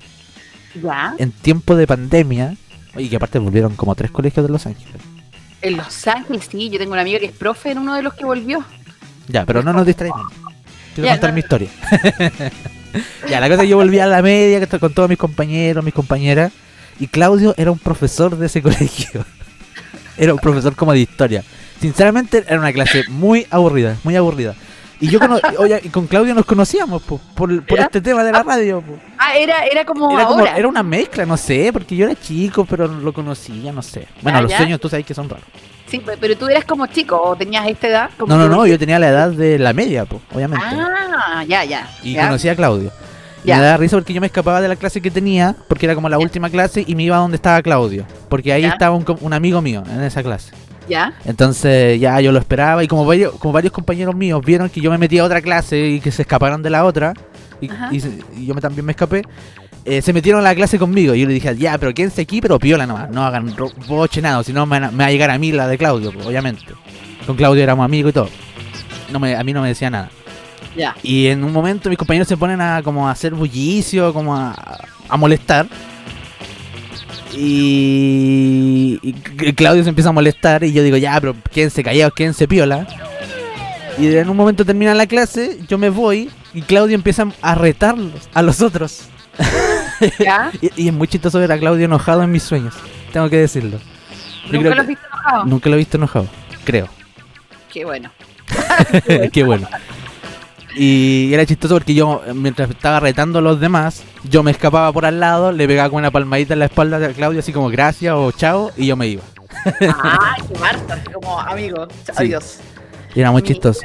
ya. 0.82 1.14
en 1.18 1.30
tiempo 1.32 1.76
de 1.76 1.86
pandemia. 1.86 2.56
Oye, 2.94 3.08
que 3.08 3.16
aparte 3.16 3.38
volvieron 3.38 3.74
como 3.76 3.94
tres 3.94 4.10
colegios 4.10 4.44
de 4.44 4.52
Los 4.52 4.66
Ángeles. 4.66 5.00
En 5.62 5.76
Los 5.76 6.06
Ángeles, 6.08 6.48
sí. 6.50 6.68
Yo 6.68 6.78
tengo 6.78 6.92
una 6.92 7.02
amiga 7.02 7.18
que 7.20 7.26
es 7.26 7.32
profe 7.32 7.70
en 7.70 7.78
uno 7.78 7.94
de 7.94 8.02
los 8.02 8.14
que 8.14 8.24
volvió. 8.24 8.64
Ya, 9.28 9.46
pero 9.46 9.62
no 9.62 9.72
nos 9.72 9.86
distraemos. 9.86 10.20
Quiero 10.94 11.06
Ya, 11.06 11.12
contar 11.14 11.30
no, 11.30 11.34
mi 11.34 11.40
historia. 11.40 11.68
ya, 13.30 13.40
la 13.40 13.46
cosa 13.48 13.54
es 13.54 13.60
que 13.60 13.68
yo 13.68 13.76
volví 13.76 13.98
a 14.00 14.06
la 14.06 14.20
media 14.20 14.58
que 14.58 14.64
estoy 14.64 14.80
con 14.80 14.92
todos 14.92 15.08
mis 15.08 15.18
compañeros, 15.18 15.84
mis 15.84 15.94
compañeras. 15.94 16.52
Y 16.98 17.06
Claudio 17.06 17.54
era 17.56 17.70
un 17.70 17.78
profesor 17.78 18.36
de 18.36 18.46
ese 18.46 18.60
colegio. 18.62 19.24
era 20.18 20.34
un 20.34 20.40
profesor 20.40 20.74
como 20.74 20.92
de 20.92 21.00
historia. 21.00 21.44
Sinceramente, 21.82 22.44
era 22.46 22.58
una 22.60 22.72
clase 22.72 23.02
muy 23.08 23.46
aburrida, 23.50 23.96
muy 24.04 24.14
aburrida. 24.16 24.54
Y 25.00 25.08
yo 25.08 25.18
cono- 25.18 25.40
oye, 25.58 25.80
con 25.90 26.06
Claudio 26.06 26.32
nos 26.32 26.46
conocíamos 26.46 27.02
po, 27.02 27.20
por, 27.34 27.50
este 27.76 28.00
tema 28.00 28.22
de 28.22 28.30
la 28.30 28.44
radio. 28.44 28.80
po. 28.80 28.94
Ah, 29.18 29.34
era, 29.36 29.64
era 29.64 29.84
como 29.84 30.12
Era, 30.12 30.26
como, 30.26 30.38
ahora. 30.40 30.56
era 30.56 30.68
una 30.68 30.84
mezcla, 30.84 31.26
no 31.26 31.36
sé, 31.36 31.70
porque 31.72 31.96
yo 31.96 32.06
era 32.08 32.14
chico, 32.18 32.64
pero 32.64 32.86
lo 32.86 33.12
conocía, 33.12 33.72
no 33.72 33.82
sé. 33.82 34.06
Bueno, 34.22 34.38
Ah, 34.38 34.42
los 34.42 34.52
sueños 34.52 34.78
tú 34.80 34.88
sabes 34.88 35.04
que 35.04 35.12
son 35.12 35.28
raros. 35.28 35.44
Sí, 35.88 35.98
pe- 35.98 36.16
pero 36.20 36.36
tú 36.36 36.46
eras 36.46 36.64
como 36.64 36.86
chico 36.86 37.20
o 37.20 37.34
tenías 37.34 37.66
esta 37.66 37.88
edad. 37.88 38.10
Como 38.16 38.32
No, 38.32 38.38
no, 38.38 38.48
no, 38.48 38.64
yo 38.66 38.78
tenía 38.78 39.00
la 39.00 39.08
edad 39.08 39.30
de 39.30 39.58
la 39.58 39.72
media, 39.72 40.04
po, 40.04 40.20
obviamente. 40.32 40.64
Ah, 40.66 41.44
ya, 41.48 41.64
ya. 41.64 41.90
Y 42.04 42.12
ya. 42.12 42.26
conocí 42.26 42.48
a 42.48 42.54
Claudio. 42.54 42.92
Y 43.44 43.48
Ya. 43.48 43.56
me 43.56 43.62
daba 43.64 43.76
risa 43.78 43.96
porque 43.96 44.12
yo 44.14 44.20
me 44.20 44.28
escapaba 44.28 44.60
de 44.60 44.68
la 44.68 44.76
clase 44.76 45.02
que 45.02 45.10
tenía, 45.10 45.56
porque 45.66 45.86
era 45.86 45.96
como 45.96 46.08
la 46.08 46.16
Ya. 46.16 46.22
última 46.22 46.48
clase, 46.48 46.84
y 46.86 46.94
me 46.94 47.02
iba 47.02 47.16
a 47.16 47.18
donde 47.18 47.34
estaba 47.34 47.60
Claudio. 47.60 48.06
Porque 48.28 48.52
ahí 48.52 48.64
estaba 48.64 48.94
un, 48.94 49.04
un 49.20 49.32
amigo 49.32 49.60
mío 49.60 49.82
en 49.90 50.00
esa 50.04 50.22
clase. 50.22 50.52
Ya. 50.92 51.14
Entonces 51.24 51.98
ya 51.98 52.20
yo 52.20 52.32
lo 52.32 52.38
esperaba 52.38 52.84
y 52.84 52.88
como 52.88 53.06
varios, 53.06 53.32
como 53.36 53.52
varios 53.52 53.72
compañeros 53.72 54.14
míos 54.14 54.44
vieron 54.44 54.68
que 54.68 54.82
yo 54.82 54.90
me 54.90 54.98
metí 54.98 55.18
a 55.18 55.24
otra 55.24 55.40
clase 55.40 55.88
y 55.88 56.00
que 56.00 56.10
se 56.10 56.20
escaparon 56.20 56.62
de 56.62 56.68
la 56.68 56.84
otra, 56.84 57.14
y, 57.62 57.68
yo 58.44 58.54
me, 58.54 58.60
también 58.60 58.84
me 58.84 58.92
escapé, 58.92 59.22
eh, 59.86 60.02
se 60.02 60.12
metieron 60.12 60.42
a 60.42 60.44
la 60.44 60.54
clase 60.54 60.78
conmigo. 60.78 61.14
Y 61.14 61.20
yo 61.20 61.26
le 61.26 61.32
dije, 61.32 61.56
ya, 61.56 61.78
pero 61.78 61.94
quédense 61.94 62.20
aquí, 62.20 62.42
pero 62.42 62.58
piola 62.58 62.86
nomás, 62.86 63.08
no 63.08 63.24
hagan 63.24 63.54
boche 63.88 64.20
nada, 64.20 64.44
si 64.44 64.52
no 64.52 64.66
me, 64.66 64.80
me 64.80 64.90
va 64.90 65.06
a 65.06 65.10
llegar 65.10 65.30
a 65.30 65.38
mí 65.38 65.50
la 65.50 65.66
de 65.66 65.78
Claudio, 65.78 66.12
pues, 66.12 66.26
obviamente. 66.26 66.62
Con 67.26 67.36
Claudio 67.36 67.62
éramos 67.62 67.86
amigos 67.86 68.10
y 68.10 68.12
todo. 68.12 68.28
No 69.10 69.18
me, 69.18 69.34
a 69.34 69.42
mí 69.42 69.54
no 69.54 69.62
me 69.62 69.68
decía 69.68 69.88
nada. 69.88 70.10
Ya. 70.76 70.94
Y 71.02 71.28
en 71.28 71.42
un 71.42 71.52
momento 71.52 71.88
mis 71.88 71.98
compañeros 71.98 72.28
se 72.28 72.36
ponen 72.36 72.60
a 72.60 72.82
como 72.82 73.08
a 73.08 73.12
hacer 73.12 73.32
bullicio, 73.32 74.12
como 74.12 74.36
a, 74.36 74.54
a 75.08 75.16
molestar. 75.16 75.66
Y, 77.34 78.98
Claudio 79.56 79.82
se 79.82 79.88
empieza 79.88 80.10
a 80.10 80.12
molestar 80.12 80.64
y 80.64 80.72
yo 80.72 80.82
digo, 80.82 80.96
ya, 80.96 81.18
pero 81.20 81.34
quédense 81.52 81.82
callados, 81.82 82.14
quédense 82.14 82.46
piola. 82.48 82.86
Y 83.98 84.14
en 84.14 84.28
un 84.28 84.36
momento 84.36 84.64
termina 84.64 84.94
la 84.94 85.06
clase, 85.06 85.58
yo 85.68 85.78
me 85.78 85.90
voy 85.90 86.30
y 86.54 86.62
Claudio 86.62 86.94
empieza 86.94 87.26
a 87.42 87.54
retarlos 87.54 88.28
a 88.34 88.42
los 88.42 88.60
otros. 88.60 89.08
Ya. 90.18 90.50
Y, 90.60 90.70
y 90.84 90.88
es 90.88 90.94
muy 90.94 91.06
chistoso 91.06 91.38
ver 91.38 91.52
a 91.52 91.58
Claudio 91.58 91.84
enojado 91.84 92.24
en 92.24 92.32
mis 92.32 92.42
sueños, 92.42 92.74
tengo 93.12 93.30
que 93.30 93.36
decirlo. 93.36 93.78
Yo 94.50 94.54
¿Nunca 94.60 94.74
lo 94.74 94.82
que- 94.82 94.88
visto 94.88 95.06
enojado? 95.06 95.44
Nunca 95.44 95.68
lo 95.70 95.74
he 95.76 95.78
visto 95.78 95.96
enojado, 95.96 96.26
creo. 96.64 96.88
Qué 97.72 97.84
bueno. 97.84 98.10
Qué 99.32 99.44
bueno. 99.44 99.68
Y 100.74 101.32
era 101.32 101.44
chistoso 101.44 101.74
porque 101.74 101.94
yo, 101.94 102.22
mientras 102.34 102.70
estaba 102.70 103.00
retando 103.00 103.40
a 103.40 103.42
los 103.42 103.60
demás, 103.60 104.02
yo 104.24 104.42
me 104.42 104.50
escapaba 104.50 104.92
por 104.92 105.04
al 105.04 105.20
lado, 105.20 105.52
le 105.52 105.66
pegaba 105.66 105.90
con 105.90 105.98
una 105.98 106.10
palmadita 106.10 106.54
en 106.54 106.60
la 106.60 106.66
espalda 106.66 106.96
a 106.96 107.12
Claudio, 107.12 107.40
así 107.40 107.52
como 107.52 107.68
gracias 107.68 108.14
o 108.16 108.32
chao, 108.32 108.70
y 108.76 108.86
yo 108.86 108.96
me 108.96 109.06
iba. 109.08 109.22
Ah, 109.90 110.36
qué 110.48 110.58
Marta, 110.58 111.02
como 111.12 111.38
amigo. 111.38 111.86
Adiós. 112.16 112.58
Y 113.14 113.20
era 113.20 113.30
muy 113.30 113.42
chistoso. 113.42 113.82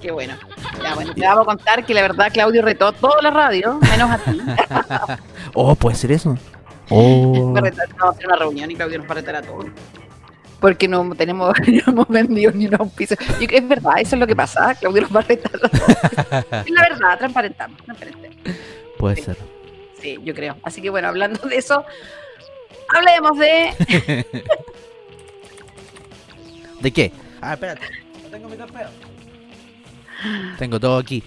Qué 0.00 0.10
bueno. 0.10 0.34
Ya, 0.82 0.94
bueno, 0.94 1.14
te 1.14 1.20
vamos 1.20 1.42
a 1.42 1.44
contar 1.44 1.84
que 1.84 1.94
la 1.94 2.02
verdad 2.02 2.32
Claudio 2.32 2.62
retó 2.62 2.92
toda 2.92 3.22
la 3.22 3.30
radio, 3.30 3.78
menos 3.80 4.10
a 4.10 4.18
ti. 4.18 4.40
Oh, 5.54 5.74
puede 5.74 5.96
ser 5.96 6.12
eso. 6.12 6.38
Oh. 6.88 7.52
Va 7.52 7.60
a 7.60 8.10
hacer 8.10 8.26
una 8.26 8.36
reunión 8.36 8.70
y 8.70 8.74
Claudio 8.74 8.98
nos 8.98 9.06
va 9.06 9.12
a 9.12 9.14
retar 9.16 9.36
a 9.36 9.42
todos. 9.42 9.66
Porque 10.62 10.88
no 10.88 11.14
tenemos, 11.14 11.52
no 11.86 11.92
hemos 11.92 12.08
vendido 12.08 12.52
ni 12.52 12.66
un. 12.66 12.72
Yo 13.40 13.48
que 13.48 13.56
es 13.58 13.68
verdad, 13.68 13.94
eso 13.98 14.16
es 14.16 14.20
lo 14.20 14.26
que 14.26 14.34
pasa. 14.36 14.74
Claudio 14.76 15.02
nos 15.02 15.14
va 15.14 15.20
a 15.20 15.24
retar. 15.24 15.52
Es 16.66 16.70
la 16.70 16.82
verdad, 16.88 17.18
transparentamos, 17.18 17.82
transparentemos. 17.84 18.36
Puede 18.96 19.16
Sí. 19.16 19.22
ser. 19.22 19.36
Sí, 20.00 20.18
yo 20.24 20.34
creo. 20.34 20.56
Así 20.62 20.80
que 20.80 20.88
bueno, 20.90 21.08
hablando 21.08 21.46
de 21.48 21.56
eso, 21.56 21.84
hablemos 22.94 23.38
de. 23.38 24.24
¿De 26.80 26.90
qué? 26.92 27.12
Ah, 27.40 27.54
espérate. 27.54 27.82
No 28.22 28.28
tengo 28.30 28.48
mi 28.48 28.56
trofeo. 28.56 28.88
Tengo 30.58 30.78
todo 30.80 30.98
aquí. 30.98 31.22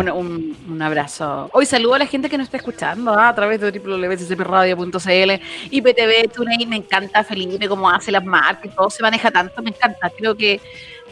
Un, 0.00 0.10
un- 0.10 0.56
un 0.68 0.82
abrazo. 0.82 1.48
Hoy 1.52 1.66
saludo 1.66 1.94
a 1.94 1.98
la 1.98 2.06
gente 2.06 2.28
que 2.28 2.36
nos 2.38 2.46
está 2.46 2.56
escuchando 2.56 3.12
¿ah? 3.12 3.28
a 3.28 3.34
través 3.34 3.60
de 3.60 3.70
www.ccpradio.cl 3.70 5.32
y 5.70 5.82
PTV, 5.82 6.28
TuneIn. 6.34 6.68
Me 6.68 6.76
encanta 6.76 7.22
Felipe, 7.24 7.68
cómo 7.68 7.88
hace 7.90 8.10
las 8.10 8.24
marcas 8.24 8.74
todo 8.74 8.90
se 8.90 9.02
maneja 9.02 9.30
tanto. 9.30 9.62
Me 9.62 9.70
encanta. 9.70 10.10
Creo 10.16 10.36
que 10.36 10.60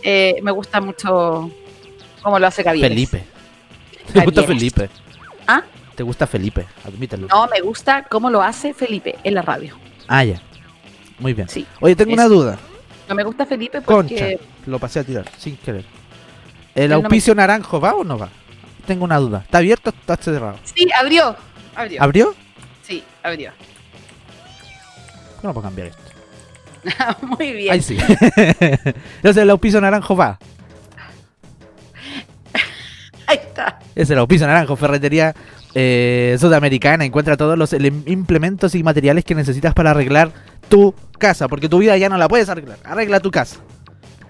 eh, 0.03 0.37
me 0.43 0.51
gusta 0.51 0.81
mucho 0.81 1.51
cómo 2.23 2.39
lo 2.39 2.47
hace 2.47 2.63
Javier. 2.65 2.89
Felipe. 2.89 3.25
¿Te 4.13 4.25
gusta. 4.25 4.43
Felipe? 4.43 4.91
¿Ah? 5.47 5.63
¿Te 5.95 6.03
gusta 6.03 6.27
Felipe? 6.27 6.67
Admítelo. 6.85 7.27
No, 7.29 7.47
me 7.49 7.61
gusta 7.61 8.05
cómo 8.05 8.31
lo 8.31 8.43
hace 8.43 8.75
Felipe 8.75 9.17
en 9.23 9.35
la 9.35 9.43
radio. 9.43 9.77
Ah, 10.09 10.25
ya. 10.25 10.41
Muy 11.19 11.35
bien. 11.35 11.49
Sí. 11.49 11.67
Oye, 11.81 11.95
tengo 11.95 12.13
una 12.15 12.27
duda. 12.27 12.59
No 13.09 13.15
me 13.15 13.23
gusta 13.25 13.47
Felipe 13.47 13.81
Concha. 13.83 14.15
porque. 14.15 14.41
Lo 14.67 14.79
pasé 14.79 15.01
a 15.01 15.05
tirar, 15.05 15.25
sin 15.39 15.57
querer. 15.57 15.85
¿El 16.75 16.89
no 16.91 16.99
me- 16.99 17.05
auspicio 17.05 17.35
naranjo 17.35 17.81
va 17.81 17.95
o 17.95 18.03
no 18.05 18.17
va? 18.19 18.29
Tengo 18.87 19.05
una 19.05 19.19
duda. 19.19 19.43
¿Está 19.45 19.59
abierto 19.59 19.91
o 19.91 19.95
está 19.95 20.17
cerrado? 20.17 20.59
Sí, 20.65 20.89
abrió. 20.99 21.37
Abrió. 21.75 22.03
¿Abrió? 22.03 22.35
Sí, 22.83 23.05
abrió. 23.23 23.53
No 25.43 25.53
puedo 25.53 25.63
cambiar 25.63 25.89
esto. 25.89 26.03
Muy 27.27 27.53
bien. 27.53 27.73
Ahí 27.73 27.83
sí. 27.83 27.97
Entonces 28.37 29.37
el 29.37 29.51
auspicio 29.51 29.81
naranjo 29.81 30.17
va. 30.17 30.39
Ahí 33.27 33.39
está. 33.39 33.79
Es 33.95 34.11
el 34.11 34.19
auspicio 34.19 34.47
naranjo, 34.47 34.77
ferretería 34.77 35.35
eh, 35.75 36.37
sudamericana. 36.41 37.05
Encuentra 37.05 37.37
todos 37.37 37.57
los 37.59 37.73
implementos 37.73 38.75
y 38.75 38.83
materiales 38.83 39.25
que 39.25 39.35
necesitas 39.35 39.75
para 39.75 39.93
arreglar 39.93 40.33
tu 40.69 40.95
casa. 41.19 41.49
Porque 41.49 41.69
tu 41.69 41.79
vida 41.79 41.97
ya 41.97 42.09
no 42.09 42.19
la 42.19 42.29
puedes 42.29 42.49
arreglar. 42.49 42.79
Arregla 42.85 43.21
tu 43.21 43.31
casa. 43.31 43.59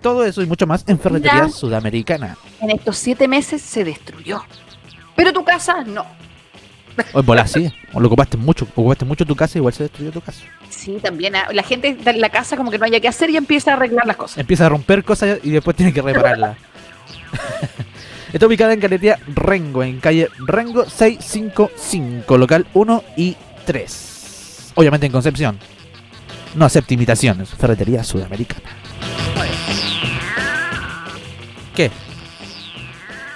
Todo 0.02 0.24
eso 0.24 0.42
y 0.42 0.46
mucho 0.46 0.66
más 0.66 0.84
en 0.86 0.98
ferretería 0.98 1.44
Mira. 1.44 1.48
sudamericana. 1.50 2.36
En 2.60 2.70
estos 2.70 2.98
siete 2.98 3.28
meses 3.28 3.62
se 3.62 3.84
destruyó. 3.84 4.42
Pero 5.16 5.32
tu 5.32 5.44
casa 5.44 5.84
no. 5.84 6.04
O 7.14 7.22
bola 7.22 7.46
sí. 7.46 7.72
O 7.94 8.00
lo 8.00 8.08
ocupaste 8.08 8.36
mucho. 8.36 8.66
Ocupaste 8.74 9.04
mucho 9.04 9.24
tu 9.24 9.34
casa, 9.36 9.56
igual 9.58 9.72
se 9.72 9.84
destruyó 9.84 10.10
tu 10.12 10.20
casa. 10.20 10.42
Sí, 10.68 10.98
también. 11.02 11.34
ah, 11.36 11.46
La 11.52 11.62
gente 11.62 11.88
está 11.88 12.10
en 12.10 12.20
la 12.20 12.28
casa 12.30 12.56
como 12.56 12.70
que 12.70 12.78
no 12.78 12.84
haya 12.84 13.00
que 13.00 13.08
hacer 13.08 13.30
y 13.30 13.36
empieza 13.36 13.70
a 13.72 13.76
arreglar 13.76 14.06
las 14.06 14.16
cosas. 14.16 14.38
Empieza 14.38 14.66
a 14.66 14.68
romper 14.68 15.04
cosas 15.04 15.38
y 15.42 15.50
después 15.50 15.76
tiene 15.76 15.92
que 15.92 16.02
repararlas. 16.02 16.56
Está 18.32 18.46
ubicada 18.46 18.72
en 18.72 18.80
Galería 18.80 19.18
Rengo, 19.34 19.82
en 19.82 20.00
calle 20.00 20.28
Rengo 20.46 20.88
655, 20.88 22.38
local 22.38 22.66
1 22.72 23.04
y 23.16 23.36
3. 23.66 24.72
Obviamente 24.74 25.06
en 25.06 25.12
Concepción. 25.12 25.58
No 26.54 26.64
acepta 26.64 26.94
imitaciones. 26.94 27.50
Ferretería 27.50 28.02
Sudamericana. 28.04 28.70
¿Qué? 31.74 31.90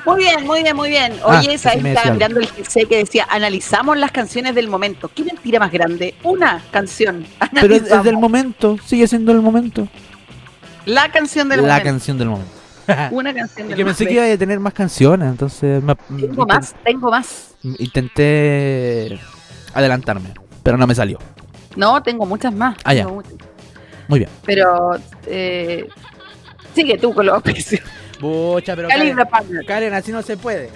Muy 0.04 0.18
bien, 0.18 0.46
muy 0.46 0.62
bien, 0.62 0.76
muy 0.76 0.88
bien. 0.88 1.12
Ah, 1.24 1.40
Oye, 1.40 1.48
me 1.48 1.54
Estaba 1.92 2.12
mirando 2.12 2.38
el 2.38 2.46
GC 2.46 2.86
que 2.88 2.98
decía, 2.98 3.26
analizamos 3.28 3.96
las 3.98 4.12
canciones 4.12 4.54
del 4.54 4.68
momento. 4.68 5.10
¿Qué 5.12 5.24
mentira 5.24 5.58
más 5.58 5.72
grande? 5.72 6.14
Una 6.22 6.62
canción. 6.70 7.26
Pero 7.60 7.74
es, 7.74 8.02
del 8.04 8.16
momento. 8.16 8.78
Sigue 8.86 9.08
siendo 9.08 9.32
el 9.32 9.40
momento. 9.42 9.88
La 10.84 11.10
canción 11.10 11.48
del 11.48 11.62
La 11.62 11.66
momento. 11.68 11.84
canción 11.84 12.18
del 12.18 12.28
momento. 12.28 12.52
Una 13.10 13.34
canción 13.34 13.66
del 13.66 13.76
que 13.76 13.84
pensé 13.84 14.04
que 14.04 14.10
momento. 14.10 14.26
iba 14.26 14.34
a 14.34 14.38
tener 14.38 14.60
más 14.60 14.72
canciones, 14.74 15.28
entonces 15.28 15.82
me- 15.82 15.96
Tengo 15.96 16.46
más, 16.46 16.74
tengo 16.84 17.10
más. 17.10 17.56
intenté 17.80 19.18
adelantarme, 19.74 20.30
pero 20.62 20.76
no 20.76 20.86
me 20.86 20.94
salió. 20.94 21.18
No, 21.74 22.00
tengo 22.00 22.24
muchas 22.26 22.54
más. 22.54 22.76
Ah, 22.84 22.94
ya. 22.94 23.08
muchas. 23.08 23.32
Muy 24.06 24.20
bien. 24.20 24.30
Pero 24.44 24.92
eh, 25.26 25.88
sigue 26.76 26.96
tú 26.96 27.12
con 27.12 27.26
los 27.26 27.34
auspicios. 27.34 27.80
Pucha, 28.18 28.74
pero 28.76 28.88
Calibra 28.88 29.24
Partner. 29.24 29.64
Karen, 29.64 29.94
así 29.94 30.12
no 30.12 30.22
se 30.22 30.36
puede. 30.36 30.70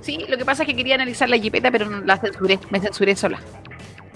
Sí, 0.00 0.18
lo 0.28 0.36
que 0.36 0.44
pasa 0.44 0.62
es 0.62 0.68
que 0.68 0.76
quería 0.76 0.96
analizar 0.96 1.28
la 1.28 1.38
jipeta, 1.38 1.70
pero 1.70 1.88
no 1.88 2.00
la 2.02 2.18
censuré. 2.18 2.58
Me 2.70 2.78
censuré 2.80 3.16
sola. 3.16 3.38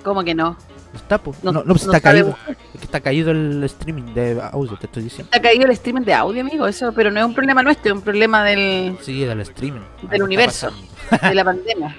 ¿Cómo 0.03 0.23
que 0.23 0.33
no? 0.35 0.57
Está, 0.93 1.17
po. 1.17 1.33
No- 1.43 1.51
No, 1.51 1.59
no, 1.59 1.73
pues 1.73 1.83
está 1.83 1.99
caído. 2.01 2.35
Es 2.73 2.79
que 2.79 2.85
está 2.85 2.99
caído 3.01 3.31
el 3.31 3.63
streaming 3.65 4.13
de 4.13 4.41
audio, 4.51 4.75
te 4.77 4.85
estoy 4.87 5.03
diciendo. 5.03 5.29
Ha 5.33 5.39
caído 5.39 5.65
el 5.65 5.71
streaming 5.71 6.01
de 6.03 6.13
audio, 6.13 6.41
amigo, 6.41 6.67
eso, 6.67 6.91
pero 6.93 7.11
no 7.11 7.19
es 7.19 7.25
un 7.25 7.33
problema 7.35 7.61
nuestro, 7.63 7.91
es 7.93 7.97
un 7.97 8.03
problema 8.03 8.43
del, 8.43 8.97
Sí, 9.01 9.23
del 9.23 9.39
streaming. 9.41 9.81
Del 10.09 10.23
universo. 10.23 10.67
está 10.67 10.77
pasando. 10.77 10.96
De 11.21 11.35
la 11.35 11.43
pandemia. 11.43 11.95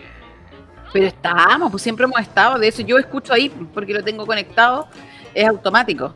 Pero 0.92 1.06
estamos, 1.06 1.70
pues 1.70 1.82
siempre 1.82 2.04
hemos 2.04 2.18
estado, 2.20 2.59
de 2.59 2.68
eso 2.68 2.82
yo 2.82 2.96
escucho 2.98 3.32
ahí, 3.32 3.50
porque 3.74 3.92
lo 3.92 4.02
tengo 4.02 4.24
conectado, 4.26 4.88
es 5.34 5.46
automático. 5.46 6.14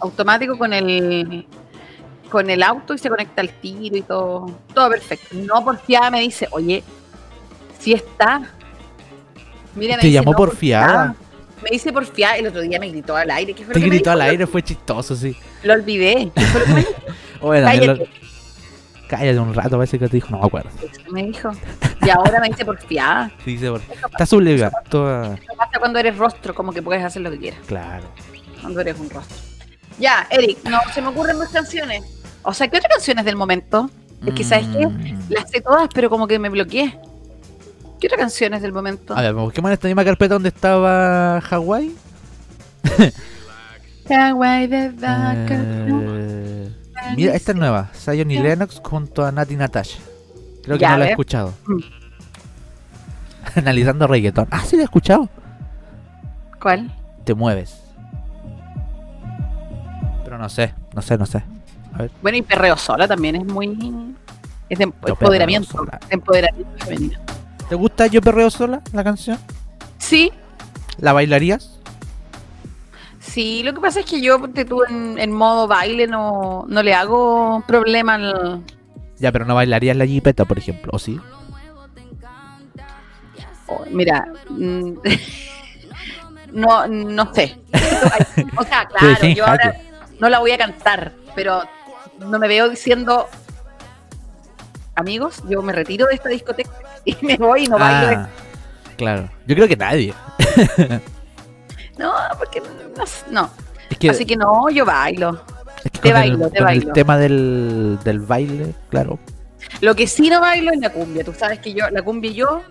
Automático 0.00 0.58
con 0.58 0.72
el 0.72 1.46
con 2.30 2.50
el 2.50 2.62
auto 2.64 2.92
y 2.92 2.98
se 2.98 3.08
conecta 3.08 3.40
al 3.40 3.50
tiro 3.50 3.96
y 3.96 4.02
todo, 4.02 4.46
todo 4.74 4.90
perfecto. 4.90 5.28
No 5.36 5.64
porfiada 5.64 6.10
me 6.10 6.20
dice, 6.20 6.48
oye, 6.50 6.82
si 7.78 7.92
está. 7.92 8.42
Mira, 9.74 9.94
me 9.96 10.00
Te 10.02 10.08
dice, 10.08 10.18
llamó 10.18 10.32
"No, 10.32 10.36
porfiada". 10.36 11.14
Me 11.62 11.70
dice 11.70 11.92
porfiada, 11.92 12.36
el 12.36 12.48
otro 12.48 12.60
día 12.60 12.78
me 12.78 12.88
gritó 12.90 13.16
al 13.16 13.30
aire. 13.30 13.54
¿Qué 13.54 13.64
fue 13.64 13.72
Te 13.74 13.80
lo 13.80 13.84
que 13.84 13.90
me 13.90 13.96
gritó 13.96 14.10
al 14.10 14.20
aire, 14.22 14.46
fue 14.46 14.62
chistoso, 14.62 15.16
sí. 15.16 15.34
Lo 15.62 15.72
olvidé. 15.72 16.30
¿Qué 16.34 16.40
fue 16.42 16.60
lo 16.60 16.66
que 16.66 16.72
me 16.72 16.80
dijo? 16.80 16.92
Oye, 17.40 17.62
también 17.62 17.96
lo- 17.98 18.04
Cállate. 19.08 19.38
un 19.38 19.54
rato, 19.54 19.76
parece 19.76 19.98
que 19.98 20.08
te 20.08 20.16
dijo, 20.16 20.30
no 20.30 20.40
me 20.40 20.46
acuerdo. 20.46 20.70
Eso 20.82 21.00
me 21.12 21.24
dijo. 21.24 21.50
Y 22.02 22.10
ahora 22.10 22.40
me 22.40 22.48
dice 22.48 22.64
porfiada. 22.64 23.30
Sí, 23.44 23.52
dice, 23.52 23.70
por- 23.70 23.80
Está 24.10 24.26
sublevada. 24.26 24.72
Toda... 24.88 25.36
Pasa 25.56 25.78
cuando 25.78 25.98
eres 25.98 26.16
rostro, 26.16 26.54
como 26.54 26.72
que 26.72 26.82
puedes 26.82 27.02
hacer 27.04 27.22
lo 27.22 27.30
que 27.30 27.38
quieras. 27.38 27.60
Claro. 27.66 28.04
cuando 28.60 28.80
eres 28.80 28.98
un 28.98 29.08
rostro. 29.10 29.36
Ya, 29.98 30.26
Eric, 30.30 30.58
no 30.64 30.78
se 30.92 31.00
me 31.00 31.08
ocurren 31.08 31.38
más 31.38 31.48
canciones. 31.50 32.04
O 32.42 32.52
sea, 32.52 32.68
¿qué 32.68 32.76
otras 32.78 32.92
canciones 32.92 33.24
del 33.24 33.36
momento? 33.36 33.90
Es 34.26 34.34
que, 34.34 34.44
¿sabes 34.44 34.66
qué? 34.68 34.86
Mm. 34.86 35.20
Las 35.30 35.50
sé 35.50 35.60
todas, 35.60 35.88
pero 35.94 36.10
como 36.10 36.26
que 36.26 36.38
me 36.38 36.48
bloqueé. 36.48 36.98
¿Qué 38.00 38.06
otras 38.08 38.20
canciones 38.20 38.60
del 38.62 38.72
momento? 38.72 39.16
A 39.16 39.22
ver, 39.22 39.32
busquemos 39.34 39.70
en 39.70 39.72
esta 39.74 39.88
misma 39.88 40.04
carpeta 40.04 40.34
donde 40.34 40.50
estaba 40.50 41.40
Hawái. 41.40 41.94
Hawaii 44.08 44.66
de 44.66 44.90
vaca. 44.90 45.56
Eh, 45.58 46.70
mira, 47.14 47.34
esta 47.34 47.52
es 47.52 47.58
nueva. 47.58 47.90
Zion 47.94 48.30
y 48.30 48.38
Lennox 48.38 48.80
junto 48.82 49.24
a 49.24 49.32
Nati 49.32 49.56
Natasha. 49.56 49.98
Creo 50.64 50.76
que 50.76 50.82
Ya, 50.82 50.92
no 50.92 50.98
la 50.98 51.06
he 51.06 51.10
escuchado. 51.10 51.52
Mm. 51.66 51.78
Analizando 53.58 54.06
reggaetón. 54.06 54.48
Ah, 54.50 54.62
sí 54.64 54.76
la 54.76 54.82
he 54.82 54.84
escuchado. 54.84 55.28
¿Cuál? 56.60 56.92
Te 57.24 57.34
mueves. 57.34 57.82
Pero 60.24 60.38
no 60.38 60.48
sé, 60.48 60.74
no 60.94 61.02
sé, 61.02 61.16
no 61.16 61.26
sé. 61.26 61.44
A 61.94 61.98
ver. 61.98 62.10
Bueno, 62.22 62.38
y 62.38 62.42
Perreo 62.42 62.76
Sola 62.76 63.06
también 63.06 63.36
es 63.36 63.44
muy... 63.44 64.14
Es 64.68 64.78
de 64.78 64.84
empoderamiento. 64.84 65.84
De 65.84 65.98
empoderamiento 66.10 66.84
femenino. 66.84 67.20
¿Te 67.68 67.74
gusta 67.74 68.06
Yo 68.08 68.20
Perreo 68.20 68.50
Sola, 68.50 68.82
la 68.92 69.04
canción? 69.04 69.38
Sí, 69.98 70.32
¿La 70.98 71.12
bailarías? 71.12 71.75
Sí. 73.26 73.62
Lo 73.62 73.74
que 73.74 73.80
pasa 73.80 74.00
es 74.00 74.06
que 74.06 74.20
yo 74.20 74.40
ponte 74.40 74.64
tú 74.64 74.82
en, 74.88 75.18
en 75.18 75.32
modo 75.32 75.66
baile 75.66 76.06
no, 76.06 76.64
no 76.68 76.82
le 76.82 76.94
hago 76.94 77.62
problema 77.66 78.14
al... 78.14 78.62
Ya, 79.18 79.32
pero 79.32 79.44
no 79.44 79.54
bailarías 79.54 79.96
la 79.96 80.06
jipeta, 80.06 80.44
por 80.44 80.58
ejemplo, 80.58 80.90
¿o 80.94 80.98
sí? 80.98 81.18
Oh, 83.68 83.84
mira, 83.90 84.26
mm, 84.48 84.92
no, 86.52 86.86
no 86.86 87.34
sé. 87.34 87.58
O 88.56 88.64
sea, 88.64 88.86
claro, 88.98 89.26
yo 89.28 89.46
ahora 89.46 89.76
no 90.20 90.28
la 90.28 90.38
voy 90.38 90.52
a 90.52 90.58
cantar, 90.58 91.12
pero 91.34 91.62
no 92.18 92.38
me 92.38 92.48
veo 92.48 92.68
diciendo, 92.68 93.28
amigos, 94.94 95.42
yo 95.48 95.62
me 95.62 95.72
retiro 95.72 96.06
de 96.06 96.14
esta 96.14 96.28
discoteca 96.28 96.70
y 97.04 97.16
me 97.22 97.36
voy 97.36 97.64
y 97.64 97.68
no 97.68 97.78
bailo. 97.78 98.20
Ah, 98.20 98.28
claro. 98.96 99.28
Yo 99.46 99.54
creo 99.54 99.68
que 99.68 99.76
nadie. 99.76 100.14
No, 101.98 102.12
porque 102.38 102.60
no, 102.96 103.06
sé, 103.06 103.24
no. 103.30 103.50
Es 103.90 103.98
que, 103.98 104.10
Así 104.10 104.26
que 104.26 104.36
no, 104.36 104.68
yo 104.70 104.84
bailo. 104.84 105.40
es 105.84 105.90
que 105.92 105.98
te 106.00 106.12
bailo, 106.12 106.46
el, 106.46 106.52
te 106.52 106.58
con 106.58 106.68
el 106.68 106.78
bailo. 106.80 106.92
tema 106.92 107.16
del, 107.18 107.98
del 108.04 108.20
baile, 108.20 108.74
claro. 108.90 109.18
Lo 109.80 109.94
que 109.94 110.06
sí 110.06 110.28
no 110.28 110.40
bailo 110.40 110.72
es 110.72 110.80
la 110.80 110.90
cumbia. 110.90 111.24
Tú 111.24 111.32
sabes 111.32 111.58
que 111.60 111.72
yo, 111.72 111.88
la 111.90 112.02
cumbia 112.02 112.30
y 112.30 112.34
yo. 112.34 112.62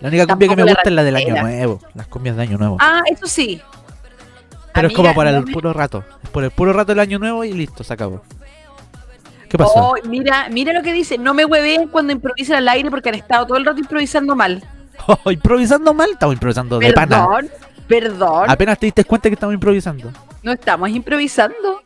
La 0.00 0.08
única 0.08 0.26
cumbia 0.26 0.48
que 0.48 0.56
me 0.56 0.62
gusta 0.64 0.82
es 0.84 0.92
la 0.92 1.02
del 1.04 1.16
año 1.16 1.40
nuevo. 1.40 1.80
Las 1.94 2.06
cumbias 2.06 2.36
de 2.36 2.42
año 2.42 2.58
nuevo. 2.58 2.76
Ah, 2.80 3.00
eso 3.10 3.26
sí. 3.26 3.60
Pero 4.74 4.88
es 4.88 4.94
como 4.94 5.14
para 5.14 5.32
no 5.32 5.38
el 5.38 5.46
me- 5.46 5.52
puro 5.52 5.72
rato. 5.72 6.04
Es 6.22 6.28
por 6.28 6.44
el 6.44 6.50
puro 6.50 6.72
rato 6.74 6.92
del 6.92 7.00
año 7.00 7.18
nuevo 7.18 7.42
y 7.44 7.52
listo, 7.54 7.82
se 7.82 7.94
acabó. 7.94 8.22
¿Qué 9.48 9.56
pasó? 9.56 9.72
Oh, 9.76 9.94
mira, 10.06 10.48
mira 10.50 10.72
lo 10.74 10.82
que 10.82 10.92
dice. 10.92 11.16
No 11.16 11.32
me 11.32 11.44
hueveen 11.44 11.88
cuando 11.88 12.12
improvisan 12.12 12.56
al 12.58 12.68
aire 12.68 12.90
porque 12.90 13.08
han 13.08 13.14
estado 13.14 13.46
todo 13.46 13.56
el 13.56 13.64
rato 13.64 13.78
improvisando 13.78 14.36
mal. 14.36 14.62
improvisando 15.30 15.94
mal, 15.94 16.10
estamos 16.10 16.34
improvisando 16.34 16.78
de 16.78 16.92
pana. 16.92 17.26
Perdón. 17.88 18.50
Apenas 18.50 18.78
te 18.78 18.86
diste 18.86 19.04
cuenta 19.04 19.28
que 19.28 19.34
estamos 19.34 19.54
improvisando. 19.54 20.10
No 20.42 20.52
estamos 20.52 20.88
improvisando. 20.90 21.82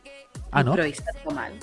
Ah, 0.51 0.63
¿no? 0.63 0.71
Improvisando 0.71 1.31
mal. 1.31 1.53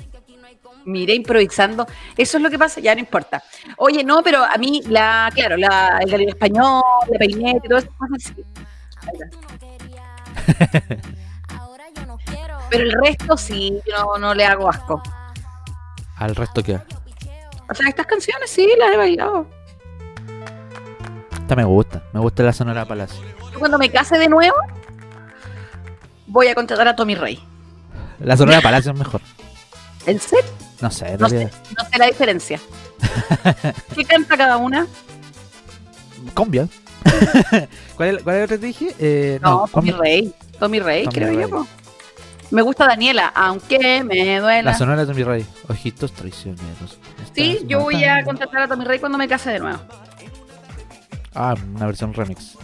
Mire, 0.84 1.14
improvisando. 1.14 1.86
Eso 2.16 2.38
es 2.38 2.42
lo 2.42 2.50
que 2.50 2.58
pasa, 2.58 2.80
ya 2.80 2.94
no 2.94 3.00
importa. 3.00 3.42
Oye, 3.76 4.02
no, 4.04 4.22
pero 4.22 4.42
a 4.42 4.56
mí, 4.56 4.82
la, 4.88 5.30
claro, 5.34 5.56
la, 5.56 5.98
el 6.00 6.28
español, 6.28 6.82
la 7.10 7.18
peineta 7.18 7.60
y 7.64 7.68
todo 7.68 7.78
eso, 7.78 7.88
cosas. 7.98 8.32
Pero 12.70 12.84
el 12.84 12.92
resto 12.92 13.36
sí, 13.36 13.80
yo 13.86 13.96
no, 13.96 14.18
no 14.18 14.34
le 14.34 14.44
hago 14.44 14.68
asco. 14.68 15.02
Al 16.16 16.34
resto 16.34 16.62
que. 16.62 16.74
O 16.74 17.74
sea, 17.74 17.88
estas 17.88 18.06
canciones 18.06 18.50
sí 18.50 18.68
las 18.78 18.92
he 18.92 18.96
bailado. 18.96 19.46
Esta 21.32 21.56
me 21.56 21.64
gusta. 21.64 22.02
Me 22.12 22.20
gusta 22.20 22.42
la 22.42 22.52
Sonora 22.52 22.84
Palacio. 22.84 23.37
Yo 23.52 23.58
cuando 23.58 23.78
me 23.78 23.90
case 23.90 24.18
de 24.18 24.28
nuevo, 24.28 24.56
voy 26.26 26.48
a 26.48 26.54
contratar 26.54 26.88
a 26.88 26.96
Tommy 26.96 27.14
Rey. 27.14 27.42
La 28.20 28.36
Sonora 28.36 28.60
Palacio 28.60 28.92
es 28.92 28.98
mejor. 28.98 29.20
¿En 30.06 30.20
serio? 30.20 30.50
No 30.80 30.90
sé, 30.90 31.16
No 31.18 31.28
sé, 31.28 31.50
no 31.76 31.84
sé 31.90 31.98
la 31.98 32.06
diferencia. 32.06 32.60
¿Qué 33.94 34.04
canta 34.04 34.36
cada 34.36 34.56
una? 34.56 34.86
Cumbia. 36.34 36.68
¿Cuál 37.96 38.16
es, 38.16 38.22
¿Cuál 38.22 38.36
es 38.36 38.48
que 38.48 38.58
te 38.58 38.66
dije? 38.66 38.94
Eh, 38.98 39.38
No, 39.42 39.50
no, 39.62 39.68
Tommy. 39.68 39.90
Rey. 39.92 40.34
Tommy 40.58 40.80
Rey, 40.80 41.04
Tommy 41.04 41.14
creo 41.14 41.28
Rey. 41.28 41.40
yo. 41.40 41.48
po. 41.50 41.66
Me 42.50 42.62
gusta 42.62 42.86
Daniela, 42.86 43.28
aunque 43.34 44.02
me 44.04 44.40
duela. 44.40 44.70
La 44.72 44.76
Sonora 44.78 45.04
de 45.04 45.12
mi 45.14 45.22
rey. 45.22 45.46
Ojitos 45.68 46.12
traicioneros. 46.12 46.98
Sí, 47.34 47.60
yo 47.66 47.80
voy 47.80 48.02
a 48.04 48.24
contratar 48.24 48.62
a 48.62 48.68
Tommy 48.68 48.84
Rey 48.84 48.98
cuando 48.98 49.18
me 49.18 49.28
case 49.28 49.50
de 49.50 49.58
nuevo. 49.60 49.78
Ah, 51.34 51.54
una 51.74 51.86
versión 51.86 52.14
remix. 52.14 52.56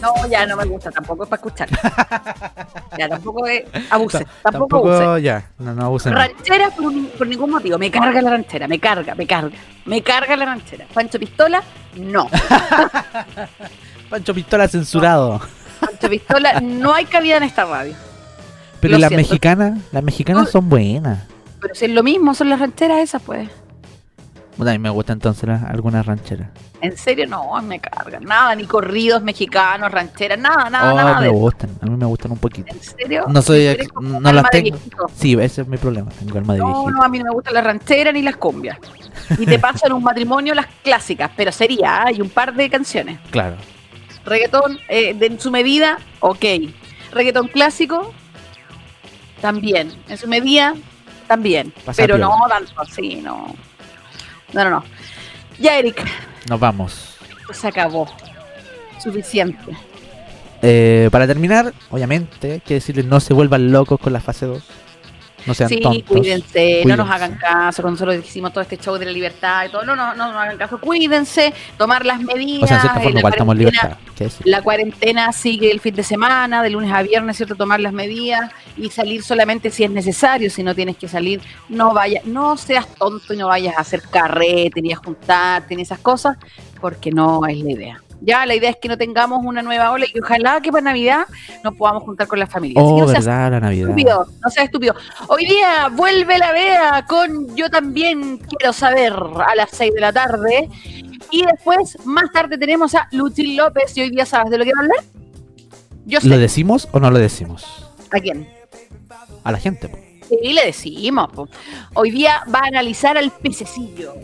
No, 0.00 0.26
ya 0.28 0.46
no 0.46 0.56
me 0.56 0.64
gusta, 0.64 0.90
tampoco 0.90 1.24
es 1.24 1.28
para 1.28 1.40
escuchar. 1.40 1.68
Ya, 2.98 3.08
tampoco 3.08 3.46
es. 3.46 3.62
Abuse, 3.88 4.26
Ta- 4.42 4.50
tampoco, 4.50 4.92
abuse. 4.92 5.22
ya, 5.22 5.48
no, 5.58 5.74
no 5.74 5.84
abusen. 5.86 6.12
Ranchera 6.12 6.70
por, 6.70 7.26
ningún 7.26 7.50
motivo. 7.50 7.78
Me 7.78 7.90
carga 7.90 8.20
la 8.20 8.30
ranchera, 8.30 8.66
me 8.66 8.78
carga, 8.80 9.14
me 9.14 9.26
carga. 9.26 9.56
Me 9.86 10.02
carga 10.02 10.36
la 10.36 10.44
ranchera. 10.44 10.86
Pancho 10.92 11.18
Pistola, 11.18 11.62
no. 11.96 12.28
Pancho 14.10 14.34
Pistola 14.34 14.66
censurado. 14.68 15.40
Pancho 15.80 16.10
Pistola, 16.10 16.60
no 16.60 16.92
hay 16.92 17.04
cabida 17.06 17.36
en 17.36 17.44
esta 17.44 17.64
radio. 17.64 17.94
Pero 18.80 18.98
las 18.98 19.12
mexicanas, 19.12 19.78
las 19.92 20.02
mexicanas 20.02 20.50
son 20.50 20.68
buenas. 20.68 21.20
Pero 21.60 21.74
si 21.74 21.84
es 21.84 21.92
lo 21.92 22.02
mismo, 22.02 22.34
son 22.34 22.50
las 22.50 22.58
rancheras 22.58 22.98
esas, 22.98 23.22
pues. 23.22 23.48
Bueno, 24.60 24.72
a 24.72 24.74
mí 24.74 24.78
me 24.78 24.90
gustan 24.90 25.14
entonces 25.16 25.48
las- 25.48 25.62
algunas 25.62 26.04
rancheras. 26.04 26.50
En 26.82 26.94
serio, 26.94 27.26
no, 27.26 27.50
me 27.62 27.80
cargan. 27.80 28.24
Nada, 28.24 28.54
ni 28.54 28.66
corridos 28.66 29.22
mexicanos, 29.22 29.90
rancheras, 29.90 30.38
nada, 30.38 30.68
nada, 30.68 30.92
oh, 30.92 30.96
nada. 30.96 31.20
me 31.20 31.26
de 31.28 31.32
gustan, 31.32 31.70
a 31.80 31.86
mí 31.86 31.96
me 31.96 32.04
gustan 32.04 32.32
un 32.32 32.36
poquito. 32.36 32.70
¿En 32.74 32.82
serio? 32.82 33.24
No 33.28 33.40
soy, 33.40 33.74
no 34.02 34.32
las 34.34 34.50
tengo. 34.50 34.76
Sí, 35.14 35.32
ese 35.40 35.62
es 35.62 35.66
mi 35.66 35.78
problema, 35.78 36.10
tengo 36.10 36.36
alma 36.36 36.52
de 36.52 36.58
No, 36.58 36.66
viejito. 36.66 36.90
no, 36.90 37.02
a 37.02 37.08
mí 37.08 37.18
no 37.20 37.24
me 37.24 37.30
gustan 37.30 37.54
las 37.54 37.64
rancheras 37.64 38.12
ni 38.12 38.20
las 38.20 38.36
cumbias. 38.36 38.76
Y 39.38 39.46
te 39.46 39.58
paso 39.58 39.86
en 39.86 39.94
un 39.94 40.02
matrimonio 40.02 40.52
las 40.54 40.66
clásicas, 40.84 41.30
pero 41.34 41.52
sería, 41.52 42.04
hay 42.04 42.20
un 42.20 42.28
par 42.28 42.52
de 42.54 42.68
canciones. 42.68 43.18
Claro. 43.30 43.56
Reggaetón 44.26 44.78
eh, 44.90 45.14
de, 45.14 45.24
en 45.24 45.40
su 45.40 45.50
medida, 45.50 45.96
ok. 46.20 46.44
Reggaetón 47.12 47.48
clásico, 47.48 48.12
también. 49.40 49.90
En 50.08 50.18
su 50.18 50.28
medida, 50.28 50.74
también. 51.26 51.72
Pasa 51.86 52.02
pero 52.02 52.16
piola. 52.16 52.26
no 52.36 52.46
tanto, 52.46 52.84
sí, 52.94 53.20
no. 53.22 53.54
No, 54.52 54.64
no, 54.64 54.70
no. 54.70 54.84
Ya, 55.58 55.78
Eric, 55.78 56.02
Nos 56.48 56.58
vamos. 56.60 57.16
se 57.52 57.68
acabó. 57.68 58.06
Suficiente. 59.02 59.58
Eh, 60.62 61.08
para 61.10 61.26
terminar, 61.26 61.72
obviamente, 61.90 62.52
hay 62.52 62.60
que 62.60 62.74
decirles 62.74 63.06
no 63.06 63.18
se 63.20 63.32
vuelvan 63.32 63.72
locos 63.72 63.98
con 63.98 64.12
la 64.12 64.20
fase 64.20 64.46
2. 64.46 64.62
No 65.46 65.54
sean 65.54 65.68
Sí, 65.68 65.80
tontos. 65.80 66.02
cuídense, 66.04 66.82
no 66.86 66.96
nos 66.96 67.06
Cuídense. 67.06 67.24
hagan 67.24 67.38
caso 67.38 67.82
cuando 67.82 68.00
nosotros 68.04 68.24
hicimos 68.26 68.52
todo 68.52 68.62
este 68.62 68.76
show 68.78 68.96
de 68.96 69.06
la 69.06 69.12
libertad 69.12 69.64
y 69.66 69.70
todo. 69.70 69.84
No, 69.84 69.96
no, 69.96 70.14
no 70.14 70.26
nos 70.32 70.36
hagan 70.36 70.56
caso, 70.58 70.78
cuídense, 70.80 71.52
tomar 71.78 72.04
las 72.04 72.20
medidas. 72.20 72.64
O 72.64 72.66
sea, 72.66 72.76
en 72.76 72.80
cierta 72.82 73.00
eh, 73.00 73.02
forma 73.02 73.14
la 73.14 73.20
igual 73.20 73.32
estamos 73.34 73.54
en. 73.56 73.98
La 74.44 74.60
cuarentena 74.62 75.32
sigue 75.32 75.70
el 75.70 75.80
fin 75.80 75.94
de 75.94 76.02
semana, 76.02 76.62
de 76.62 76.70
lunes 76.70 76.92
a 76.92 77.02
viernes, 77.02 77.36
¿cierto? 77.38 77.54
Tomar 77.56 77.80
las 77.80 77.92
medidas 77.92 78.52
y 78.76 78.90
salir 78.90 79.22
solamente 79.22 79.70
si 79.70 79.84
es 79.84 79.90
necesario. 79.90 80.50
Si 80.50 80.62
no 80.62 80.74
tienes 80.74 80.96
que 80.98 81.08
salir, 81.08 81.40
no 81.68 81.94
vayas, 81.94 82.24
no 82.26 82.56
seas 82.58 82.86
tonto 82.96 83.32
y 83.32 83.36
no 83.38 83.48
vayas 83.48 83.76
a 83.76 83.80
hacer 83.80 84.02
carrete, 84.10 84.82
ni 84.82 84.92
a 84.92 84.96
juntarte, 84.96 85.74
ni 85.74 85.82
esas 85.82 86.00
cosas, 86.00 86.36
porque 86.80 87.10
no 87.10 87.46
es 87.46 87.58
la 87.58 87.70
idea. 87.70 88.02
Ya, 88.22 88.44
la 88.44 88.54
idea 88.54 88.70
es 88.70 88.76
que 88.76 88.88
no 88.88 88.98
tengamos 88.98 89.40
una 89.44 89.62
nueva 89.62 89.92
ola 89.92 90.04
y 90.12 90.18
ojalá 90.20 90.60
que 90.60 90.70
para 90.70 90.82
Navidad 90.82 91.26
nos 91.64 91.74
podamos 91.74 92.02
juntar 92.02 92.26
con 92.26 92.38
la 92.38 92.46
familia. 92.46 92.80
Así 92.80 92.88
que 92.88 92.94
Oh, 92.94 93.06
no 93.06 93.12
verdad, 93.12 93.50
la 93.52 93.60
Navidad. 93.60 93.88
estúpido, 93.88 94.26
no 94.44 94.50
seas 94.50 94.66
estúpido. 94.66 94.94
Hoy 95.28 95.46
día 95.46 95.88
vuelve 95.92 96.38
la 96.38 96.52
vea 96.52 97.04
con 97.08 97.54
Yo 97.56 97.70
también 97.70 98.38
quiero 98.38 98.72
saber 98.72 99.12
a 99.46 99.54
las 99.54 99.70
6 99.72 99.94
de 99.94 100.00
la 100.00 100.12
tarde. 100.12 100.68
Y 101.30 101.44
después, 101.46 101.96
más 102.04 102.30
tarde, 102.32 102.58
tenemos 102.58 102.94
a 102.94 103.08
Luchín 103.12 103.56
López. 103.56 103.96
Y 103.96 104.02
hoy 104.02 104.10
día, 104.10 104.26
¿sabes 104.26 104.50
de 104.50 104.58
lo 104.58 104.64
que 104.64 104.72
va 104.74 104.80
a 104.80 104.82
hablar? 104.82 105.04
Yo 106.06 106.20
sé. 106.20 106.28
¿Lo 106.28 106.38
decimos 106.38 106.88
o 106.92 106.98
no 107.00 107.10
lo 107.10 107.18
decimos? 107.18 107.88
¿A 108.10 108.18
quién? 108.18 108.48
A 109.44 109.52
la 109.52 109.58
gente. 109.58 109.88
po. 109.88 109.96
Sí, 110.28 110.52
le 110.52 110.66
decimos. 110.66 111.30
po. 111.32 111.48
Hoy 111.94 112.10
día 112.10 112.42
va 112.52 112.60
a 112.60 112.66
analizar 112.66 113.16
al 113.16 113.30
pececillo. 113.30 114.14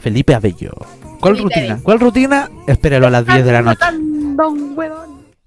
Felipe 0.00 0.34
Abello. 0.34 0.72
¿Cuál 1.20 1.38
rutina? 1.38 1.80
¿Cuál 1.82 2.00
rutina? 2.00 2.50
Espéralo 2.66 3.06
a 3.06 3.10
las 3.10 3.26
10 3.26 3.44
de 3.44 3.52
la 3.52 3.62
noche. 3.62 3.80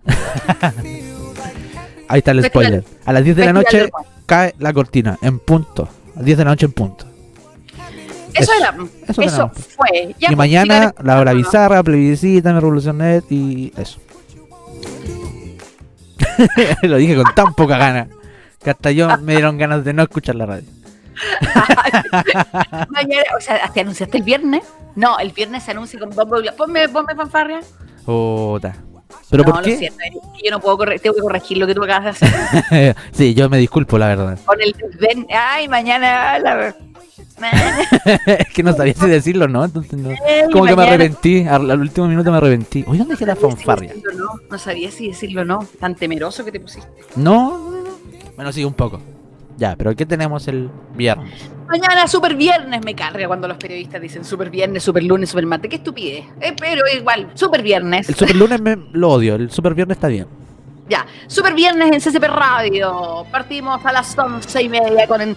Ahí 2.08 2.20
está 2.20 2.32
el 2.32 2.44
spoiler. 2.44 2.84
A 3.06 3.14
las 3.14 3.24
10 3.24 3.36
de 3.36 3.46
la 3.46 3.54
noche 3.54 3.90
cae 4.26 4.56
la 4.60 4.74
cortina, 4.74 5.18
en 5.22 5.40
punto. 5.40 5.88
A 6.16 6.24
10 6.24 6.38
de 6.38 6.44
la 6.44 6.52
noche 6.52 6.66
en 6.66 6.72
punto. 6.72 7.06
Eso, 8.34 8.52
era. 8.60 8.76
Eso 9.08 9.22
Eso, 9.22 9.50
fue. 9.50 10.16
Ya, 10.20 10.32
y 10.32 10.36
pues, 10.36 10.38
mañana 10.38 10.94
la 11.04 11.20
hora 11.20 11.34
bizarra, 11.34 11.84
plebiscita, 11.84 12.54
net 12.94 13.26
y 13.30 13.74
eso. 13.78 14.00
Lo 16.84 16.98
dije 16.98 17.16
con 17.16 17.26
tan 17.36 17.54
poca 17.54 17.78
gana 17.78 18.08
que 18.64 18.70
hasta 18.70 18.92
yo 18.92 19.18
me 19.20 19.34
dieron 19.34 19.58
ganas 19.58 19.84
de 19.84 19.94
no 19.94 20.04
escuchar 20.04 20.36
la 20.36 20.46
radio. 20.46 20.68
Mañana, 22.90 23.24
o 23.38 23.42
sea, 23.42 23.70
¿te 23.74 23.82
anunciaste 23.82 24.18
el 24.18 24.24
viernes? 24.24 24.64
No, 24.96 25.20
el 25.20 25.32
viernes 25.32 25.64
se 25.64 25.72
anuncia 25.72 26.00
con 26.00 26.10
bombo 26.10 26.42
y 26.42 26.50
Ponme, 26.52 26.88
ponme 26.90 27.16
fanfarria. 27.16 27.60
Puta. 28.06 28.76
¿Pero 29.30 29.44
no, 29.44 29.52
por 29.52 29.60
lo 29.60 29.64
qué? 29.64 29.78
siento, 29.78 30.00
Eric, 30.06 30.22
que 30.38 30.46
yo 30.46 30.52
no 30.52 30.60
puedo 30.60 30.78
corregir, 30.78 31.02
tengo 31.02 31.16
que 31.16 31.22
corregir 31.22 31.58
lo 31.58 31.68
que 31.68 31.76
tú 31.76 31.84
acabas 31.84 32.20
de 32.20 32.28
hacer. 32.28 32.96
sí, 33.12 33.34
yo 33.34 33.50
me 33.50 33.58
disculpo, 33.58 33.98
la 33.98 34.08
verdad. 34.08 34.40
Con 34.46 34.62
el 34.62 34.72
desdén. 34.74 35.28
Ay, 35.32 35.68
mañana. 35.68 36.40
La... 36.40 36.76
es 38.26 38.48
que 38.54 38.64
no 38.64 38.74
sabía 38.74 38.94
si 38.94 39.08
decirlo, 39.08 39.48
¿no? 39.48 39.64
Entonces 39.66 39.94
no. 39.94 40.10
Como 40.52 40.66
que 40.66 40.76
me 40.76 40.84
arrepentí, 40.84 41.48
al, 41.48 41.70
al 41.72 41.80
último 41.82 42.08
minuto 42.08 42.32
me 42.32 42.38
arrepentí. 42.38 42.84
Oye, 42.88 43.00
¿dónde 43.00 43.14
dejé 43.14 43.26
la 43.26 43.36
No 43.36 43.40
si 43.42 43.48
fanfarria? 43.48 43.90
decirlo, 43.94 44.12
No, 44.14 44.40
no 44.50 44.58
sabía 44.58 44.92
si 44.92 45.08
decirlo 45.08 45.42
o 45.42 45.46
no. 45.46 45.66
Tan 45.80 45.96
temeroso 45.96 46.44
que 46.44 46.52
te 46.52 46.60
pusiste. 46.60 46.90
No. 47.16 47.72
Bueno, 48.36 48.52
sí, 48.52 48.64
un 48.66 48.74
poco. 48.74 49.02
Ya, 49.60 49.76
pero 49.76 49.94
¿qué 49.94 50.06
tenemos 50.06 50.48
el 50.48 50.70
viernes? 50.96 51.52
Mañana, 51.68 52.08
super 52.08 52.34
viernes, 52.34 52.84
me 52.84 52.96
carga 52.96 53.28
cuando 53.28 53.46
los 53.48 53.58
periodistas 53.58 54.02
dicen 54.02 54.24
super 54.24 54.50
viernes, 54.50 54.82
super 54.82 55.04
lunes, 55.04 55.30
super 55.30 55.46
martes. 55.46 55.70
Qué 55.70 55.76
estupidez. 55.76 56.26
Eh, 56.40 56.56
pero 56.58 56.82
igual, 56.96 57.30
super 57.34 57.62
viernes. 57.62 58.08
El 58.08 58.16
super 58.16 58.36
lunes 58.38 58.62
me, 58.62 58.78
lo 58.94 59.10
odio, 59.10 59.36
el 59.36 59.52
super 59.52 59.74
viernes 59.74 59.98
está 59.98 60.08
bien. 60.08 60.28
Ya, 60.88 61.06
super 61.28 61.54
viernes 61.54 61.92
en 61.92 62.00
CCP 62.00 62.24
Radio. 62.24 63.26
Partimos 63.32 63.86
a 63.86 63.92
las 63.92 64.18
once 64.18 64.64
y 64.64 64.70
media 64.70 65.06
con 65.08 65.20
el, 65.22 65.36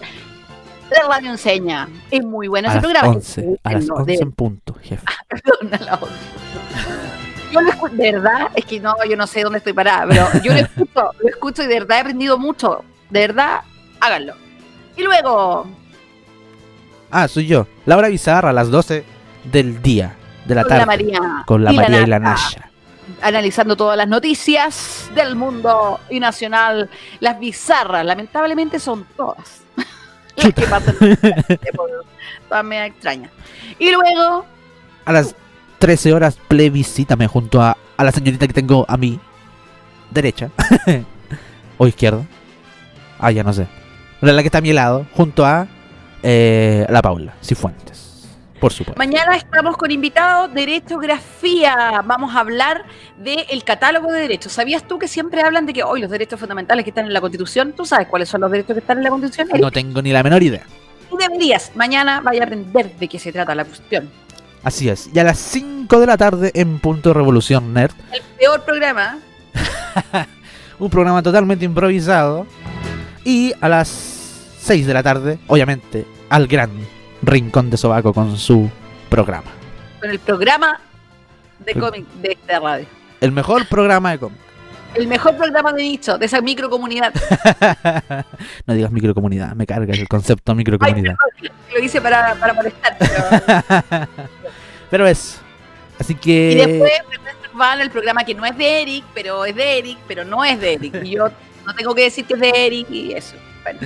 la 0.89 1.07
radio 1.09 1.31
enseña. 1.31 1.89
Es 2.09 2.23
muy 2.23 2.47
bueno 2.47 2.69
A 2.69 2.71
ese 2.71 2.75
las 2.77 2.83
programa. 2.83 3.15
11, 3.15 3.59
a 3.61 3.71
las 3.73 3.85
No, 3.87 3.95
11 3.95 4.11
de- 4.13 4.17
en 4.19 4.31
punto, 4.31 4.73
jefe. 4.81 5.03
Perdón, 5.27 5.73
a 5.73 5.77
las 5.83 6.01
11. 6.01 6.15
Yo 7.51 7.61
lo 7.61 7.69
escucho, 7.69 7.95
de 7.95 8.11
verdad, 8.13 8.47
es 8.55 8.65
que 8.65 8.79
no, 8.79 8.95
yo 9.07 9.15
no 9.17 9.27
sé 9.27 9.43
dónde 9.43 9.57
estoy 9.59 9.73
parada, 9.73 10.07
pero 10.07 10.25
yo 10.41 10.53
lo 10.53 10.59
escucho, 10.61 11.11
lo 11.21 11.29
escucho 11.29 11.63
y 11.63 11.67
de 11.67 11.73
verdad 11.81 11.97
he 11.97 12.01
aprendido 12.01 12.39
mucho. 12.39 12.83
De 13.11 13.19
verdad, 13.19 13.59
háganlo. 14.03 14.35
Y 14.95 15.03
luego, 15.03 15.67
Ah, 17.09 17.27
soy 17.27 17.45
yo. 17.47 17.67
La 17.85 17.95
hora 17.97 18.07
bizarra 18.07 18.49
a 18.49 18.53
las 18.53 18.69
12 18.71 19.03
del 19.51 19.81
día, 19.83 20.15
de 20.45 20.55
la 20.55 20.63
con 20.63 20.69
la 20.71 20.75
tarde. 20.77 20.85
María. 20.87 21.43
Con 21.45 21.63
la 21.63 21.71
y 21.71 21.75
María 21.75 22.01
y 22.01 22.05
la 22.07 22.19
Nasha. 22.19 22.69
Analizando 23.21 23.75
todas 23.75 23.95
las 23.97 24.07
noticias 24.07 25.09
del 25.13 25.35
mundo 25.35 25.99
y 26.09 26.19
nacional. 26.19 26.89
Las 27.19 27.39
bizarras, 27.39 28.03
lamentablemente 28.05 28.79
son 28.79 29.05
todas. 29.15 29.61
Las 30.35 30.53
que 30.53 30.61
pasan. 30.63 30.95
Todas 32.49 32.63
me 32.65 32.85
extrañas. 32.85 33.31
Y 33.77 33.91
luego, 33.91 34.45
A 35.05 35.11
las 35.13 35.35
13 35.77 36.13
horas 36.13 36.37
plebiscítame 36.47 37.27
junto 37.27 37.61
a, 37.61 37.77
a 37.97 38.03
la 38.03 38.11
señorita 38.11 38.47
que 38.47 38.53
tengo 38.53 38.85
a 38.87 38.97
mi 38.97 39.19
derecha. 40.09 40.49
o 41.77 41.85
izquierda. 41.85 42.23
Ah, 43.19 43.29
ya 43.31 43.43
no 43.43 43.53
sé. 43.53 43.67
La 44.31 44.41
que 44.41 44.47
está 44.47 44.59
a 44.59 44.61
mi 44.61 44.71
lado, 44.71 45.05
junto 45.13 45.45
a 45.45 45.67
eh, 46.23 46.85
la 46.87 47.01
Paula 47.01 47.35
Cifuentes. 47.43 48.29
Por 48.57 48.71
supuesto. 48.71 48.97
Mañana 48.97 49.35
estamos 49.35 49.75
con 49.75 49.91
invitados 49.91 50.53
Derechografía. 50.53 52.01
Vamos 52.05 52.33
a 52.33 52.39
hablar 52.39 52.85
del 53.17 53.65
catálogo 53.65 54.09
de 54.09 54.21
derechos. 54.21 54.53
¿Sabías 54.53 54.87
tú 54.87 54.97
que 54.97 55.09
siempre 55.09 55.41
hablan 55.41 55.65
de 55.65 55.73
que 55.73 55.83
hoy 55.83 55.99
los 55.99 56.09
derechos 56.09 56.39
fundamentales 56.39 56.85
que 56.85 56.91
están 56.91 57.05
en 57.05 57.11
la 57.11 57.19
Constitución, 57.19 57.73
tú 57.73 57.85
sabes 57.85 58.07
cuáles 58.07 58.29
son 58.29 58.39
los 58.39 58.49
derechos 58.49 58.73
que 58.75 58.79
están 58.79 58.99
en 58.99 59.03
la 59.03 59.09
Constitución? 59.09 59.49
No 59.59 59.69
tengo 59.69 60.01
ni 60.01 60.13
la 60.13 60.23
menor 60.23 60.41
idea. 60.41 60.63
Y 61.11 61.17
deberías. 61.17 61.73
Mañana 61.75 62.21
vaya 62.21 62.43
a 62.43 62.45
aprender 62.45 62.95
de 62.95 63.09
qué 63.09 63.19
se 63.19 63.33
trata 63.33 63.53
la 63.53 63.65
cuestión. 63.65 64.09
Así 64.63 64.87
es. 64.87 65.09
Y 65.13 65.19
a 65.19 65.25
las 65.25 65.37
5 65.37 65.99
de 65.99 66.05
la 66.07 66.15
tarde 66.15 66.51
en 66.55 66.79
Punto 66.79 67.13
Revolución 67.13 67.73
Nerd. 67.73 67.91
El 68.13 68.21
peor 68.39 68.63
programa. 68.63 69.19
Un 70.79 70.89
programa 70.89 71.21
totalmente 71.21 71.65
improvisado. 71.65 72.47
Y 73.25 73.53
a 73.59 73.69
las 73.69 74.12
6 74.63 74.87
de 74.87 74.93
la 74.93 75.03
tarde, 75.03 75.39
obviamente, 75.47 76.05
al 76.29 76.47
gran 76.47 76.71
Rincón 77.21 77.69
de 77.69 77.75
Sobaco 77.75 78.13
con 78.13 78.37
su 78.37 78.71
programa. 79.09 79.51
Con 79.99 80.09
el 80.09 80.19
programa 80.19 80.79
de 81.65 81.73
cómic 81.73 82.05
de 82.21 82.31
esta 82.31 82.61
radio. 82.61 82.85
El 83.19 83.33
mejor 83.33 83.67
programa 83.67 84.11
de 84.11 84.19
cómic. 84.19 84.39
El 84.95 85.07
mejor 85.07 85.35
programa 85.35 85.73
de 85.73 85.83
nicho, 85.83 86.17
de 86.17 86.27
esa 86.27 86.39
microcomunidad. 86.39 87.13
no 88.65 88.73
digas 88.73 88.89
microcomunidad, 88.89 89.53
me 89.53 89.67
carga 89.67 89.93
el 89.93 90.07
concepto 90.07 90.55
microcomunidad. 90.55 91.17
Ay, 91.41 91.49
Lo 91.73 91.83
hice 91.83 91.99
para, 91.99 92.33
para 92.35 92.53
molestar. 92.53 92.95
Pero... 92.97 94.07
Pero 94.89 95.07
es. 95.07 95.41
Así 95.99 96.15
que. 96.15 96.51
Y 96.51 96.55
después 96.55 96.91
Urbano, 97.53 97.81
el 97.81 97.91
programa 97.91 98.23
que 98.23 98.33
no 98.33 98.45
es 98.45 98.57
de 98.57 98.81
Eric, 98.81 99.03
pero 99.13 99.45
es 99.45 99.55
de 99.55 99.77
Eric, 99.77 99.97
pero 100.07 100.23
no 100.23 100.43
es 100.43 100.59
de 100.59 100.73
Eric. 100.73 101.03
Y 101.03 101.11
yo 101.11 101.29
no 101.65 101.75
tengo 101.75 101.93
que 101.93 102.03
decir 102.03 102.25
que 102.25 102.33
es 102.33 102.39
de 102.39 102.49
Eric 102.49 102.89
y 102.89 103.13
eso. 103.13 103.35
Bueno, 103.63 103.79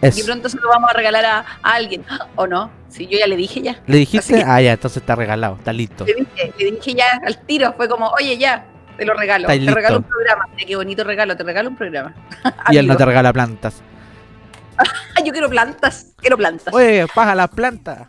eso. 0.00 0.20
Y 0.20 0.22
pronto 0.22 0.48
se 0.48 0.58
lo 0.58 0.68
vamos 0.68 0.90
a 0.90 0.92
regalar 0.94 1.24
a, 1.24 1.44
alguien, 1.62 2.04
¿o 2.36 2.46
no? 2.46 2.70
Si 2.88 3.06
yo 3.06 3.18
ya 3.18 3.26
le 3.26 3.36
dije 3.36 3.60
ya. 3.60 3.80
¿Le 3.86 3.98
dijiste? 3.98 4.34
Que, 4.34 4.44
ah, 4.46 4.60
ya, 4.60 4.72
entonces 4.72 4.98
está 4.98 5.14
regalado, 5.14 5.56
está 5.56 5.72
listo. 5.72 6.06
Le 6.06 6.14
dije, 6.14 6.52
le 6.58 6.70
dije 6.72 6.94
ya 6.94 7.20
al 7.24 7.38
tiro, 7.42 7.74
fue 7.76 7.88
como, 7.88 8.08
oye, 8.08 8.38
ya, 8.38 8.64
te 8.96 9.04
lo 9.04 9.14
regalo. 9.14 9.46
Te 9.46 9.58
regalo 9.58 9.98
un 9.98 10.04
programa. 10.04 10.48
Qué 10.56 10.76
bonito 10.76 11.04
regalo, 11.04 11.36
te 11.36 11.42
regalo 11.42 11.68
un 11.70 11.76
programa. 11.76 12.14
y 12.70 12.76
él 12.76 12.86
no 12.86 12.96
te 12.96 13.04
regala 13.04 13.32
plantas. 13.32 13.82
yo 15.24 15.32
quiero 15.32 15.48
plantas, 15.50 16.12
quiero 16.16 16.36
plantas. 16.36 16.72
Oye, 16.74 17.06
paja 17.14 17.34
las 17.34 17.50
plantas. 17.50 18.08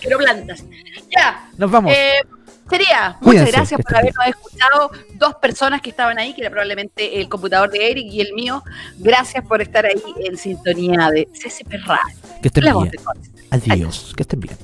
Quiero 0.00 0.18
plantas. 0.18 0.64
Ya. 1.10 1.48
Nos 1.56 1.70
vamos. 1.70 1.92
Eh, 1.92 2.20
Sería, 2.68 3.16
muchas 3.20 3.50
gracias 3.50 3.80
por 3.80 3.96
habernos 3.96 4.26
escuchado. 4.26 4.90
Dos 5.14 5.34
personas 5.36 5.80
que 5.80 5.90
estaban 5.90 6.18
ahí, 6.18 6.34
que 6.34 6.42
era 6.42 6.50
probablemente 6.50 7.20
el 7.20 7.28
computador 7.28 7.70
de 7.70 7.90
Eric 7.90 8.06
y 8.12 8.20
el 8.20 8.34
mío. 8.34 8.62
Gracias 8.98 9.44
por 9.44 9.62
estar 9.62 9.86
ahí 9.86 10.02
en 10.24 10.36
sintonía 10.36 11.10
de 11.10 11.26
CCP 11.32 11.84
Radio. 11.84 12.16
Que 12.42 12.48
estén 12.48 12.64
bien. 12.64 12.90
Adiós. 13.50 13.70
Adiós. 13.70 14.12
Que 14.16 14.22
estén 14.22 14.40
bien. 14.40 14.56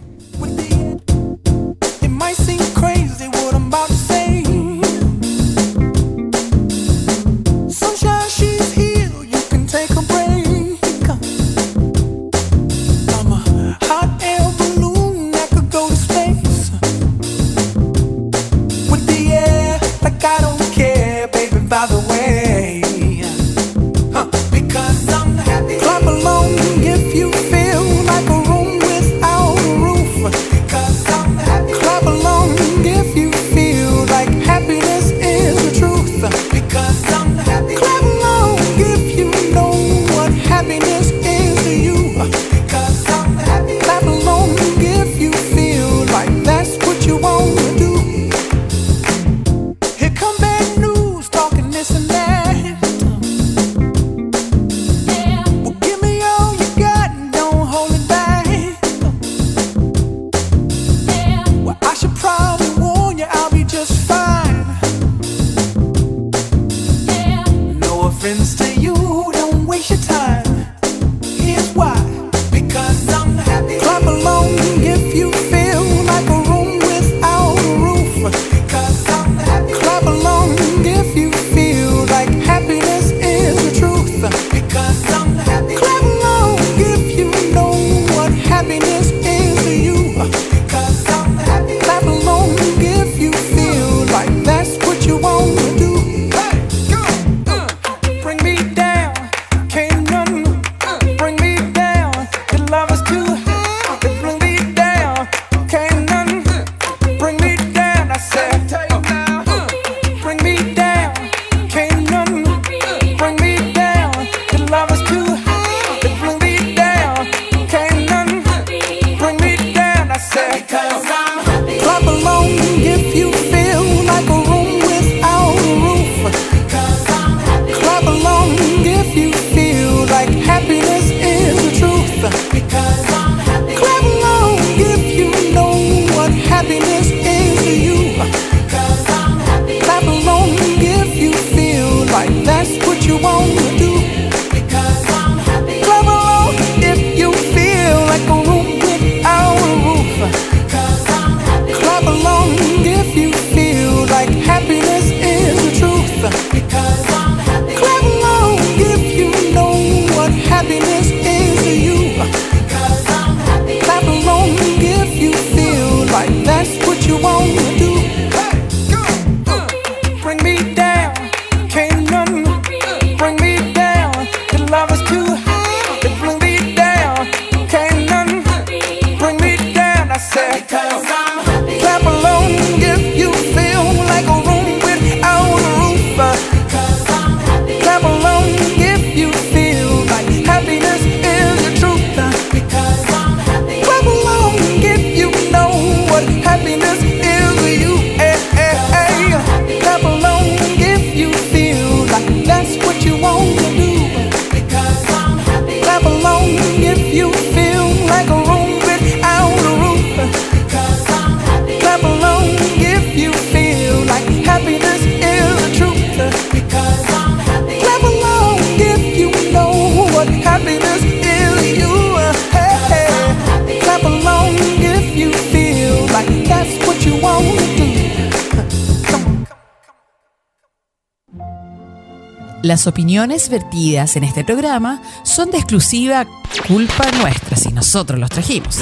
Las 232.85 232.93
opiniones 232.93 233.49
vertidas 233.49 234.15
en 234.17 234.25
este 234.25 234.45
programa 234.45 235.01
son 235.23 235.51
de 235.51 235.57
exclusiva 235.57 236.27
culpa 236.69 237.11
nuestra 237.13 237.57
si 237.57 237.73
nosotros 237.73 238.21
los 238.21 238.29
trajimos. 238.29 238.79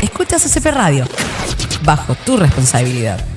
Escuchas 0.00 0.50
CP 0.50 0.70
Radio, 0.70 1.04
bajo 1.82 2.14
tu 2.14 2.38
responsabilidad. 2.38 3.33